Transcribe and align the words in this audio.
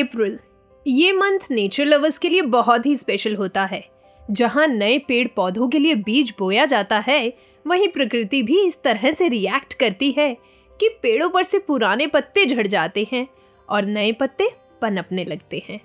अप्रैल। 0.00 0.38
ये 0.86 1.12
month 1.12 1.38
nature 1.50 1.84
lovers 1.84 2.18
के 2.18 2.28
लिए 2.28 2.42
बहुत 2.42 2.86
ही 2.86 2.96
स्पेशल 2.96 3.34
होता 3.36 3.64
है। 3.64 3.84
जहाँ 4.30 4.66
नए 4.66 4.98
पेड़ 4.98 5.28
पौधों 5.28 5.68
के 5.68 5.78
लिए 5.78 5.94
बीज 5.94 6.32
बोया 6.38 6.66
जाता 6.66 6.98
है, 6.98 7.32
वहीं 7.66 7.88
प्रकृति 7.88 8.42
भी 8.42 8.60
इस 8.60 8.82
तरह 8.82 9.10
से 9.10 9.28
रिएक्ट 9.28 9.74
करती 9.74 10.10
है 10.10 10.34
कि 10.80 10.88
पेड़ों 11.02 11.28
पर 11.30 11.42
से 11.42 11.58
पुराने 11.58 12.06
पत्ते 12.06 12.46
झड़ 12.46 12.66
जाते 12.66 13.06
हैं 13.12 13.26
और 13.68 13.84
नए 13.84 14.12
पत्ते 14.12 14.48
पनपने 14.82 15.24
लगते 15.24 15.62
हैं। 15.68 15.80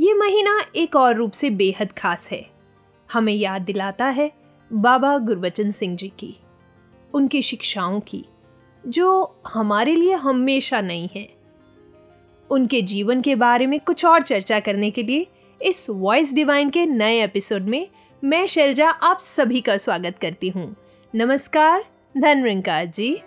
ये 0.00 0.14
महीना 0.14 0.64
एक 0.76 0.96
और 0.96 1.14
रूप 1.14 1.32
से 1.32 1.50
बेहद 1.50 1.92
खास 1.92 2.30
है। 2.32 2.46
हमें 3.12 3.34
याद 3.34 3.62
दिलाता 3.62 4.06
है 4.06 4.30
बाबा 4.72 5.18
गुरबचन 5.18 5.70
सिंह 5.70 5.96
जी 5.96 6.08
की, 6.08 6.34
उनकी 7.14 7.42
शिक्षाओं 7.42 8.00
की, 8.00 8.24
जो 8.86 9.40
हमारे 9.46 9.96
लिए 9.96 10.14
हमेशा 10.14 10.80
नई 10.80 11.08
हैं। 11.16 11.37
उनके 12.50 12.82
जीवन 12.82 13.20
के 13.20 13.34
बारे 13.34 13.66
में 13.66 13.80
कुछ 13.80 14.04
और 14.04 14.22
चर्चा 14.22 14.60
करने 14.60 14.90
के 14.90 15.02
लिए 15.02 15.26
इस 15.62 15.86
वॉइस 15.90 16.34
डिवाइन 16.34 16.70
के 16.70 16.86
नए 16.86 17.24
एपिसोड 17.24 17.62
में 17.62 17.88
मैं 18.24 18.46
शैलजा 18.46 18.88
आप 18.88 19.18
सभी 19.18 19.60
का 19.60 19.76
स्वागत 19.76 20.18
करती 20.18 20.48
हूँ। 20.48 20.76
नमस्कार 21.14 21.84
धनरिंकार 22.16 22.86
जी। 22.86 23.22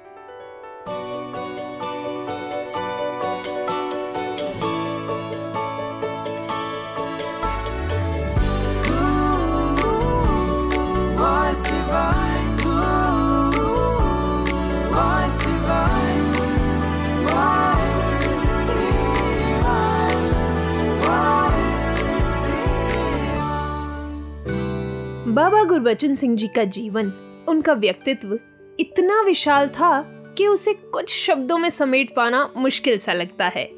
बाबा 25.32 25.64
गुरबचन 25.64 26.14
सिंह 26.14 26.36
जी 26.36 26.48
का 26.48 26.64
जीवन, 26.64 27.12
उनका 27.48 27.74
व्यक्तित्व 27.74 28.40
इतना 28.80 29.22
विशाल 29.22 29.68
था 29.68 30.02
कि 30.38 30.48
उसे 30.48 30.74
कुछ 30.74 31.16
शब्दों 31.16 31.58
में 31.58 31.70
समेट 31.70 32.16
पाना 32.16 32.50
मुश्किल 32.58 32.98
सा 32.98 33.14
लगता 33.14 33.48
है। 33.48 33.70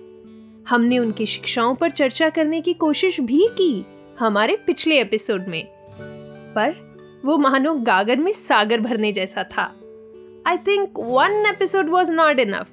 हमने 0.67 0.99
उनकी 0.99 1.25
शिक्षाओं 1.25 1.75
पर 1.75 1.91
चर्चा 1.91 2.29
करने 2.29 2.61
की 2.61 2.73
कोशिश 2.73 3.19
भी 3.19 3.47
की 3.51 3.85
हमारे 4.19 4.57
पिछले 4.67 5.01
एपिसोड 5.01 5.47
में। 5.47 5.65
पर 6.55 6.75
वो 7.25 7.37
मानो 7.37 7.73
गागर 7.73 8.15
में 8.15 8.31
सागर 8.31 8.79
भरने 8.79 9.11
जैसा 9.11 9.43
था। 9.43 9.71
I 10.47 10.57
think 10.57 10.89
one 10.97 11.45
episode 11.47 11.89
was 11.89 12.13
not 12.13 12.39
enough 12.39 12.67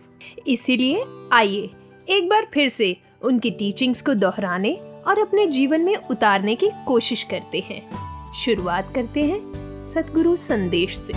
इसीलिए 0.47 1.05
आइए, 1.33 1.70
एक 2.08 2.28
बार 2.28 2.48
फिर 2.55 2.69
से 2.69 2.97
उनकी 3.23 3.51
टीचिंग्स 3.51 4.03
को 4.03 4.14
दोहराने 4.14 4.75
और 5.06 5.19
अपने 5.19 5.47
जीवन 5.47 5.81
में 5.81 5.97
उतारने 5.97 6.55
की 6.55 6.70
कोशिश 6.86 7.23
करते 7.23 7.58
हैं। 7.58 8.09
शुरुआत 8.34 8.92
करते 8.95 9.23
हैं 9.23 9.81
सतगुरु 9.81 10.36
संदेश 10.36 10.97
से। 10.98 11.12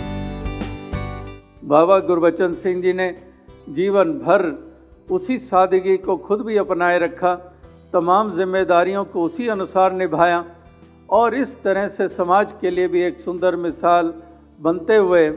बाबा 1.64 1.98
गुरबचन 1.98 2.52
सिंह 2.52 2.82
जी 2.82 2.92
ने 2.92 3.08
जीवन 3.68 4.12
भर 4.12 4.42
उसी 5.10 5.38
सादगी 5.38 5.96
को 5.96 6.16
खुद 6.16 6.40
भी 6.40 6.56
अपनाए 6.56 6.98
रखा, 6.98 7.34
तमाम 7.92 8.36
जिम्मेदारियों 8.36 9.04
को 9.04 9.22
उसी 9.22 9.48
अनुसार 9.48 9.92
निभाया 9.92 10.44
और 11.10 11.34
इस 11.34 11.48
तरह 11.62 11.88
से 11.88 12.08
समाज 12.08 12.52
के 12.60 12.70
लिए 12.70 12.88
भी 12.88 13.02
एक 13.02 13.20
सुंदर 13.20 13.56
मिसाल 13.56 14.12
बनते 14.60 14.96
हुए 14.96 15.28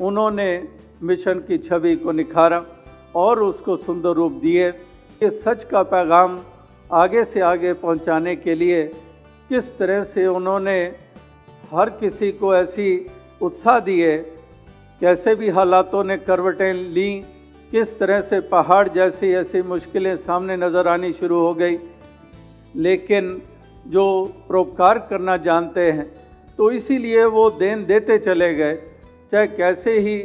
उन्होंने 0.00 0.68
मिशन 1.02 1.38
की 1.38 1.58
छवि 1.58 1.96
को 1.96 2.12
निखारा 2.12 2.64
और 3.14 3.42
उसको 3.42 3.76
सुंदर 3.76 4.10
रूप 4.10 4.32
दिए। 4.32 4.68
ये 4.68 5.30
सच 5.44 5.64
का 5.64 5.82
पैगाम 5.82 6.38
आगे 6.92 7.24
से 7.24 7.40
आगे 7.40 7.72
पहुँचाने 7.72 8.36
के 8.36 8.54
लिए 8.54 8.82
किस 9.48 9.78
तरह 9.78 10.04
से 10.04 10.26
उन्होंने 10.26 11.09
हर 11.70 11.90
किसी 11.98 12.30
को 12.32 12.54
ऐसी 12.54 12.88
उत्साह 13.42 13.78
दिए 13.80 14.16
कैसे 15.00 15.34
भी 15.34 15.48
हालातों 15.50 16.02
ने 16.04 16.16
करवटें 16.18 16.72
ली, 16.72 17.10
किस 17.70 17.98
तरह 17.98 18.20
से 18.20 18.40
पहाड़ 18.48 18.88
जैसी 18.88 19.32
ऐसी 19.34 19.62
मुश्किलें 19.64 20.16
सामने 20.18 20.56
नज़र 20.56 20.88
आनी 20.88 21.12
शुरू 21.12 21.38
हो 21.40 21.52
गई। 21.54 21.78
लेकिन 22.76 23.40
जो 23.86 24.06
परोपकार 24.48 24.98
करना 25.10 25.36
जानते 25.38 25.90
हैं 25.90 26.10
तो 26.58 26.70
इसीलिए 26.72 27.24
वो 27.26 27.48
देन 27.52 27.84
देते 27.86 28.18
चले 28.20 28.52
गए। 28.54 28.74
चाहे 29.32 29.46
कैसे 29.48 29.98
ही 29.98 30.16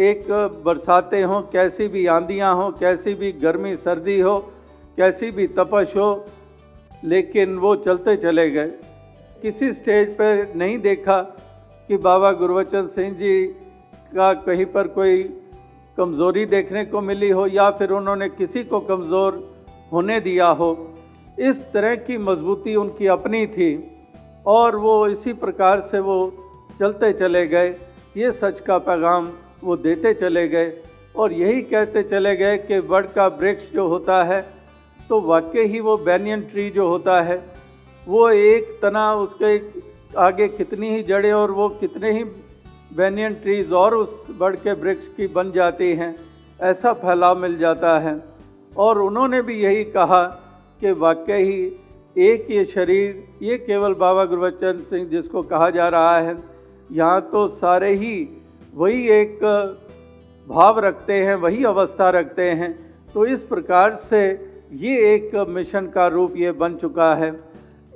एक 0.00 0.26
बरसातें 0.64 1.22
हों, 1.24 1.40
कैसी 1.42 1.88
भी 1.88 2.06
आंधियाँ 2.08 2.54
हों, 2.54 2.70
कैसी 2.72 3.14
भी 3.14 3.32
गर्मी, 3.34 3.74
सर्दी 3.76 4.18
हो, 4.20 4.36
कैसी 4.98 5.30
भी 5.30 5.46
तपश 5.48 5.96
हो, 5.96 6.24
लेकिन 7.04 7.56
वो 7.58 7.74
चलते 7.78 8.16
चले 8.16 8.50
गए। 8.50 8.70
किसी 9.42 9.72
स्टेज 9.72 10.14
पर 10.14 10.52
नहीं 10.56 10.78
देखा 10.78 11.20
कि 11.88 11.96
बाबा 11.96 12.30
गुरबचन 12.32 12.86
सिंह 12.86 13.14
जी 13.14 13.46
का 14.12 14.32
कहीं 14.42 14.64
पर 14.66 14.88
कोई 14.88 15.22
कमज़ोरी 15.98 16.44
देखने 16.46 16.84
को 16.84 17.00
मिली 17.00 17.28
हो 17.30 17.46
या 17.46 17.70
फिर 17.70 17.90
उन्होंने 17.90 18.28
किसी 18.28 18.62
को 18.64 18.80
कमज़ोर 18.80 19.38
होने 19.92 20.20
दिया 20.20 20.46
हो। 20.60 20.70
इस 21.40 21.56
तरह 21.72 21.94
की 21.96 22.18
मजबूती 22.18 22.74
उनकी 22.74 23.06
अपनी 23.06 23.46
थी 23.46 23.70
और 24.46 24.76
वो 24.76 24.96
इसी 25.08 25.32
प्रकार 25.34 25.80
से 25.90 26.00
वो 26.00 26.18
चलते 26.80 27.12
चले 27.12 27.46
गए। 27.46 27.68
ये 28.16 28.30
सच 28.32 28.60
का 28.60 28.78
पैगाम 28.78 29.28
वो 29.64 29.76
देते 29.76 30.12
चले 30.14 30.46
गए 30.48 30.72
और 31.16 31.32
यही 31.32 31.62
कहते 31.62 32.02
चले 32.02 32.36
गए 32.36 32.56
कि 32.58 32.80
बड़ 32.88 33.04
का 33.06 33.26
वृक्ष 33.40 33.72
जो 33.72 33.86
होता 33.88 34.22
है 34.24 34.40
तो 35.08 35.20
वाकई 35.20 35.64
ही 35.66 35.80
वो 35.80 35.96
बैनियन 35.96 36.40
ट्री 36.42 36.68
जो 36.70 36.88
होता 36.88 37.20
है 37.22 37.38
वो 38.06 38.28
एक 38.30 38.78
तना 38.82 39.12
उसके 39.14 39.56
आगे 40.18 40.48
कितनी 40.48 40.94
ही 40.94 41.02
जड़ें 41.02 41.32
और 41.32 41.50
वो 41.50 41.68
कितने 41.80 42.10
ही 42.12 42.24
बैनियन 42.96 43.34
ट्रीज 43.34 43.72
और 43.72 43.94
उस 43.94 44.36
बढ़ 44.38 44.54
के 44.56 44.72
वृक्ष 44.72 45.06
की 45.16 45.26
बन 45.26 45.50
जाती 45.52 45.92
हैं, 45.92 46.14
ऐसा 46.60 46.92
फैलाव 46.94 47.38
मिल 47.38 47.56
जाता 47.58 47.98
है। 47.98 48.20
और 48.76 49.00
उन्होंने 49.00 49.40
भी 49.42 49.54
यही 49.54 49.84
कहा 49.86 50.22
कि 50.80 50.92
वाकई 50.92 51.42
ही 51.42 52.26
एक 52.26 52.46
ये 52.50 52.64
शरीर, 52.64 53.24
ये 53.42 53.56
केवल 53.58 53.94
बाबा 53.94 54.24
गुरबचन 54.24 54.78
सिंह 54.90 55.08
जिसको 55.08 55.42
कहा 55.44 55.70
जा 55.70 55.88
रहा 55.88 56.18
है, 56.18 56.36
यहाँ 56.92 57.20
तो 57.32 57.46
सारे 57.50 57.92
ही 57.94 58.28
वही 58.74 59.08
एक 59.10 59.38
भाव 60.46 60.78
रखते 60.78 61.12
हैं, 61.12 61.34
वही 61.34 61.64
अवस्था 61.64 62.10
रखते 62.10 62.50
हैं। 62.52 62.72
तो 63.14 63.26
इस 63.26 63.40
प्रकार 63.40 63.98
से 64.10 64.22
ये 64.76 65.14
एक 65.14 65.34
मिशन 65.48 65.86
का 65.86 66.06
रूप 66.06 66.34
ये 66.36 66.52
बन 66.54 66.74
चुका 66.76 67.14
है। 67.14 67.30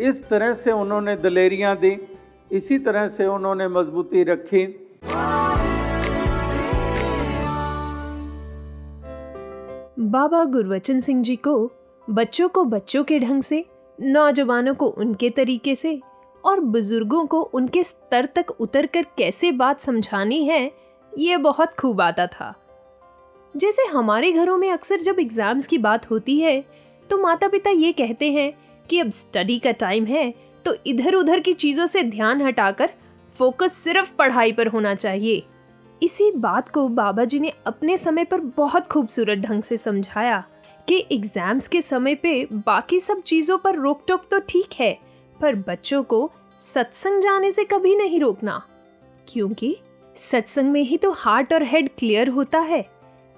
इस 0.00 0.28
तरह 0.28 0.54
से 0.54 0.72
उन्होंने 0.72 1.14
दलेरियाँ 1.16 1.76
दी, 1.76 1.96
इसी 2.50 2.78
तरह 2.78 3.08
से 3.08 3.26
उन्होंने 3.26 3.66
मजबूती 3.68 4.22
रखी। 4.22 4.66
बाबा 10.00 10.44
गुरवचन 10.44 11.00
सिंह 11.00 11.22
जी 11.22 11.36
को, 11.38 11.70
बच्चों 12.08 12.48
को 12.48 12.64
बच्चों 12.66 13.02
के 13.04 13.18
ढंग 13.18 13.42
से, 13.42 13.64
नौजवानों 13.98 14.74
को 14.74 14.86
उनके 14.88 15.30
तरीके 15.30 15.74
से, 15.74 16.00
और 16.44 16.60
बुज़ुर्गों 16.60 17.24
को 17.26 17.40
उनके 17.42 17.82
स्तर 17.84 18.28
तक 18.36 18.50
उतर 18.60 18.86
कर 18.86 19.06
कैसे 19.18 19.52
बात 19.52 19.80
समझानी 19.80 20.42
है, 20.44 20.70
ये 21.12 21.36
बहुत 21.38 21.74
खूब 21.78 22.00
आता 22.00 22.26
था। 22.28 22.54
जैसे 23.54 23.86
हमारे 23.86 24.32
घरों 24.32 24.56
में 24.56 24.70
अक्सर 24.70 25.00
जब 25.00 25.20
एग्ज़ाम्स 25.20 25.66
की 25.66 25.78
बात 25.80 26.10
होती 26.10 26.38
है 26.40 26.60
तो 27.10 27.18
माता 27.18 27.48
पिता 27.48 27.70
ये 27.70 27.92
कहते 27.92 28.30
हैं 28.32 28.52
कि 28.90 29.00
अब 29.00 29.10
स्टडी 29.10 29.58
का 29.58 29.70
टाइम 29.72 30.06
है 30.06 30.32
तो 30.64 30.74
इधर 30.86 31.14
उधर 31.14 31.40
की 31.40 31.52
चीज़ों 31.54 31.86
से 31.86 32.02
ध्यान 32.02 32.42
हटाकर 32.42 32.90
फोकस 33.34 33.72
सिर्फ़ 33.74 34.12
पढ़ाई 34.18 34.52
पर 34.52 34.66
होना 34.66 34.94
चाहिए। 34.94 35.42
इसी 36.02 36.30
बात 36.32 36.68
को 36.68 36.86
बाबा 36.88 37.24
जी 37.24 37.40
ने 37.40 37.52
अपने 37.66 37.96
समय 37.96 38.24
पर 38.24 38.40
बहुत 38.56 38.86
खूबसूरत 38.86 39.38
ढंग 39.38 39.62
से 39.62 39.76
समझाया 39.76 40.42
कि 40.88 41.04
एग्ज़ाम्स 41.12 41.68
के 41.68 41.80
समय 41.80 42.14
पे 42.14 42.32
बाकी 42.52 43.00
सब 43.00 43.20
चीज़ों 43.22 43.58
पर 43.58 43.76
रोक 43.76 44.02
टोक 44.08 44.26
तो 44.30 44.38
ठीक 44.40 44.74
है, 44.80 44.92
पर 45.40 45.54
बच्चों 45.58 46.02
को 46.02 46.30
सत्संग 46.60 47.20
जाने 47.22 47.50
से 47.50 47.64
कभी 47.64 47.94
नहीं 47.96 48.20
रोकना, 48.20 48.62
क्योंकि 49.28 49.76
सत्संग 50.16 50.70
में 50.72 50.82
ही 50.82 50.96
तो 50.96 51.10
हार्ट 51.12 51.52
और 51.52 51.62
हेड 51.62 51.88
क्लियर 51.98 52.28
होता 52.28 52.58
है। 52.60 52.84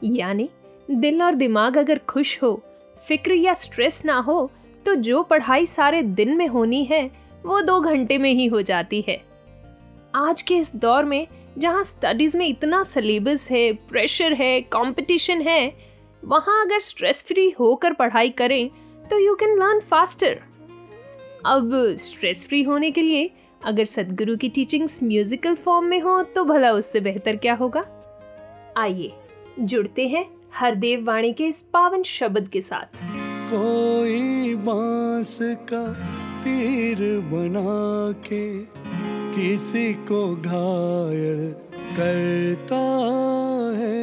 यानी 0.03 0.49
दिल 0.91 1.23
और 1.23 1.35
दिमाग 1.35 1.79
अगर 1.79 1.99
खुश 2.09 2.39
हो, 2.43 2.61
फ़िक्र 3.09 3.35
या 3.35 3.55
स्ट्रेस 3.55 4.05
ना 4.05 4.19
हो 4.19 4.51
तो 4.87 4.95
जो 4.95 5.23
पढ़ाई 5.23 5.67
सारे 5.67 6.03
दिन 6.03 6.37
में 6.37 6.47
होनी 6.47 6.85
है, 6.85 7.11
वो 7.45 7.61
दो 7.61 7.81
घंटे 7.81 8.19
में 8.19 8.33
ही 8.33 8.47
हो 8.47 8.63
जाती 8.63 9.05
है। 9.09 9.21
आज 10.15 10.43
के 10.43 10.57
इस 10.57 10.75
दौर 10.77 11.05
में, 11.05 11.27
जहाँ 11.59 11.85
स्टडीज़ 11.85 12.37
में 12.39 12.47
इतना 12.47 12.83
सिलेबस 12.83 13.51
है 13.51 13.73
प्रेशर 13.89 14.33
है 14.33 14.61
कंपटीशन 14.63 15.41
है, 15.41 15.73
वहाँ 16.23 16.65
अगर 16.65 16.81
स्ट्रेस 16.81 17.23
फ्री 17.29 17.49
होकर 17.51 17.93
पढ़ाई 17.93 18.31
करें 18.31 18.69
तो 19.11 19.19
यू 19.19 19.35
कैन 19.35 19.59
लर्न 19.59 19.81
फास्टर 19.91 20.41
अब 21.47 21.71
स्ट्रेस 21.99 22.47
फ्री 22.49 22.63
होने 22.63 22.91
के 22.91 23.03
लिए, 23.03 23.31
अगर 23.65 23.85
सदगुरु 23.85 24.37
की 24.37 24.49
टीचिंग्स 24.49 25.03
म्यूजिकल 25.03 25.55
फॉर्म 25.55 25.87
में 25.87 26.01
हो 26.01 26.23
तो 26.25 26.45
भला 26.45 26.71
उससे 26.73 27.01
बेहतर 27.01 27.37
क्या 27.37 27.55
होगा? 27.55 27.85
आइए, 28.77 29.13
जुड़ते 29.61 30.07
हैं 30.09 30.25
हरदेव 30.55 31.05
वाणी 31.05 31.33
के 31.33 31.47
इस 31.47 31.61
पावन 31.73 32.03
शब्द 32.03 32.49
के 32.49 32.61
साथ। 32.61 33.12
कोई 33.53 34.55
बाँस 34.65 35.39
का 35.73 35.83
तीर 36.45 36.99
बना 37.33 38.13
के 38.29 38.45
किसी 39.35 39.93
को 40.09 40.21
घायल 40.37 41.43
करता 41.99 42.81
है। 43.79 44.01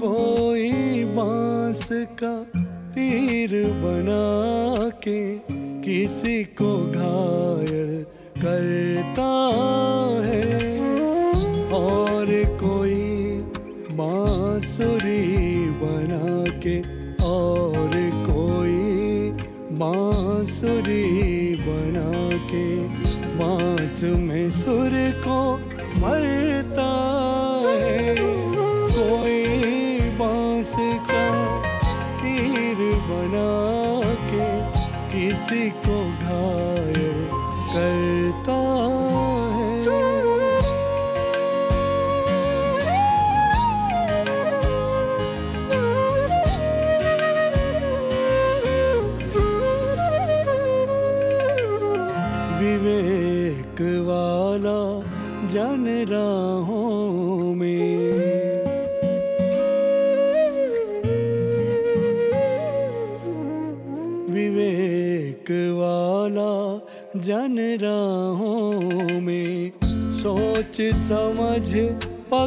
कोई 0.00 1.04
बाँस 1.16 1.88
का 2.22 2.34
तीर 2.94 3.50
बना 3.82 4.24
के 5.08 5.20
किसी 5.86 6.44
को 6.44 6.76
घायल 6.92 7.45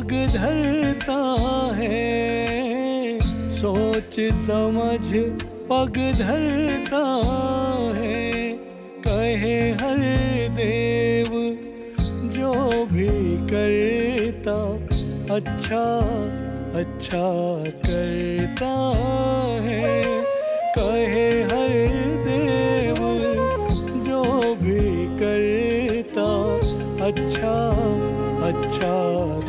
पग 0.10 0.16
धरता 0.16 1.18
है। 1.76 3.20
सोच, 3.52 4.16
समझ 4.34 5.10
पग 5.70 5.98
धरता 6.20 7.02
है। 7.96 8.52
कहे 9.08 9.72
हर 9.72 10.00
देव, 10.52 11.30
जो 12.34 12.54
भी 12.86 13.38
करता 13.52 14.58
अच्छा 15.36 15.86
अच्छा 16.80 17.28
करता 17.70 18.72
है। 19.62 20.04
कहे 20.78 21.44
हर 21.44 21.76
देव, 22.26 22.98
जो 24.04 24.24
भी 24.56 25.06
करता 25.20 26.30
अच्छा 27.06 27.56
अच्छा 28.48 29.49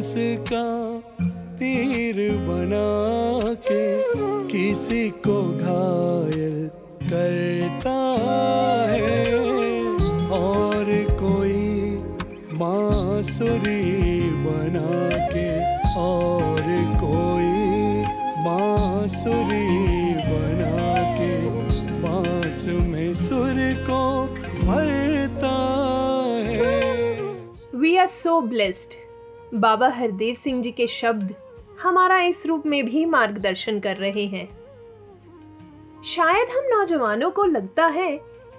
बाँस 0.00 0.14
का 0.48 0.66
तीर 1.60 2.16
बना 2.40 3.54
के 3.66 3.84
किसी 4.48 5.08
को 5.24 5.36
घायल 5.60 6.70
करता 7.02 7.96
है। 8.92 9.24
और 10.38 10.86
कोई 11.20 11.90
बांसुरी 12.56 14.20
बना 14.46 15.02
के, 15.34 15.50
और 16.00 16.62
कोई 17.02 17.52
बांसुरी 18.46 19.68
बना 20.24 20.96
के 21.18 21.34
बाँस 22.00 22.64
में 22.88 23.12
सुर 23.14 23.62
को 23.90 24.02
भरता 24.64 25.54
है। 26.48 26.82
We 27.76 27.96
are 27.96 28.06
so 28.16 28.40
blessed 28.40 28.99
Baba 29.54 29.88
Hardev 29.88 30.34
Singh 30.34 30.62
ji 30.62 30.70
के 30.70 30.86
शब्द 30.86 31.34
हमारा 31.82 32.18
इस 32.20 32.46
रूप 32.46 32.66
में 32.66 32.84
भी 32.84 33.04
मार्गदर्शन 33.04 33.80
कर 33.80 33.96
रहे 33.96 34.26
हैं। 34.26 34.48
शायद 36.04 36.48
हम 36.48 36.68
नौजवानों 36.68 37.30
को 37.30 37.44
लगता 37.44 37.86
है 37.86 38.10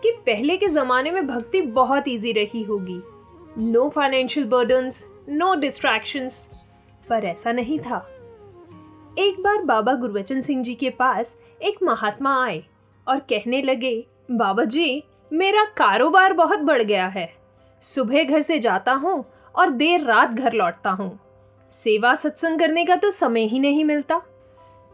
कि 0.04 0.12
पहले 0.26 0.58
के 0.58 0.68
जमाने 0.68 1.12
में 1.12 1.28
भक्ति 1.28 1.62
बहुत 1.62 2.08
इजी 2.08 2.32
रही 2.32 2.64
होगी। 2.64 3.02
No 3.58 3.88
financial 3.90 4.48
burdens 4.48 5.06
no 5.30 5.54
distractions 5.56 6.50
पर 7.10 7.26
ऐसा 7.26 7.52
नहीं 7.52 7.80
था। 7.80 8.06
एक 9.20 9.42
बार 9.44 9.64
बाबा 9.64 9.94
गुरबचन 9.94 10.42
सिंह 10.42 10.64
जी 10.64 10.76
के 10.76 10.90
पास 10.90 11.38
एक 11.62 11.84
महात्मा 11.84 12.44
आए 12.46 12.64
और 13.08 13.20
कहने 13.20 13.62
लगे, 13.62 14.06
बाबा 14.32 14.64
जी, 14.64 15.04
मेरा 15.32 15.64
कारोबार 15.78 16.34
बहुत 16.34 16.60
बढ़ 16.60 16.84
गया 16.84 17.08
है। 17.08 17.30
सुबह 17.84 18.24
घर 18.24 18.42
से 18.42 18.60
जाता 18.60 18.94
हूँ 18.94 19.24
और 19.56 19.70
देर 19.70 20.04
रात 20.04 20.30
घर 20.30 20.54
लौटता 20.54 20.90
हूँ। 20.90 21.20
सेवा 21.72 22.14
सत्संग 22.16 22.60
करने 22.60 22.86
का 22.86 22.96
तो 22.96 23.10
समय 23.12 23.46
ही 23.46 23.60
नहीं 23.60 23.84
मिलता। 23.86 24.22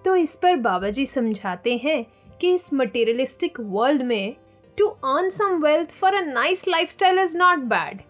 तो 0.06 0.16
इस 0.16 0.36
पर 0.36 0.56
बाबा 0.58 0.90
जी 0.90 1.06
समझाते 1.06 1.76
हैं 1.78 2.06
कि 2.42 2.54
इस 2.54 2.74
मटेरियलिस्टिक 2.74 3.60
वर्ल्ड 3.60 4.02
में 4.02 4.36
to 4.78 4.88
earn 4.88 5.30
some 5.30 5.62
wealth 5.64 5.92
for 5.92 6.16
a 6.16 6.22
nice 6.24 6.68
life 6.68 6.90
style 6.90 7.20
is 7.20 7.38
not 7.38 7.60
bad 7.70 8.02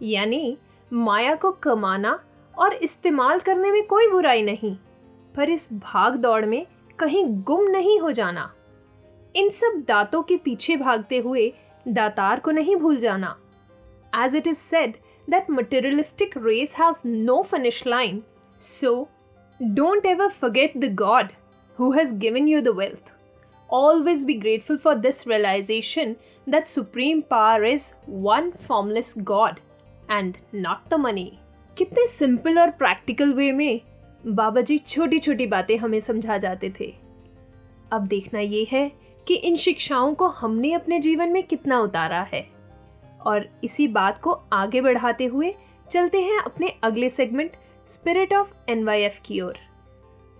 यानी 0.00 0.56
माया 0.90 1.34
को 1.34 1.50
कमाना 1.52 2.18
और 2.54 2.74
इस्तेमाल 2.74 3.40
करने 3.40 3.70
में 3.70 3.86
कोई 3.86 4.08
बुराई 4.10 4.42
नहीं, 4.42 4.74
पर 5.34 5.50
इस 5.50 5.68
भाग 5.74 6.16
दौड़ 6.16 6.44
में 6.44 6.66
कहीं 6.98 7.24
गुम 7.42 7.66
नहीं 7.66 7.98
हो 8.00 8.12
जाना। 8.12 8.52
इन 9.34 9.48
सब 9.50 9.82
दांतों 9.88 10.22
के 10.22 10.36
पीछे 10.36 10.76
भागते 10.76 11.18
हुए 11.18 11.52
दातार 11.88 12.40
को 12.40 12.50
नहीं 12.50 12.76
भूल 12.76 12.96
जाना। 12.96 13.36
As 14.14 14.34
it 14.36 14.46
is 14.46 14.62
said 14.66 14.94
that 15.28 15.48
materialistic 15.48 16.34
race 16.36 16.72
has 16.72 17.04
no 17.04 17.42
finish 17.42 17.84
line. 17.84 18.22
So, 18.58 19.08
don't 19.74 20.06
ever 20.06 20.30
forget 20.30 20.72
the 20.74 20.88
God 20.88 21.32
who 21.78 21.92
has 21.92 22.12
given 22.12 22.46
you 22.46 22.60
the 22.60 22.72
wealth. 22.72 23.10
Always 23.68 24.24
be 24.24 24.38
grateful 24.38 24.78
for 24.78 24.94
this 24.94 25.26
realization 25.26 26.16
that 26.46 26.68
supreme 26.68 27.22
power 27.22 27.64
is 27.64 27.94
one 28.06 28.52
formless 28.52 29.12
God 29.12 29.60
and 30.08 30.38
not 30.52 30.88
the 30.90 30.98
money. 30.98 31.30
कितने 31.78 32.06
simple 32.06 32.58
और 32.58 32.70
practical 32.70 33.32
way 33.34 33.50
में 33.52 33.80
बाबा 34.26 34.60
जी 34.60 34.76
छोटी 34.78 35.18
छोटी 35.18 35.46
बातें 35.46 35.76
हमें 35.78 35.98
समझा 36.00 36.38
जाते 36.38 36.72
थे 36.80 36.94
अब 37.92 38.06
देखना 38.08 38.40
ये 38.40 38.66
है 38.70 38.90
कि 39.26 39.34
इन 39.34 39.56
शिक्षाओं 39.56 40.14
को 40.14 40.28
हमने 40.40 40.72
अपने 40.72 40.98
जीवन 41.00 41.32
में 41.32 41.42
कितना 41.42 41.80
उतारा 41.80 42.22
है 42.32 42.55
और 43.26 43.48
इसी 43.64 43.86
बात 43.88 44.20
को 44.22 44.32
आगे 44.52 44.80
बढ़ाते 44.80 45.24
हुए 45.24 45.54
चलते 45.90 46.20
हैं 46.20 46.38
अपने 46.38 46.72
अगले 46.82 47.08
सेगमेंट 47.08 47.52
स्पिरिट 47.88 48.34
ऑफ़ 48.34 48.52
एनवाईएफ 48.68 49.20
की 49.24 49.40
ओर। 49.40 49.56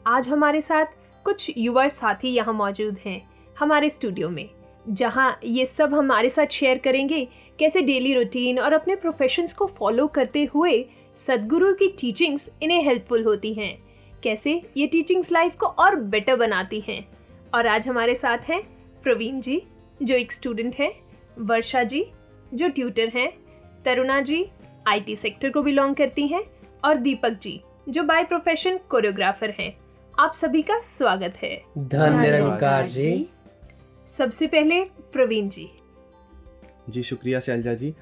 आज 0.06 0.28
हमारे 0.28 0.60
साथ 0.60 0.86
कुछ 1.24 1.50
युवा 1.56 1.88
साथी 1.88 2.28
यहाँ 2.28 2.54
मौजूद 2.54 2.98
हैं 3.04 3.20
हमारे 3.56 3.90
स्टूडियो 3.90 4.28
में, 4.28 4.48
जहाँ 4.88 5.38
ये 5.44 5.66
सब 5.66 5.94
हमारे 5.94 6.28
साथ 6.28 6.46
शेयर 6.46 6.78
करेंगे 6.78 7.24
कैसे 7.58 7.80
डेली 7.82 8.14
रूटीन 8.14 8.58
और 8.58 8.72
अपने 8.72 8.96
प्रोफेशंस 8.96 9.52
को 9.52 9.66
फॉलो 9.78 10.06
करते 10.06 10.44
हुए 10.54 10.84
सदगुरु 11.16 11.72
की 11.74 11.88
टीचिंग्स 12.00 12.50
इन्हें 12.62 12.82
हेल्पफुल 12.82 13.24
होती 13.24 13.52
हैं। 13.54 13.76
कैसे 14.22 14.60
ये 14.76 14.86
टीचिंग्स 14.86 15.32
लाइफ 15.32 15.56
को 15.56 15.66
और 15.66 15.96
बेटर 15.96 16.36
बनाती 16.36 16.80
हैं। 16.80 17.06
और 17.54 17.66
आज 17.66 17.88
हमारे 17.88 18.14
साथ 18.14 18.38
हैं 18.48 18.62
प्रवीण 19.04 19.40
जी, 19.40 19.62
जो 20.02 20.14
एक 20.14 20.32
स्टूडेंट 20.32 20.74
हैं, 20.74 20.92
वर्षा 21.38 21.82
जी 21.82 22.04
जो 22.54 22.68
ट्यूटर 22.68 23.08
हैं 23.14 23.30
तरुणा 23.84 24.20
जी 24.20 24.44
आईटी 24.88 25.16
सेक्टर 25.16 25.50
को 25.50 25.62
बिलोंग 25.62 25.94
करती 25.96 26.26
हैं 26.28 26.42
और 26.84 26.96
दीपक 26.96 27.38
जी 27.42 27.60
जो 27.88 28.02
बाय 28.02 28.24
प्रोफेशन 28.24 28.78
कोरियोग्राफर 28.90 29.50
हैं। 29.50 29.76
आप 30.20 30.32
सभी 30.32 30.62
का 30.62 30.80
स्वागत 30.80 31.34
है। 31.42 31.56
धन 31.78 32.18
निरंकार 32.20 32.86
जी। 32.86 33.28
सबसे 34.06 34.46
पहले 34.46 34.82
प्रवीण 35.12 35.48
जी। 35.48 35.68
जी 36.88 37.02
शुक्रिया 37.02 37.40
शैलजा 37.40 37.74
जी। 37.74 37.94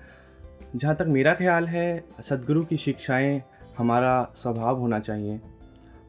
जहाँ 0.76 0.94
तक 0.96 1.06
मेरा 1.08 1.34
ख्याल 1.34 1.66
है 1.66 2.04
सदगुरु 2.22 2.64
की 2.64 2.76
शिक्षाएँ 2.76 3.42
हमारा 3.78 4.32
स्वभाव 4.36 4.78
होना 4.78 4.98
चाहिए 5.00 5.40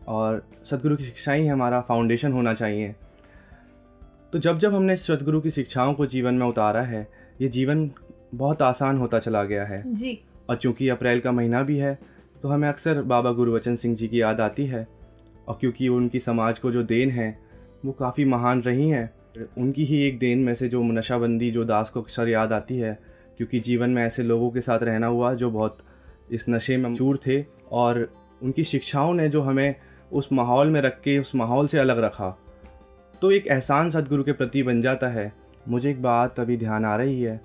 और 0.08 0.48
सदगुरु 0.66 0.96
की 0.96 1.04
शिक्षाएँ 1.04 1.42
ही 1.42 1.48
हमारा 1.48 1.82
फाउंडेशन 1.82 2.32
होना 2.32 2.54
चाहिए। 2.54 2.96
तो 4.34 4.40
जब 4.40 4.60
जब 4.60 4.76
हमने 4.76 4.96
सदगुरु 4.98 5.42
की 5.42 5.52
शिक्षाओं 5.52 5.94
को 5.94 6.06
जीवन 6.06 6.34
में 6.34 6.46
उतारा 6.48 6.82
है 6.82 7.08
ये 7.42 7.48
जीवन 7.48 7.92
बहुत 8.36 8.62
आसान 8.62 8.98
होता 8.98 9.20
चला 9.20 9.44
गया 9.44 9.66
है। 9.66 9.82
जी। 9.94 10.20
और 10.50 10.56
चूँकि 10.56 10.90
अप्रैल 10.90 11.20
का 11.20 11.32
महीना 11.32 11.62
भी 11.62 11.78
है 11.78 11.98
तो 12.42 12.50
हमें 12.50 12.68
अक्सर 12.70 13.02
बाबा 13.04 13.32
गुरुवचन 13.32 13.76
सिंह 13.76 13.96
जी 13.96 14.08
की 14.08 14.22
याद 14.22 14.42
आती 14.42 14.66
है। 14.66 14.88
और 15.48 15.58
क्योंकि 15.60 15.88
उनकी 15.88 16.20
समाज 16.20 16.60
को 16.60 16.72
जो 16.72 16.84
देन 16.84 17.12
है 17.12 17.38
वो 17.86 17.92
काफ़ी 17.92 18.26
महान 18.26 18.62
रही 18.62 18.90
हैं 18.90 19.10
उनकी 19.58 19.86
ही 19.86 20.02
एक 20.02 20.18
देन 20.20 20.40
में 20.40 20.54
से 20.56 20.68
जो 20.70 20.82
नशाबंदी 20.84 21.50
जो 21.52 21.64
दास 21.64 21.90
को 21.90 22.02
अक्सर 22.02 22.30
याद 22.30 22.54
आती 22.54 22.78
है 22.78 22.98
क्योंकि 23.38 23.60
जीवन 23.60 23.90
में 23.90 24.04
ऐसे 24.04 24.24
लोगों 24.24 24.50
के 24.50 24.62
साथ 24.62 24.84
रहना 24.84 25.08
हुआ 25.08 25.34
जो 25.34 25.50
बहुत 25.52 25.78
इस 26.32 26.46
नशे 26.50 26.78
में 26.78 26.96
चूर 26.96 27.20
थे 27.28 27.44
और 27.72 28.08
उनकी 28.44 28.64
शिक्षाओं 28.64 29.14
ने 29.14 29.28
जो 29.30 29.42
हमें 29.42 29.76
उस 30.12 30.30
माहौल 30.34 30.70
में 30.70 30.80
रख 30.82 31.00
के 31.02 31.18
उस 31.20 31.34
माहौल 31.36 31.68
से 31.68 31.80
अलग 31.80 32.00
रखा। 32.00 32.30
तो 33.22 33.32
एक 33.32 33.48
एहसान 33.48 33.90
सदगुरु 33.90 34.24
के 34.24 34.32
प्रति 34.32 34.64
बन 34.64 34.82
जाता 34.82 35.08
है। 35.08 35.32
मुझे 35.70 35.90
एक 35.92 36.02
बात 36.02 36.40
अभी 36.40 36.58
ध्यान 36.58 36.86
आ 36.86 36.96
रही 36.96 37.22
है 37.22 37.40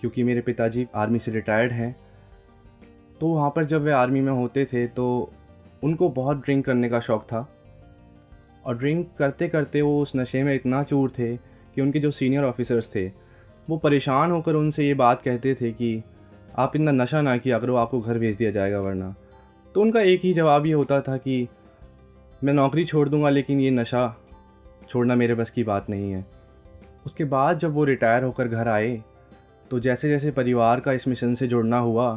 क्योंकि 0.00 0.22
मेरे 0.22 0.40
पिताजी 0.40 0.86
आर्मी 0.94 1.18
से 1.18 1.32
रिटायर्ड 1.32 1.72
हैं। 1.72 1.96
तो 3.20 3.26
वहाँ 3.26 3.50
पर 3.50 3.64
जब 3.64 3.82
वे 3.82 3.92
आर्मी 3.92 4.20
में 4.20 4.32
होते 4.32 4.64
थे 4.64 4.86
तो 4.86 5.32
उनको 5.84 6.08
बहुत 6.08 6.36
ड्रिंक 6.36 6.64
करने 6.64 6.88
का 6.88 7.00
शौक़ 7.00 7.22
था। 7.22 7.48
और 8.66 8.78
ड्रिंक 8.78 9.08
करते 9.18 9.48
करते 9.48 9.82
वो 9.82 10.02
उस 10.02 10.12
नशे 10.16 10.42
में 10.42 10.54
इतना 10.54 10.82
चूर 10.82 11.10
थे 11.10 11.36
कि 11.36 11.80
उनके 11.80 11.98
जो 11.98 12.10
सीनियर 12.10 12.44
ऑफिसर्स 12.44 12.94
थे, 12.94 13.08
वो 13.70 13.76
परेशान 13.76 14.30
होकर 14.30 14.54
उनसे 14.54 14.86
ये 14.86 14.94
बात 14.94 15.22
कहते 15.22 15.54
थे 15.54 15.72
कि, 15.72 16.02
आप 16.58 16.76
इतना 16.76 16.90
नशा 16.90 17.20
ना 17.20 17.36
किया 17.36 17.58
करो, 17.58 17.76
आपको 17.76 18.00
घर 18.00 18.18
भेज 18.18 18.36
दिया 18.36 18.50
जाएगा 18.50 18.80
वरना। 18.80 19.14
तो 19.74 19.80
उनका 19.80 20.00
एक 20.00 20.20
ही 20.20 20.34
जवाब 20.34 20.66
ये 20.66 20.72
होता 20.72 21.00
था 21.00 21.16
कि, 21.16 21.48
मैं 22.44 22.52
नौकरी 22.52 22.84
छोड़ 22.84 23.08
दूँगा, 23.08 23.28
लेकिन 23.28 23.60
ये 23.60 23.70
नशा 23.70 24.20
छोड़ना 24.88 25.14
मेरे 25.14 25.34
बस 25.34 25.50
की 25.50 25.64
बात 25.64 25.90
नहीं 25.90 26.12
है। 26.12 26.24
उसके 27.06 27.24
बाद 27.24 27.58
जब 27.58 27.72
वो 27.72 27.84
रिटायर 27.84 28.24
होकर 28.24 28.48
घर 28.48 28.68
आए 28.68 29.02
तो 29.70 29.80
जैसे 29.80 30.08
जैसे 30.08 30.30
परिवार 30.30 30.80
का 30.80 30.92
इस 30.92 31.06
मिशन 31.08 31.34
से 31.34 31.46
जुड़ना 31.46 31.78
हुआ 31.78 32.14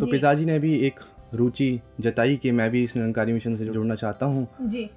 तो 0.00 0.06
पिताजी 0.06 0.44
ने 0.44 0.58
भी 0.58 0.74
एक 0.86 1.00
रुचि 1.34 1.80
जताई 2.00 2.36
कि 2.36 2.50
मैं 2.50 2.70
भी 2.70 2.82
इस 2.84 2.96
निरंकारी 2.96 3.32
मिशन 3.32 3.56
से 3.56 3.64
जुड़ना 3.64 3.94
चाहता 3.94 4.26
हूँ। 4.26 4.46
जी। 4.62 4.88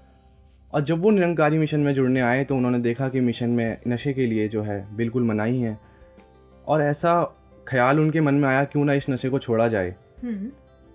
और 0.74 0.82
जब 0.82 1.02
वो 1.02 1.12
निरंकारी 1.12 1.58
मिशन 1.58 1.80
में 1.80 1.94
जुड़ने 1.94 2.22
आए 2.22 2.44
तो 2.44 2.56
उन्होंने 2.56 2.80
देखा 2.80 3.10
कि 3.10 3.20
मिशन 3.20 3.50
में 3.50 3.78
नशे 3.88 4.14
के 4.14 4.26
लिए 4.26 4.48
जो 4.48 4.62
है 4.62 4.86
बिल्कुल 4.96 5.24
मनाही 5.24 5.62
है। 5.62 5.78
और 6.68 6.82
ऐसा 6.82 7.22
ख्याल 7.68 8.00
उनके 8.00 8.22
मन 8.22 8.34
में 8.34 8.48
आया 8.50 8.64
क्यों 8.64 8.86
ना 8.86 8.94
इस 8.94 9.10
नशे 9.10 9.30
को 9.30 9.40
छोड़ा 9.40 9.68
जाए। 9.68 9.96
हम्म, 10.24 10.50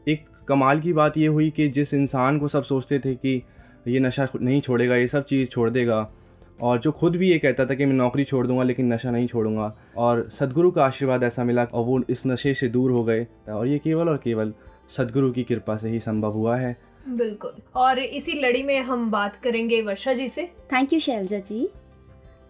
एक 0.07 0.25
कमाल 0.49 0.81
की 0.81 0.93
बात 0.93 1.17
ये 1.19 1.27
हुई 1.27 1.51
कि 1.51 1.69
जिस 1.69 1.95
इंसान 1.95 2.39
को 2.39 2.49
सब 2.49 2.63
सोचते 2.63 2.99
थे 2.99 3.15
कि 3.15 3.43
ये 3.89 4.01
नशा 4.01 4.29
नहीं 4.41 4.61
छोड़ेगा 4.61 4.97
ये 4.97 5.09
सब 5.09 5.25
चीज़ 5.25 5.49
छोड़ 5.49 5.69
देगा 5.71 6.01
और 6.61 6.79
जो 6.79 6.93
खुद 6.93 7.17
भी 7.17 7.31
ये 7.31 7.39
कहता 7.39 7.65
था 7.67 7.75
कि 7.75 7.87
मैं 7.87 7.95
नौकरी 7.95 8.25
छोड़ 8.25 8.47
दूँगा 8.47 8.63
लेकिन 8.63 8.93
नशा 8.93 9.11
नहीं 9.11 9.27
छोड़ूँगा। 9.27 9.73
और 9.97 10.29
सदगुरु 10.39 10.71
का 10.71 10.85
आशीर्वाद 10.85 11.23
ऐसा 11.23 11.45
मिला 11.45 11.65
और 11.65 11.85
वो 11.85 12.01
इस 12.11 12.27
नशे 12.27 12.55
से 12.55 12.69
दूर 12.69 12.91
हो 12.91 13.05
गए। 13.05 13.27
और 13.49 13.67
ये 13.67 13.79
केवल 13.79 14.09
और 14.09 14.17
केवल 14.17 14.53
सदगुरु 14.91 15.31
की 15.33 15.43
कृपा 15.45 15.77
से 15.77 15.89
ही 15.89 16.01
संभव 16.01 16.33
हुआ 16.33 16.57
है। 16.57 16.77
बिल्कुल। 17.09 17.53
और 17.77 17.99
इसी 17.99 18.33
लड़ी 18.41 18.63
में 18.63 18.81
हम 18.83 19.11
बात 19.11 19.37
करेंगे 19.37 19.81
वर्षा 19.83 20.13
जी 20.13 20.29
से। 20.29 20.51
थैंक 20.73 20.93
यू 20.93 21.01
शैलजा 21.01 21.39
जी 21.41 21.69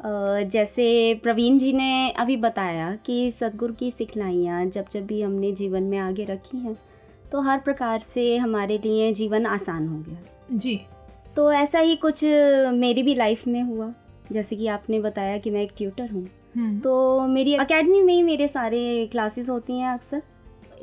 जैसे 0.00 1.14
प्रवीण 1.22 1.56
जी 1.58 1.72
ने 1.72 2.10
अभी 2.12 2.36
बताया 2.36 2.94
कि 3.06 3.30
सदगुरु 3.30 3.74
की 3.74 3.90
सिखलाइयाँ 3.90 4.64
जब 4.66 4.84
जब 4.92 5.06
भी 5.06 5.20
हमने 5.22 5.50
जीवन 5.52 5.82
में 5.82 5.98
आगे 5.98 6.24
रखी 6.24 6.58
हैं 6.58 6.76
तो 7.32 7.40
हर 7.40 7.58
प्रकार 7.58 8.00
से 8.04 8.36
हमारे 8.36 8.78
लिए 8.78 9.12
जीवन 9.12 9.46
आसान 9.46 9.88
हो 9.88 9.98
गया। 9.98 10.56
जी। 10.56 10.80
तो 11.36 11.50
ऐसा 11.52 11.78
ही 11.78 11.96
कुछ 11.96 12.24
मेरी 12.74 13.02
भी 13.02 13.14
लाइफ 13.14 13.46
में 13.46 13.62
हुआ। 13.62 13.92
जैसे 14.32 14.56
कि 14.56 14.66
आपने 14.66 15.00
बताया 15.00 15.36
कि 15.38 15.50
मैं 15.50 15.62
एक 15.62 15.70
ट्यूटर 15.76 16.10
हूँ। 16.10 16.26
हम्म, 16.56 16.78
तो 16.80 17.26
मेरी 17.28 17.54
अकेडमी 17.56 18.02
में 18.02 18.12
ही 18.14 18.22
मेरे 18.22 18.48
सारे 18.48 19.08
क्लासेस 19.12 19.48
होती 19.48 19.78
हैं 19.78 19.92
अक्सर। 19.92 20.22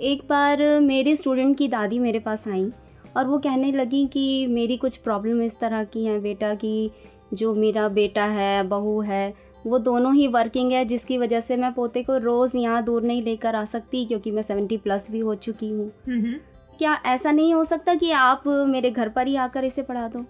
एक 0.01 0.21
बार 0.29 0.61
मेरे 0.81 1.15
स्टूडेंट 1.15 1.57
की 1.57 1.67
दादी 1.67 1.99
मेरे 1.99 2.19
पास 2.19 2.47
आई 2.47 2.69
और 3.17 3.27
वो 3.27 3.37
कहने 3.37 3.71
लगी 3.71 4.05
कि 4.07 4.47
मेरी 4.47 4.77
कुछ 4.77 4.97
प्रॉब्लम 4.97 5.41
इस 5.41 5.59
तरह 5.59 5.83
की 5.83 6.05
हैं 6.05 6.21
बेटा 6.21 6.53
कि 6.55 6.91
जो 7.33 7.53
मेरा 7.55 7.87
बेटा 7.89 8.25
है 8.25 8.63
बहू 8.63 8.99
है 9.01 9.33
वो 9.65 9.77
दोनों 9.79 10.13
ही 10.15 10.27
वर्किंग 10.27 10.71
है 10.71 10.83
जिसकी 10.85 11.17
वजह 11.17 11.39
से 11.39 11.57
मैं 11.57 11.73
पोते 11.73 12.03
को 12.03 12.17
रोज़ 12.17 12.57
यहाँ 12.57 12.83
दूर 12.83 13.03
नहीं 13.03 13.23
लेकर 13.23 13.55
आ 13.55 13.63
सकती 13.65 14.05
क्योंकि 14.05 14.31
मैं 14.31 14.41
सेवेंटी 14.41 14.77
प्लस 14.77 15.07
भी 15.11 15.19
हो 15.19 15.35
चुकी 15.35 15.69
हूँ। 15.69 15.91
हम्म, 16.07 16.35
क्या 16.77 16.93
ऐसा 17.05 17.31
नहीं 17.31 17.53
हो 17.53 17.63
सकता 17.65 17.95
कि 17.95 18.11
आप 18.11 18.47
मेरे 18.47 18.91
घर 18.91 19.09
पर 19.09 19.27
ही 19.27 19.35
आकर 19.35 19.63
इसे 19.63 19.81
पढ़ा 19.81 20.07
दो? 20.07 20.25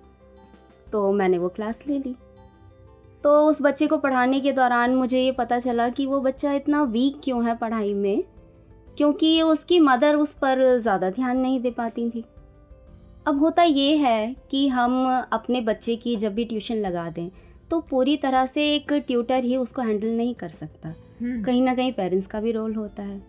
तो 0.91 1.11
मैंने 1.11 1.37
वो 1.37 1.49
क्लास 1.49 1.83
ले 1.87 1.97
ली। 1.97 2.15
तो 3.23 3.39
उस 3.47 3.61
बच्चे 3.61 3.87
को 3.87 3.97
पढ़ाने 3.97 4.39
के 4.39 4.51
दौरान 4.51 4.95
मुझे 4.95 5.21
ये 5.21 5.31
पता 5.31 5.59
चला 5.59 5.87
कि 5.89 6.05
वो 6.05 6.19
बच्चा 6.21 6.53
इतना 6.53 6.83
वीक 6.83 7.19
क्यों 7.23 7.45
है 7.45 7.55
पढ़ाई 7.55 7.93
में? 7.93 8.23
क्योंकि 8.97 9.41
उसकी 9.41 9.79
मदर 9.79 10.15
उस 10.15 10.33
पर 10.33 10.79
ज़्यादा 10.79 11.09
ध्यान 11.09 11.37
नहीं 11.37 11.59
दे 11.61 11.71
पाती 11.71 12.09
थी। 12.09 12.23
अब 13.27 13.39
होता 13.39 13.63
ये 13.63 13.95
है 13.97 14.35
कि 14.51 14.67
हम 14.67 15.05
अपने 15.33 15.61
बच्चे 15.61 15.95
की 15.95 16.15
जब 16.15 16.33
भी 16.35 16.45
ट्यूशन 16.45 16.75
लगा 16.77 17.09
दें 17.09 17.29
तो 17.69 17.79
पूरी 17.81 18.15
तरह 18.17 18.45
से 18.45 18.63
एक 18.75 18.91
ट्यूटर 18.97 19.43
ही 19.43 19.55
उसको 19.57 19.81
हैंडल 19.81 20.07
नहीं 20.07 20.33
कर 20.35 20.49
सकता। 20.49 20.89
हम्म, 20.89 21.43
कहीं 21.43 21.61
ना 21.61 21.73
कहीं 21.75 21.93
पेरेंट्स 21.93 22.27
का 22.27 22.39
भी 22.39 22.51
रोल 22.51 22.75
होता 22.75 23.03
है। 23.03 23.21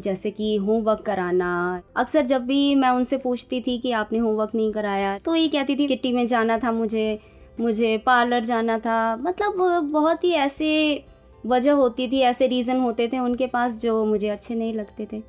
जैसे 0.00 0.30
कि 0.30 0.54
होमवर्क 0.56 1.00
कराना। 1.00 1.82
अक्सर 1.96 2.26
जब 2.26 2.44
भी 2.46 2.74
मैं 2.74 2.90
उनसे 2.90 3.16
पूछती 3.18 3.60
थी 3.60 3.78
कि 3.78 3.92
आपने 3.92 4.18
होमवर्क 4.18 4.54
नहीं 4.54 4.72
कराया 4.72 5.18
तो 5.18 5.34
ये 5.34 5.48
कहती 5.48 5.76
थी 5.76 5.86
किट्टी 5.86 6.12
में 6.12 6.26
जाना 6.26 6.58
था 6.58 6.72
मुझे 6.72 7.18
मुझे 7.60 7.96
पार्लर 7.98 8.44
जाना 8.44 8.78
था। 8.78 9.16
मतलब 9.16 9.90
बहुत 9.92 10.24
ही 10.24 10.30
ऐसे 10.32 11.04
वजह 11.44 11.72
होती 11.72 12.06
थी 12.08 12.20
ऐसे 12.20 12.46
रीज़न 12.46 12.80
होते 12.80 13.08
थे 13.08 13.18
उनके 13.18 13.46
पास 13.46 13.76
जो 13.78 14.04
मुझे 14.04 14.28
अच्छे 14.28 14.54
नहीं 14.54 14.74
लगते 14.74 15.06
थे। 15.12 15.22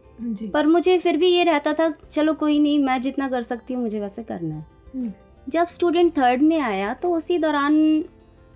पर 0.49 0.67
मुझे 0.67 0.97
फिर 0.99 1.17
भी 1.17 1.27
ये 1.27 1.43
रहता 1.43 1.73
था 1.73 1.89
चलो 2.11 2.33
कोई 2.33 2.59
नहीं 2.59 2.79
मैं 2.79 2.99
जितना 3.01 3.27
कर 3.29 3.43
सकती 3.43 3.73
हूँ 3.73 3.83
मुझे 3.83 3.99
वैसे 3.99 4.23
करना 4.23 4.55
है। 4.55 4.65
हम्म, 4.95 5.11
जब 5.47 5.67
स्टूडेंट 5.67 6.17
थर्ड 6.17 6.41
में 6.41 6.59
आया 6.59 6.93
तो 6.93 7.13
उसी 7.13 7.37
दौरान 7.37 8.03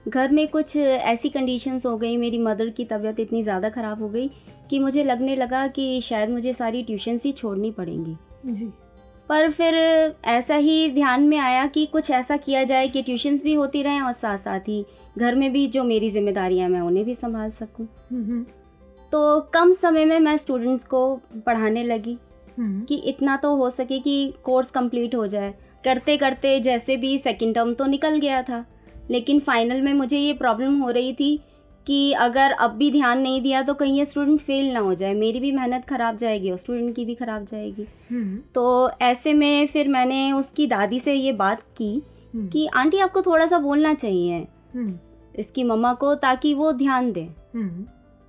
घर 0.07 0.31
में 0.31 0.47
कुछ 0.47 0.75
ऐसी 0.77 1.29
कंडीशंस 1.29 1.85
हो 1.85 1.97
गई 1.97 2.17
मेरी 2.17 2.37
मदर 2.37 2.69
की 2.69 2.85
तबीयत 2.85 3.19
इतनी 3.19 3.43
ज़्यादा 3.43 3.69
ख़राब 3.69 4.01
हो 4.01 4.09
गई 4.09 4.29
कि 4.69 4.79
मुझे 4.79 5.03
लगने 5.03 5.35
लगा 5.35 5.65
कि 5.67 5.99
शायद 6.01 6.29
मुझे 6.29 6.53
सारी 6.53 6.83
ट्यूशन्स 6.83 7.23
ही 7.23 7.31
छोड़नी 7.31 7.71
पड़ेंगी। 7.71 8.15
जी। 8.45 8.71
पर 9.29 9.49
फिर 9.51 9.75
ऐसा 10.25 10.55
ही 10.55 10.89
ध्यान 10.91 11.23
में 11.23 11.37
आया 11.37 11.65
कि 11.65 11.85
कुछ 11.85 12.11
ऐसा 12.11 12.37
किया 12.37 12.63
जाए 12.63 12.87
कि 12.87 13.01
ट्यूशन्स 13.01 13.43
भी 13.43 13.53
होती 13.53 13.81
रहें 13.83 14.01
और 14.01 14.11
साथ 14.11 14.37
साथ 14.37 14.59
ही 14.59 14.85
घर 15.17 15.35
में 15.35 15.51
भी 15.53 15.65
जो 15.67 15.83
मेरी 15.83 16.09
जिम्मेदारियाँ 16.09 16.69
मैं 16.69 16.81
उन्हें 16.81 17.05
भी 17.05 17.15
संभाल 17.15 17.49
सकूँ। 17.49 17.87
हम्म, 18.11 18.43
तो 19.11 19.39
कम 19.53 19.71
समय 19.71 20.05
में 20.05 20.19
मैं 20.19 20.37
स्टूडेंट्स 20.37 20.83
को 20.83 21.15
पढ़ाने 21.45 21.83
लगी 21.83 22.17
हम्म, 22.57 22.83
कि 22.83 22.95
इतना 23.05 23.35
तो 23.37 23.55
हो 23.55 23.69
सके 23.69 23.99
कि 23.99 24.33
कोर्स 24.43 24.71
कंप्लीट 24.71 25.15
हो 25.15 25.27
जाए। 25.27 25.53
करते 25.83 26.17
करते 26.17 26.59
जैसे 26.59 26.97
भी 26.97 27.17
सेकंड 27.17 27.55
टर्म 27.55 27.73
तो 27.73 27.85
निकल 27.85 28.17
गया 28.19 28.41
था। 28.43 28.65
लेकिन 29.11 29.39
फाइनल 29.39 29.81
में 29.81 29.93
मुझे 29.93 30.17
ये 30.17 30.33
प्रॉब्लम 30.33 30.79
हो 30.79 30.89
रही 30.89 31.13
थी 31.13 31.39
कि 31.87 32.11
अगर 32.13 32.51
अब 32.51 32.71
भी 32.71 32.91
ध्यान 32.91 33.19
नहीं 33.19 33.41
दिया 33.41 33.61
तो 33.61 33.73
कहीं 33.73 33.97
ये 33.97 34.05
स्टूडेंट 34.05 34.39
फेल 34.39 34.71
ना 34.73 34.79
हो 34.79 34.93
जाए। 34.93 35.13
मेरी 35.13 35.39
भी 35.39 35.51
मेहनत 35.51 35.85
ख़राब 35.85 36.17
जाएगी 36.17 36.51
और 36.51 36.57
स्टूडेंट 36.57 36.95
की 36.95 37.05
भी 37.05 37.15
ख़राब 37.15 37.45
जाएगी। 37.45 37.85
हम्म, 38.11 38.37
तो 38.55 38.89
ऐसे 39.01 39.33
में 39.33 39.67
फिर 39.67 39.87
मैंने 39.87 40.31
उसकी 40.31 40.67
दादी 40.67 40.99
से 40.99 41.13
ये 41.13 41.31
बात 41.33 41.61
की 41.77 41.93
हम्म, 42.35 42.47
कि 42.47 42.65
आंटी 42.67 42.97
आपको 42.97 43.21
थोड़ा 43.21 43.45
सा 43.47 43.59
बोलना 43.59 43.93
चाहिए। 43.93 44.39
हम्म, 44.75 44.97
इसकी 45.35 45.63
मम्मा 45.63 45.93
को 45.93 46.13
ताकि 46.15 46.53
वो 46.53 46.71
ध्यान 46.71 47.11
दें। 47.11 47.27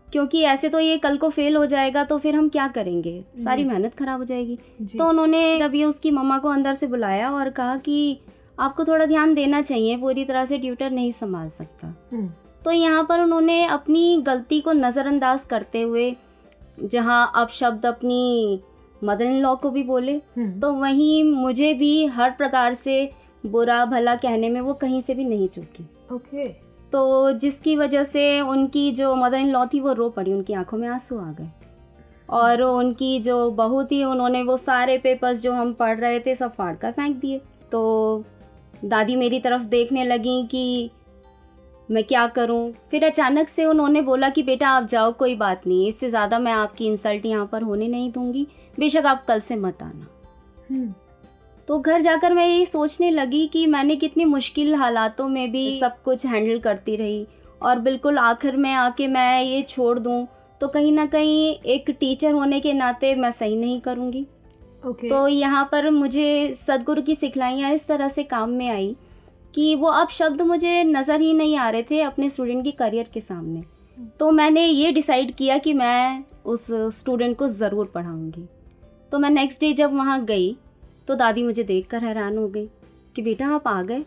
क्योंकि 0.08 0.42
ऐसे 0.42 0.68
तो 0.68 0.80
ये 0.80 0.96
कल 0.98 1.16
को 1.16 1.28
फेल 1.30 1.56
हो 1.56 1.66
जाएगा 1.66 2.04
तो 2.04 2.18
फिर 2.18 2.34
हम 2.34 2.48
क्या 2.48 2.68
करेंगे? 2.68 3.22
सारी 3.38 3.64
मेहनत 3.64 3.94
ख़राब 3.94 4.18
हो 4.18 4.24
जाएगी। 4.24 4.58
तो 4.98 5.08
उन्होंने 5.08 5.58
तब 5.62 5.74
ये 5.74 5.84
उसकी 5.84 6.10
मम्मा 6.10 6.38
को 6.38 6.48
अंदर 6.48 6.74
से 6.74 6.86
बुलाया 6.86 7.30
और 7.30 7.50
कहा 7.50 7.76
कि 7.76 8.18
आपको 8.58 8.84
थोड़ा 8.84 9.06
ध्यान 9.06 9.34
देना 9.34 9.60
चाहिए 9.62 9.96
पूरी 9.96 10.24
तरह 10.24 10.44
से 10.44 10.58
ट्यूटर 10.58 10.90
नहीं 10.90 11.12
संभाल 11.12 11.48
सकता। 11.48 11.92
तो 12.64 12.72
यहाँ 12.72 13.04
पर 13.04 13.20
उन्होंने 13.20 13.64
अपनी 13.66 14.22
गलती 14.26 14.60
को 14.60 14.72
नज़रअंदाज 14.72 15.44
करते 15.50 15.82
हुए 15.82 16.14
जहाँ 16.78 17.30
आप 17.34 17.50
शब्द 17.50 17.86
अपनी 17.86 18.60
मदर 19.02 19.24
इन 19.24 19.40
लॉ 19.40 19.54
को 19.56 19.70
भी 19.70 19.82
बोले 19.82 20.12
हम्म, 20.12 20.60
तो 20.60 20.72
वहीं 20.72 21.22
मुझे 21.24 21.72
भी 21.74 22.06
हर 22.06 22.30
प्रकार 22.30 22.74
से 22.74 23.10
बुरा 23.44 23.84
भला 23.84 24.14
कहने 24.16 24.48
में 24.50 24.60
वो 24.60 24.74
कहीं 24.74 25.00
से 25.00 25.14
भी 25.14 25.24
नहीं 25.24 25.48
चूकी। 25.48 25.86
ओके। 26.12 26.48
तो 26.92 27.32
जिसकी 27.32 27.76
वजह 27.76 28.04
से 28.04 28.40
उनकी 28.40 28.90
जो 28.92 29.14
मदर 29.16 29.38
इन 29.38 29.50
लॉ 29.50 29.64
थी 29.66 29.80
वो 29.80 29.92
रो 29.92 30.08
पड़ी 30.10 30.32
उनकी 30.32 30.52
आँखों 30.52 30.78
में 30.78 30.88
आँसू 30.88 31.18
आ 31.18 31.30
गए। 31.32 31.48
और 32.28 32.62
उनकी 32.62 33.18
जो 33.20 33.50
बहू 33.50 33.82
थी 33.84 34.02
उन्होंने 34.04 34.42
वो 34.42 34.56
सारे 34.56 34.96
पेपर्स 34.98 35.42
जो 35.42 35.52
हम 35.52 35.72
पढ़ 35.72 35.98
रहे 35.98 36.20
थे 36.20 36.34
सब 36.34 36.52
फाड़ 36.54 36.74
कर 36.76 36.92
फेंक 36.92 37.16
दिए। 37.16 37.40
तो 37.72 38.24
दादी 38.84 39.16
मेरी 39.16 39.40
तरफ़ 39.40 39.62
देखने 39.64 40.04
लगी 40.04 40.42
कि 40.46 40.90
मैं 41.88 42.02
क्या 42.04 42.26
करूँ। 42.28 42.72
फिर 42.90 43.04
अचानक 43.04 43.48
से 43.48 43.64
उन्होंने 43.64 44.00
बोला 44.02 44.28
कि 44.28 44.42
बेटा 44.42 44.68
आप 44.68 44.86
जाओ 44.86 45.12
कोई 45.12 45.34
बात 45.36 45.66
नहीं। 45.66 45.88
इससे 45.88 46.08
ज़्यादा 46.10 46.38
मैं 46.38 46.52
आपकी 46.52 46.86
इंसल्ट 46.86 47.26
यहाँ 47.26 47.46
पर 47.46 47.62
होने 47.62 47.88
नहीं 47.88 48.10
दूँगी। 48.12 48.46
बेशक 48.78 49.06
आप 49.06 49.24
कल 49.26 49.40
से 49.40 49.56
मत 49.56 49.82
आना। 49.82 50.06
हम्म, 50.70 50.92
तो 51.68 51.78
घर 51.78 52.00
जाकर 52.00 52.34
मैं 52.34 52.46
यही 52.46 52.66
सोचने 52.66 53.10
लगी 53.10 53.46
कि 53.46 53.66
मैंने 53.66 53.96
कितनी 53.96 54.24
मुश्किल 54.24 54.74
हालातों 54.74 55.28
में 55.28 55.50
भी 55.52 55.78
सब 55.80 56.02
कुछ 56.02 56.26
हैंडल 56.26 56.58
करती 56.58 56.96
रही 56.96 57.26
और 57.62 57.78
बिल्कुल 57.78 58.18
आखिर 58.18 58.56
में 58.56 58.72
आके 58.72 59.06
मैं 59.06 59.42
ये 59.42 59.62
छोड़ 59.62 59.98
दूँ 59.98 60.26
तो 60.60 60.68
कहीं 60.68 60.92
ना 60.92 61.06
कहीं 61.06 61.54
एक 61.66 61.90
टीचर 61.90 62.32
होने 62.32 62.60
के 62.60 62.72
नाते 62.72 63.14
मैं 63.14 63.30
सही 63.30 63.56
नहीं 63.56 63.80
करूँगी। 63.80 64.26
ओके 64.82 65.08
तो 65.08 65.26
यहाँ 65.28 65.68
पर 65.72 65.90
मुझे 65.90 66.54
सदगुरु 66.56 67.02
की 67.02 67.14
सिखलाइयाँ 67.14 67.72
इस 67.74 67.86
तरह 67.86 68.08
से 68.08 68.22
काम 68.24 68.50
में 68.50 68.68
आई 68.70 68.94
कि 69.54 69.74
वो 69.74 69.88
अब 69.90 70.08
शब्द 70.08 70.42
मुझे 70.42 70.82
नज़र 70.84 71.20
ही 71.20 71.32
नहीं 71.34 71.56
आ 71.58 71.68
रहे 71.70 71.82
थे 71.82 72.00
अपने 72.02 72.28
स्टूडेंट 72.30 72.62
की 72.64 72.72
करियर 72.72 73.08
के 73.14 73.20
सामने। 73.20 73.62
तो 74.20 74.30
मैंने 74.30 74.64
ये 74.64 74.90
डिसाइड 74.92 75.34
किया 75.34 75.56
कि 75.58 75.72
मैं 75.74 76.24
उस 76.46 76.66
स्टूडेंट 76.94 77.36
को 77.38 77.48
ज़रूर 77.48 77.90
पढ़ाऊँगी। 77.94 78.44
तो 79.12 79.18
मैं 79.18 79.30
नेक्स्ट 79.30 79.60
डे 79.60 79.72
जब 79.72 79.94
वहाँ 79.94 80.24
गई 80.24 80.56
तो 81.08 81.14
दादी 81.14 81.42
मुझे 81.42 81.62
देखकर 81.64 82.04
हैरान 82.04 82.36
हो 82.38 82.46
गई 82.48 82.66
कि 83.16 83.22
बेटा 83.22 83.48
आप 83.54 83.68
आ 83.68 83.80
गए। 83.82 84.04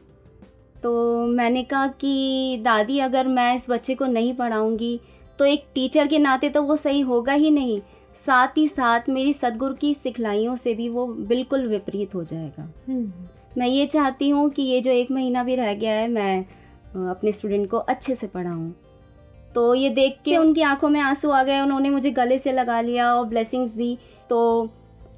तो 0.84 1.26
मैंने 1.28 1.64
कहा 1.64 1.88
कि 2.00 2.62
दादी 2.64 3.00
अगर 3.00 3.28
मैं 3.28 3.54
इस 3.56 3.70
बच्चे 3.70 3.96
को 3.96 4.06
नहीं 4.08 4.34
पढ़ाऊँगी 4.36 5.00
तो 5.40 5.46
एक 5.46 5.66
टीचर 5.76 6.08
के 6.08 6.20
नाते 6.20 6.50
तो 6.50 6.62
वो 6.64 6.76
सही 6.78 7.02
होगा 7.02 7.34
ही 7.34 7.52
नहीं। 7.52 7.80
साथ 8.16 8.58
ही 8.58 8.68
साथ 8.68 9.10
मेरी 9.10 9.34
सदगुरु 9.34 9.74
की 9.74 9.94
सिखलाइयों 9.94 10.56
से 10.56 10.74
भी 10.74 10.88
वो 10.90 11.06
बिल्कुल 11.08 11.68
विपरीत 11.68 12.16
हो 12.16 12.24
जाएगा। 12.24 12.64
हम्म, 12.88 13.12
मैं 13.58 13.68
ये 13.68 13.86
चाहती 13.86 14.30
हूँ 14.30 14.50
कि 14.50 14.62
ये 14.62 14.82
जो 14.82 14.92
एक 14.92 15.12
महीना 15.12 15.44
भी 15.44 15.56
रह 15.56 15.74
गया 15.74 15.94
है 15.94 16.08
मैं 16.08 17.10
अपने 17.10 17.32
स्टूडेंट 17.32 17.70
को 17.70 17.78
अच्छे 17.78 18.16
से 18.16 18.28
पढ़ाऊँ। 18.28 18.74
तो 19.56 19.74
ये 19.76 19.90
देख 19.90 20.18
के 20.26 20.36
उनकी 20.38 20.62
आँखों 20.62 20.90
में 20.90 21.00
आँसू 21.02 21.30
आ 21.30 21.42
गए 21.44 21.60
उन्होंने 21.60 21.90
मुझे 21.90 22.12
गले 22.12 22.38
से 22.38 22.52
लगा 22.52 22.80
लिया 22.82 23.14
और 23.14 23.26
ब्लेसिंग्स 23.26 23.72
दी। 23.72 23.98
तो 24.30 24.70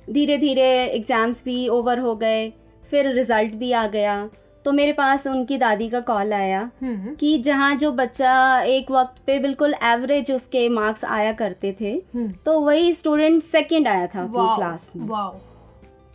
धीरे 0.09 0.37
धीरे 0.37 0.69
एग्ज़ाम्स 0.85 1.43
भी 1.45 1.67
ओवर 1.69 1.99
हो 1.99 2.15
गए 2.15 2.49
फिर 2.91 3.11
रिज़ल्ट 3.11 3.53
भी 3.53 3.71
आ 3.71 3.85
गया। 3.87 4.17
तो 4.65 4.71
मेरे 4.71 4.93
पास 4.93 5.25
उनकी 5.27 5.57
दादी 5.57 5.87
का 5.89 5.99
कॉल 5.99 6.33
आया 6.33 6.59
हम्म, 6.81 7.13
कि 7.15 7.37
जहाँ 7.37 7.75
जो 7.75 7.91
बच्चा 7.91 8.61
एक 8.61 8.91
वक्त 8.91 9.21
पे 9.25 9.37
बिल्कुल 9.39 9.73
एवरेज 9.83 10.31
उसके 10.31 10.67
मार्क्स 10.69 11.03
आया 11.05 11.31
करते 11.33 11.75
थे 11.81 11.91
हम्म, 12.15 12.31
तो 12.45 12.59
वही 12.59 12.93
स्टूडेंट 12.93 13.41
सेकंड 13.43 13.87
आया 13.87 14.07
था 14.07 14.23
अपनी 14.23 14.55
क्लास 14.55 14.91
में। 14.95 15.07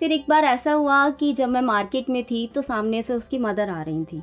फिर 0.00 0.12
एक 0.12 0.24
बार 0.28 0.44
ऐसा 0.44 0.72
हुआ 0.72 1.08
कि 1.10 1.32
जब 1.32 1.48
मैं 1.48 1.62
मार्केट 1.62 2.10
में 2.10 2.22
थी 2.24 2.46
तो 2.46 2.62
सामने 2.62 3.02
से 3.02 3.14
उसकी 3.14 3.38
मदर 3.38 3.68
आ 3.68 3.82
रही 3.82 4.04
थी। 4.04 4.22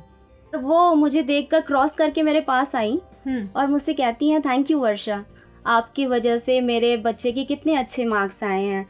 वो 0.52 0.94
मुझे 0.94 1.22
देखकर 1.22 1.60
क्रॉस 1.60 1.94
करके 1.94 2.22
मेरे 2.22 2.40
पास 2.40 2.74
आई 2.76 2.98
हम्म, 3.26 3.48
और 3.56 3.66
मुझसे 3.66 3.94
कहती 3.94 4.28
हैं 4.30 4.40
थैंक 4.42 4.70
यू 4.70 4.78
वर्षा। 4.78 5.24
आपकी 5.66 6.06
वजह 6.06 6.36
से 6.38 6.60
मेरे 6.60 6.96
बच्चे 6.96 7.32
के 7.32 7.44
कितने 7.44 7.76
अच्छे 7.76 8.04
मार्क्स 8.04 8.42
आए 8.44 8.62
हैं। 8.62 8.86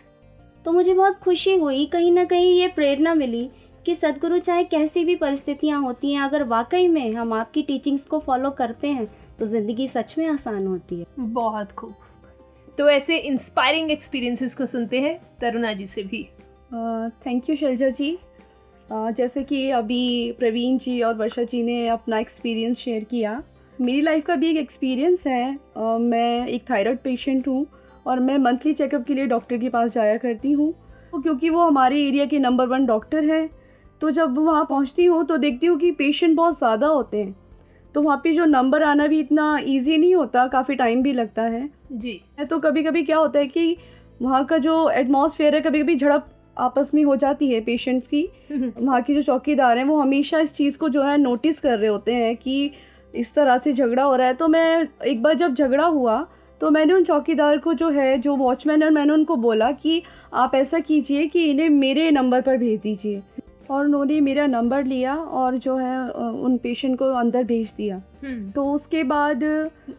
तो 0.65 0.73
मुझे 0.73 0.95
बहुत 0.95 1.19
खुशी 1.19 1.55
हुई 1.57 1.85
कहीं 1.87 2.13
ना 2.13 2.25
कहीं 2.25 2.53
ये 2.53 2.69
प्रेरणा 2.69 3.15
मिली 3.15 3.49
कि 3.87 3.95
सदगुरु 3.95 4.39
चाहे 4.39 4.65
कैसी 4.65 5.05
भी 5.05 5.15
परिस्थितियाँ 5.17 5.81
होती 5.83 6.13
हैं 6.13 6.23
अगर 6.23 6.43
वाकई 6.45 6.89
में 6.89 7.13
हम 7.13 7.33
आपकी 7.33 7.63
टीचिंग्स 7.63 8.05
को 8.05 8.19
फॉलो 8.19 8.51
करते 8.51 8.89
हैं 8.89 9.07
तो 9.39 9.47
ज़िंदगी 9.47 9.87
सच 9.89 10.15
में 10.19 10.27
आसान 10.27 10.67
होती 10.67 10.99
है। 11.01 11.07
बहुत 11.19 11.73
खूब। 11.73 11.95
तो 12.79 12.89
ऐसे 12.91 13.17
इंस्पायरिंग 13.17 13.91
एक्सपीरियंसेस 13.91 14.55
को 14.55 14.67
सुनते 14.67 15.01
हैं 15.01 15.19
तरुणा 15.41 15.73
जी 15.73 15.87
से 15.87 16.03
भी। 16.03 16.23
Thank 17.27 17.51
you 17.51 17.57
Shailja 17.57 17.89
ji. 17.89 18.11
अ, 18.91 19.11
जैसे 19.11 19.43
कि 19.43 19.71
अभी 19.71 20.33
प्रवीण 20.33 20.79
जी 20.79 21.01
और 21.03 21.15
वर्षा 21.15 21.43
जी 21.43 21.63
ने 21.63 21.87
अपना 21.89 22.19
एक्सपीरियंस 22.19 22.79
शेयर 22.79 23.05
किया। 23.05 23.43
मेरी 23.81 24.01
लाइफ 24.01 24.25
का 24.27 24.35
भी 24.35 24.51
एक 24.51 24.57
एक्सपीरियंस 24.57 25.27
है। 25.27 25.55
अ, 25.77 25.81
मैं 26.01 26.47
एक 26.47 26.71
थायराइड 26.71 26.99
पेशेंट 26.99 27.49
हूँ 27.49 27.67
और 28.07 28.21
मैं 28.21 28.39
मंथली 28.39 28.73
चेकअप 28.73 29.05
के 29.05 29.15
लिए 29.15 29.27
डॉक्टर 29.27 29.57
के 29.57 29.69
पास 29.69 29.91
जाया 29.91 30.17
करती 30.17 30.53
हूँ। 30.53 30.73
तो 31.13 31.21
क्योंकि 31.23 31.51
वो 31.51 31.61
हमारे 31.61 32.03
एरिया 32.03 32.25
के 32.27 32.39
नंबर 32.39 32.67
वन 32.67 32.87
डॉक्टर 32.87 33.25
हैं। 33.25 33.49
तो 34.01 34.11
जब 34.11 34.39
वहाँ 34.39 34.65
पहुँचती 34.65 35.05
हूँ 35.05 35.25
तो 35.27 35.37
देखती 35.37 35.67
हूँ 35.67 35.79
कि 35.79 35.91
पेशेंट 35.93 36.37
बहुत 36.37 36.59
ज़्यादा 36.59 36.87
होते 36.87 37.17
हैं। 37.17 37.35
तो 37.95 38.03
वहाँ 38.03 38.21
पे 38.25 38.35
जो 38.35 38.45
नंबर 38.45 38.83
आना 38.83 39.07
भी 39.07 39.21
इतना 39.21 39.59
इजी 39.59 39.97
नहीं 39.99 40.15
होता 40.15 40.47
काफ़ी 40.49 40.75
टाइम 40.75 41.03
भी 41.03 41.13
लगता 41.13 41.43
है। 41.43 41.69
जी। 41.93 42.21
तो 42.51 42.59
कभी 42.59 42.83
कभी 42.83 43.03
क्या 43.03 43.19
होता 43.19 43.39
है 43.39 43.47
कि 43.47 43.77
वहाँ 44.23 44.45
का 44.45 44.59
जो 44.59 44.89
एटमॉस्फेयर 44.91 45.55
है 45.55 45.61
कभी 45.61 45.83
कभी 45.83 45.97
झड़प 45.97 46.27
आपस 46.57 46.91
में 46.95 47.03
हो 47.05 47.17
जाती 47.17 47.49
है 47.49 47.61
पेशेंट्स 47.61 48.07
की। 48.09 48.29
हम्म, 48.51 48.73
वहाँ 48.79 49.01
के 49.03 49.15
जो 49.15 49.23
चौकीदार 49.23 49.79
हैं 49.79 49.85
वो 49.85 50.01
हमेशा 50.01 50.39
इस 50.39 50.55
चीज़ 50.55 50.79
को 50.79 50.89
जो 50.89 51.03
है 51.03 51.17
नोटिस 51.19 51.61
कर 51.61 51.79
रहे 51.79 51.89
होते 51.89 52.15
हैं 52.15 52.37
कि 52.37 52.71
इस 53.15 53.35
तरह 53.35 53.59
से 53.59 53.73
झगड़ा 53.73 54.03
हो 54.03 54.15
रहा 54.17 54.27
है। 54.27 54.35
तो 54.35 54.49
मैं 54.49 54.89
एक 55.07 55.23
बार 55.23 55.35
जब 55.35 55.55
झगड़ा 55.55 55.87
हुआ 55.87 56.27
तो 56.61 56.71
मैंने 56.71 56.93
उन 56.93 57.05
चौकीदार 57.05 57.59
को 57.59 57.75
जो 57.75 57.89
है 57.91 58.17
जो 58.19 58.37
वॉचमैन 58.37 58.83
है 58.83 58.91
मैंने 58.91 59.13
उनको 59.13 59.37
बोला 59.37 59.71
कि 59.73 60.03
आप 60.35 60.55
ऐसा 60.55 60.79
कीजिए 60.81 61.27
कि 61.27 61.45
इन्हें 61.45 61.69
मेरे 61.71 62.11
नंबर 62.11 62.41
पर 62.41 62.57
भेज 62.57 62.81
दीजिए। 62.81 63.23
और 63.71 63.85
उन्होंने 63.85 64.21
मेरा 64.21 64.47
नंबर 64.47 64.85
लिया 64.85 65.15
और 65.15 65.57
जो 65.59 65.77
है 65.77 65.99
उन 66.09 66.57
पेशेंट 66.59 66.99
को 66.99 67.05
अंदर 67.15 67.45
भेज 67.45 67.75
दिया। 67.77 67.97
हम्म, 68.25 68.51
तो 68.51 68.65
उसके 68.73 69.03
बाद 69.05 69.45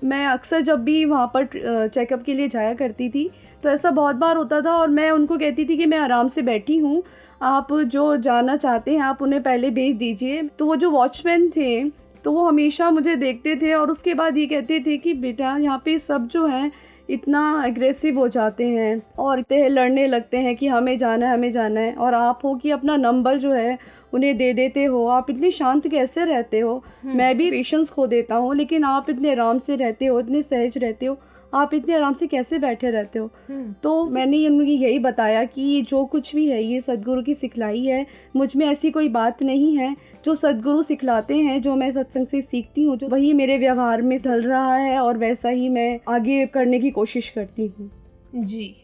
मैं 0.04 0.26
अक्सर 0.28 0.62
जब 0.62 0.84
भी 0.84 1.04
वहाँ 1.06 1.32
पर 1.36 1.48
चेकअप 1.88 2.24
के 2.24 2.34
लिए 2.34 2.48
जाया 2.48 2.74
करती 2.74 3.10
थी 3.10 3.30
तो 3.64 3.70
ऐसा 3.70 3.92
बहुत 3.92 4.16
बार 4.16 4.36
होता 4.38 4.62
था 4.62 4.74
और 4.74 4.88
मैं 4.90 5.10
उनको 5.12 5.38
कहती 5.38 5.66
थी 5.66 5.78
कि 5.78 5.86
मैं 5.86 5.98
आराम 6.00 6.28
से 6.30 6.42
बैठी 6.44 6.78
हूँ 6.78 7.02
आप 7.44 7.74
जो 7.74 8.16
जाना 8.18 8.56
चाहते 8.58 8.92
हैं 8.92 9.02
आप 9.02 9.22
उन्हें 9.22 9.42
पहले 9.44 9.70
भेज 9.70 9.96
दीजिए। 9.98 10.42
तो 10.60 10.66
वो 10.66 10.76
जो 10.76 10.90
वॉचमैन 10.92 11.50
थे 11.50 11.90
तो 12.24 12.32
वो 12.32 12.46
हमेशा 12.46 12.90
मुझे 12.92 13.16
देखते 13.16 13.56
थे 13.56 13.74
और 13.74 13.92
उसके 13.92 14.14
बाद 14.14 14.38
ये 14.38 14.46
कहते 14.46 14.80
थे 14.80 14.98
कि 14.98 15.14
बेटा 15.16 15.56
यहाँ 15.58 15.82
पे 15.86 15.98
सब 16.00 16.28
जो 16.28 16.46
हैं 16.46 16.72
इतना 17.10 17.64
एग्रेसिव 17.66 18.20
हो 18.20 18.28
जाते 18.28 18.68
हैं 18.68 19.02
और 19.20 19.40
इतने 19.40 19.68
लड़ने 19.70 20.08
लगते 20.08 20.38
हैं 20.38 20.56
कि 20.56 20.68
हमें 20.68 20.98
जाना 20.98 21.28
है 21.28 21.34
हमें 21.34 21.52
जाना 21.52 21.80
है 21.80 21.94
और 21.94 22.14
आप 22.14 22.40
हो 22.44 22.56
कि 22.56 22.72
अपना 22.72 22.96
नंबर 22.98 23.38
जो 23.38 23.52
है 23.54 23.78
उन्हें 24.14 24.36
दे 24.38 24.52
देते 24.54 24.84
हो। 24.84 25.06
आप 25.08 25.30
इतनी 25.30 25.52
शांत 25.52 25.88
कैसे 25.88 26.26
रहते 26.26 26.60
हो? 26.60 26.84
मैं 27.06 27.38
भी 27.38 27.50
पेशेंस 27.52 27.90
खो 27.90 28.08
देता 28.08 28.36
हूँ 28.36 28.56
लेकिन 28.56 28.84
आप 28.84 29.10
इतने 29.10 29.32
आराम 29.32 29.60
से 29.60 29.76
रहते 29.76 30.06
हो 30.06 30.20
इतने 30.20 30.42
सहज 30.42 30.78
रहते 30.78 31.06
हो। 31.06 31.18
आप 31.54 31.74
इतने 31.74 31.96
आराम 31.96 32.14
से 32.14 32.28
कैसे 32.28 32.58
बैठे 32.60 32.90
रहते 32.90 33.20
हो? 33.20 33.30
हम्म, 33.50 33.74
तो 33.74 34.04
मैंने 34.06 34.48
उनको 34.48 34.64
यही 34.64 35.00
बताया 35.00 35.44
कि 35.46 35.82
जो 35.82 36.04
कुछ 36.06 36.34
भी 36.36 36.46
है 36.48 36.64
ये 36.64 36.80
सदगुरु 36.82 37.22
की 37.24 37.34
सिखलाई 37.34 37.84
है। 37.86 38.06
मुझमें 38.36 38.66
ऐसी 38.68 38.92
कोई 38.92 39.10
बात 39.10 39.44
नहीं 39.44 39.76
है। 39.78 39.96
जो 40.26 40.36
सदगुरु 40.36 40.84
सिखलाते 40.84 41.36
हैं 41.36 41.62
जो 41.62 41.76
मैं 41.76 41.92
सत्संग 41.92 42.28
से 42.28 42.42
सीखती 42.42 42.84
हूँ 42.84 42.98
जो 42.98 43.08
वही 43.08 43.34
मेरे 43.34 43.58
व्यवहार 43.58 44.02
में 44.02 44.18
चल 44.18 44.42
रहा 44.42 44.76
है 44.76 45.00
और 45.00 45.18
वैसा 45.18 45.50
ही 45.50 45.70
मैं 45.70 46.00
आगे 46.10 46.46
करने 46.46 46.80
की 46.80 46.92
कोशिश 46.92 47.30
करती 47.30 47.68
हूँ। 47.68 47.90
जी। 48.36 48.76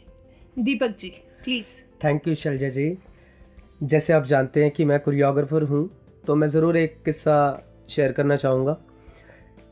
Deepak 0.59 0.95
ji 0.99 1.09
please 1.43 1.77
thank 2.03 2.27
you 2.27 2.35
Shailja 2.35 2.69
ji. 2.69 2.95
जैसे 3.83 4.13
आप 4.13 4.25
जानते 4.25 4.63
हैं 4.63 4.71
कि 4.71 4.85
मैं 4.85 4.99
कोरियोग्राफर 4.99 5.63
हूँ 5.63 5.89
तो 6.27 6.35
मैं 6.35 6.47
ज़रूर 6.47 6.77
एक 6.77 6.97
किस्सा 7.05 7.37
शेयर 7.89 8.11
करना 8.11 8.35
चाहूँगा 8.35 8.77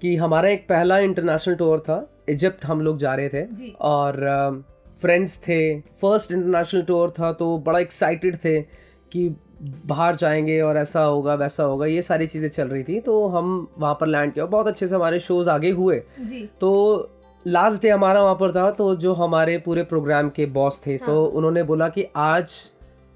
कि 0.02 0.16
हमारा 0.16 0.50
एक 0.50 0.66
पहला 0.70 0.98
इंटरनेशनल 1.00 1.56
टूर 1.56 1.80
था 1.80 1.98
इजिप्ट 2.30 2.66
हम 2.66 2.82
लोग 2.82 2.98
जा 2.98 3.14
रहे 3.16 3.30
थे 3.30 3.72
और 3.82 4.64
फ्रेंड्स 5.02 5.38
थे 5.48 5.60
फ़र्स्ट 6.02 6.32
इंटरनेशनल 6.32 6.82
टूर 6.82 7.12
था 7.20 7.32
तो 7.34 7.58
बड़ा 7.58 7.80
एक्साइटेड 7.80 8.36
थे 8.36 8.62
कि 9.12 9.30
बाहर 9.88 10.16
जाएँगे 10.16 10.60
और 10.62 10.78
ऐसा 10.78 11.02
होगा 11.04 11.34
वैसा 11.36 11.64
होगा 11.64 11.86
ये 11.86 12.02
सारी 12.02 12.28
चीज़ें 12.28 12.50
चल 12.50 12.68
रही 12.68 12.84
थी 12.84 13.00
तो 13.00 13.28
हम 13.28 13.68
वहाँ 13.80 13.98
पर 14.02 14.08
लैंड 14.08 14.34
किया 14.34 14.46
बहुत 14.46 14.68
अच्छे 14.68 14.88
से 14.88 14.96
हमारे 14.96 15.20
शोज़ 15.20 15.50
आगे 15.50 15.72
हुए 15.72 16.02
जी 16.20 16.50
तो 16.62 16.72
लास्ट 17.46 17.82
डे 17.82 17.90
हमारा 17.90 18.22
वहाँ 18.24 18.36
पर 18.36 18.56
था 18.56 18.70
तो 18.72 18.96
जो 18.96 19.14
हमारे 19.14 19.58
पूरे 19.58 19.84
प्रोग्राम 19.84 20.30
के 20.30 20.46
बॉस 20.46 20.82
थे 20.88 20.92
हाँ। 20.92 20.98
सो। 20.98 21.24
उन्होंने 21.26 21.64
बोला 21.64 21.90
कि 21.90 22.06
आज 22.16 22.54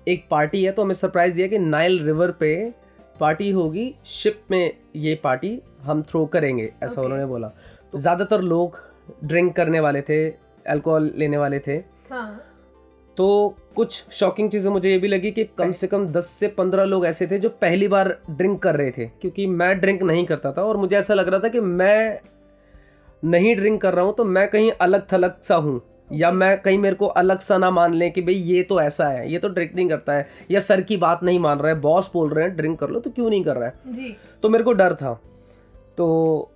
एक 0.08 0.26
पार्टी 0.32 0.64
है 0.64 0.72
तो 0.72 0.82
हमें 0.82 0.96
सरप्राइज़ 0.96 1.36
दिया 1.36 1.48
कि 1.48 1.58
नाइल 1.58 2.04
रिवर 2.04 2.32
पे 2.32 2.74
पार्टी 3.20 3.52
होगी 3.52 3.94
शिप 4.06 4.42
में 4.52 4.74
ये 4.96 5.16
पार्टी 5.24 5.60
हम 5.82 6.02
थ्रो 6.04 6.26
करेंगे 6.26 6.74
ऐसा 6.84 6.94
Okay. 6.94 7.06
उन्होंने 7.06 7.26
बोला 7.26 7.48
तो 7.92 7.98
ज़्यादातर 7.98 8.42
लोग 8.42 8.78
ड्रिंक 9.24 9.56
करने 9.56 9.80
वाले 9.80 10.02
थे 10.02 10.28
अल्कोहल 10.66 11.12
लेने 11.16 11.38
वाले 11.38 11.60
थे। 11.60 11.76
हाँ। 12.10 12.42
तो 13.18 13.56
कुछ 13.76 14.04
शॉकिंग 14.12 14.50
चीज़ें 14.50 14.72
मुझे 14.72 14.90
ये 14.92 14.98
भी 14.98 15.08
लगी 15.08 15.32
कि 15.32 15.44
कम 15.58 15.72
से 15.72 15.88
कम 15.88 16.08
10 16.08 16.28
से 16.30 16.48
15 16.50 16.86
लोग 16.86 17.06
ऐसे 17.06 17.28
थे 17.28 17.38
जो 17.38 17.50
पहली 17.62 17.88
बार 17.88 18.10
ड्रिंक 18.32 18.62
कर 18.64 18.76
रहे 18.76 18.92
थे 18.92 19.06
क्योंकि 19.22 19.48
मैं 19.48 19.80
ड्रिंक 19.80 20.02
नहीं 20.04 20.26
करता 20.26 20.52
था 20.52 20.64
और 20.64 20.78
मुझे 20.78 20.96
ऐसा 20.98 21.14
लग 21.14 21.28
रहा 21.28 21.40
था 21.40 21.48
कि 21.48 21.60
मैं 21.60 22.20
नहीं 23.24 23.56
ड्रिंक 23.56 23.82
कर 23.82 23.94
रहा 23.94 24.06
हूँ 24.06 24.14
तो 24.16 24.24
मैं 24.24 24.48
कहीं 24.48 24.72
अलग 24.72 25.08
थलग 25.14 25.42
सा 25.42 25.56
हूँ। 25.56 25.82
या 26.14 26.32
मैं 26.32 26.58
कहीं 26.62 26.78
मेरे 26.78 26.96
को 26.96 27.06
अलग 27.20 27.40
सा 27.40 27.58
ना 27.58 27.70
मान 27.72 27.94
लें 27.94 28.12
कि 28.12 28.22
भाई 28.22 28.34
ये 28.34 28.64
तो 28.64 28.80
ऐसा 28.82 29.08
है 29.08 29.32
ये 29.32 29.40
तो 29.40 29.50
ड्रिंक 29.50 29.74
नहीं 29.76 29.88
करता 29.90 30.14
है 30.14 30.28
या 30.52 30.60
सर 30.60 30.82
की 30.82 30.98
बात 30.98 31.24
नहीं 31.24 31.40
मान 31.40 31.60
रहा 31.60 31.72
है 31.72 31.80
बॉस 31.82 32.12
बोल 32.14 32.30
रहे 32.30 32.46
हैं 32.46 32.56
ड्रिंक 32.56 32.80
कर 32.80 32.90
लो 32.90 33.00
तो 33.00 33.10
क्यों 33.10 33.30
नहीं 33.30 33.44
कर 33.44 33.56
रहा 33.56 33.68
है? 33.68 33.74
जी। 33.88 34.16
तो 34.44 34.50
मेरे 34.50 34.64
को 34.64 34.74
डर 34.74 34.96
था। 34.96 35.14
तो 35.98 36.52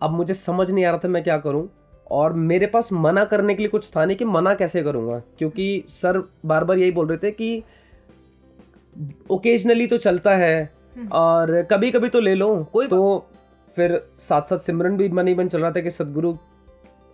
अब 0.00 0.10
मुझे 0.12 0.34
समझ 0.36 0.70
नहीं 0.70 0.84
आ 0.84 0.90
रहा 0.90 1.00
था 1.04 1.08
मैं 1.08 1.22
क्या 1.24 1.38
करूँ 1.38 1.68
और 2.10 2.32
मेरे 2.32 2.66
पास 2.66 2.88
मना 2.94 3.24
करने 3.24 3.54
के 3.54 3.62
लिए 3.62 3.68
कुछ 3.68 3.90
था 3.96 4.04
नहीं 4.04 4.16
कि 4.16 4.24
मना 4.26 4.54
कैसे 4.54 4.82
करूँगा 4.82 5.18
क्योंकि 5.38 5.84
सर 5.90 6.22
बार 6.46 6.64
बार 6.64 6.78
यही 6.78 6.90
बोल 6.90 7.06
रहे 7.06 7.18
थे 7.18 7.30
कि 7.32 7.62
ओकेजनली 9.30 9.86
तो 9.86 9.98
चलता 9.98 10.34
है 10.36 10.62
हम्म। 10.96 11.08
और 11.08 11.62
कभी 11.62 11.90
कभी 11.90 12.08
तो 12.08 12.20
ले 12.20 12.34
लो 12.34 12.48
कोई 12.72 12.86
तो 12.88 13.26
फिर 13.68 14.00
साथ 14.18 14.42
साथ 14.42 14.58
सिमरन 14.58 14.96
भी 14.96 15.08
मन 15.08 15.28
ही 15.28 15.34
मन 15.34 15.48
चल 15.48 15.60
रहा 15.60 15.70
था 15.70 15.80
कि 15.80 15.90
सदगुरु 15.90 16.34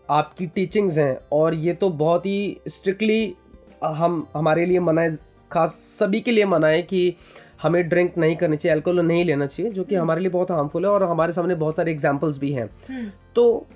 आपकी 0.08 0.46
टीचिंग्स 0.46 0.98
हैं 0.98 1.18
और 1.32 1.54
ये 1.56 1.72
तो 1.74 1.88
बहुत 1.90 2.26
ही 2.26 2.60
स्ट्रिक्टली 2.68 3.34
हम 3.84 4.26
हमारे 4.34 4.64
लिए 4.66 4.80
मना 4.80 5.00
है 5.00 5.18
खास 5.50 5.74
सभी 5.90 6.20
के 6.20 6.30
लिए 6.30 6.44
मना 6.46 6.66
है 6.66 6.82
कि 6.82 7.16
हमें 7.62 7.88
ड्रिंक 7.88 8.18
नहीं 8.18 8.36
करनी 8.36 8.56
चाहिए 8.56 8.74
अल्कोहल 8.74 9.00
नहीं 9.00 9.24
लेना 9.24 9.46
चाहिए 9.46 9.72
जो 9.72 9.84
कि 9.84 9.94
हमारे 9.94 10.20
लिए 10.20 10.30
बहुत 10.30 10.50
हार्मफुल 10.50 10.84
है 10.84 10.90
और 10.90 11.02
हमारे 11.02 11.32
सामने 11.32 11.54
बहुत 11.54 11.76
सारे 11.76 11.92
एग्जाम्पल्स 11.92 12.38
भी 12.38 12.52
हैं। 12.52 12.68
हम्म, 12.88 13.10
तो 13.34 13.66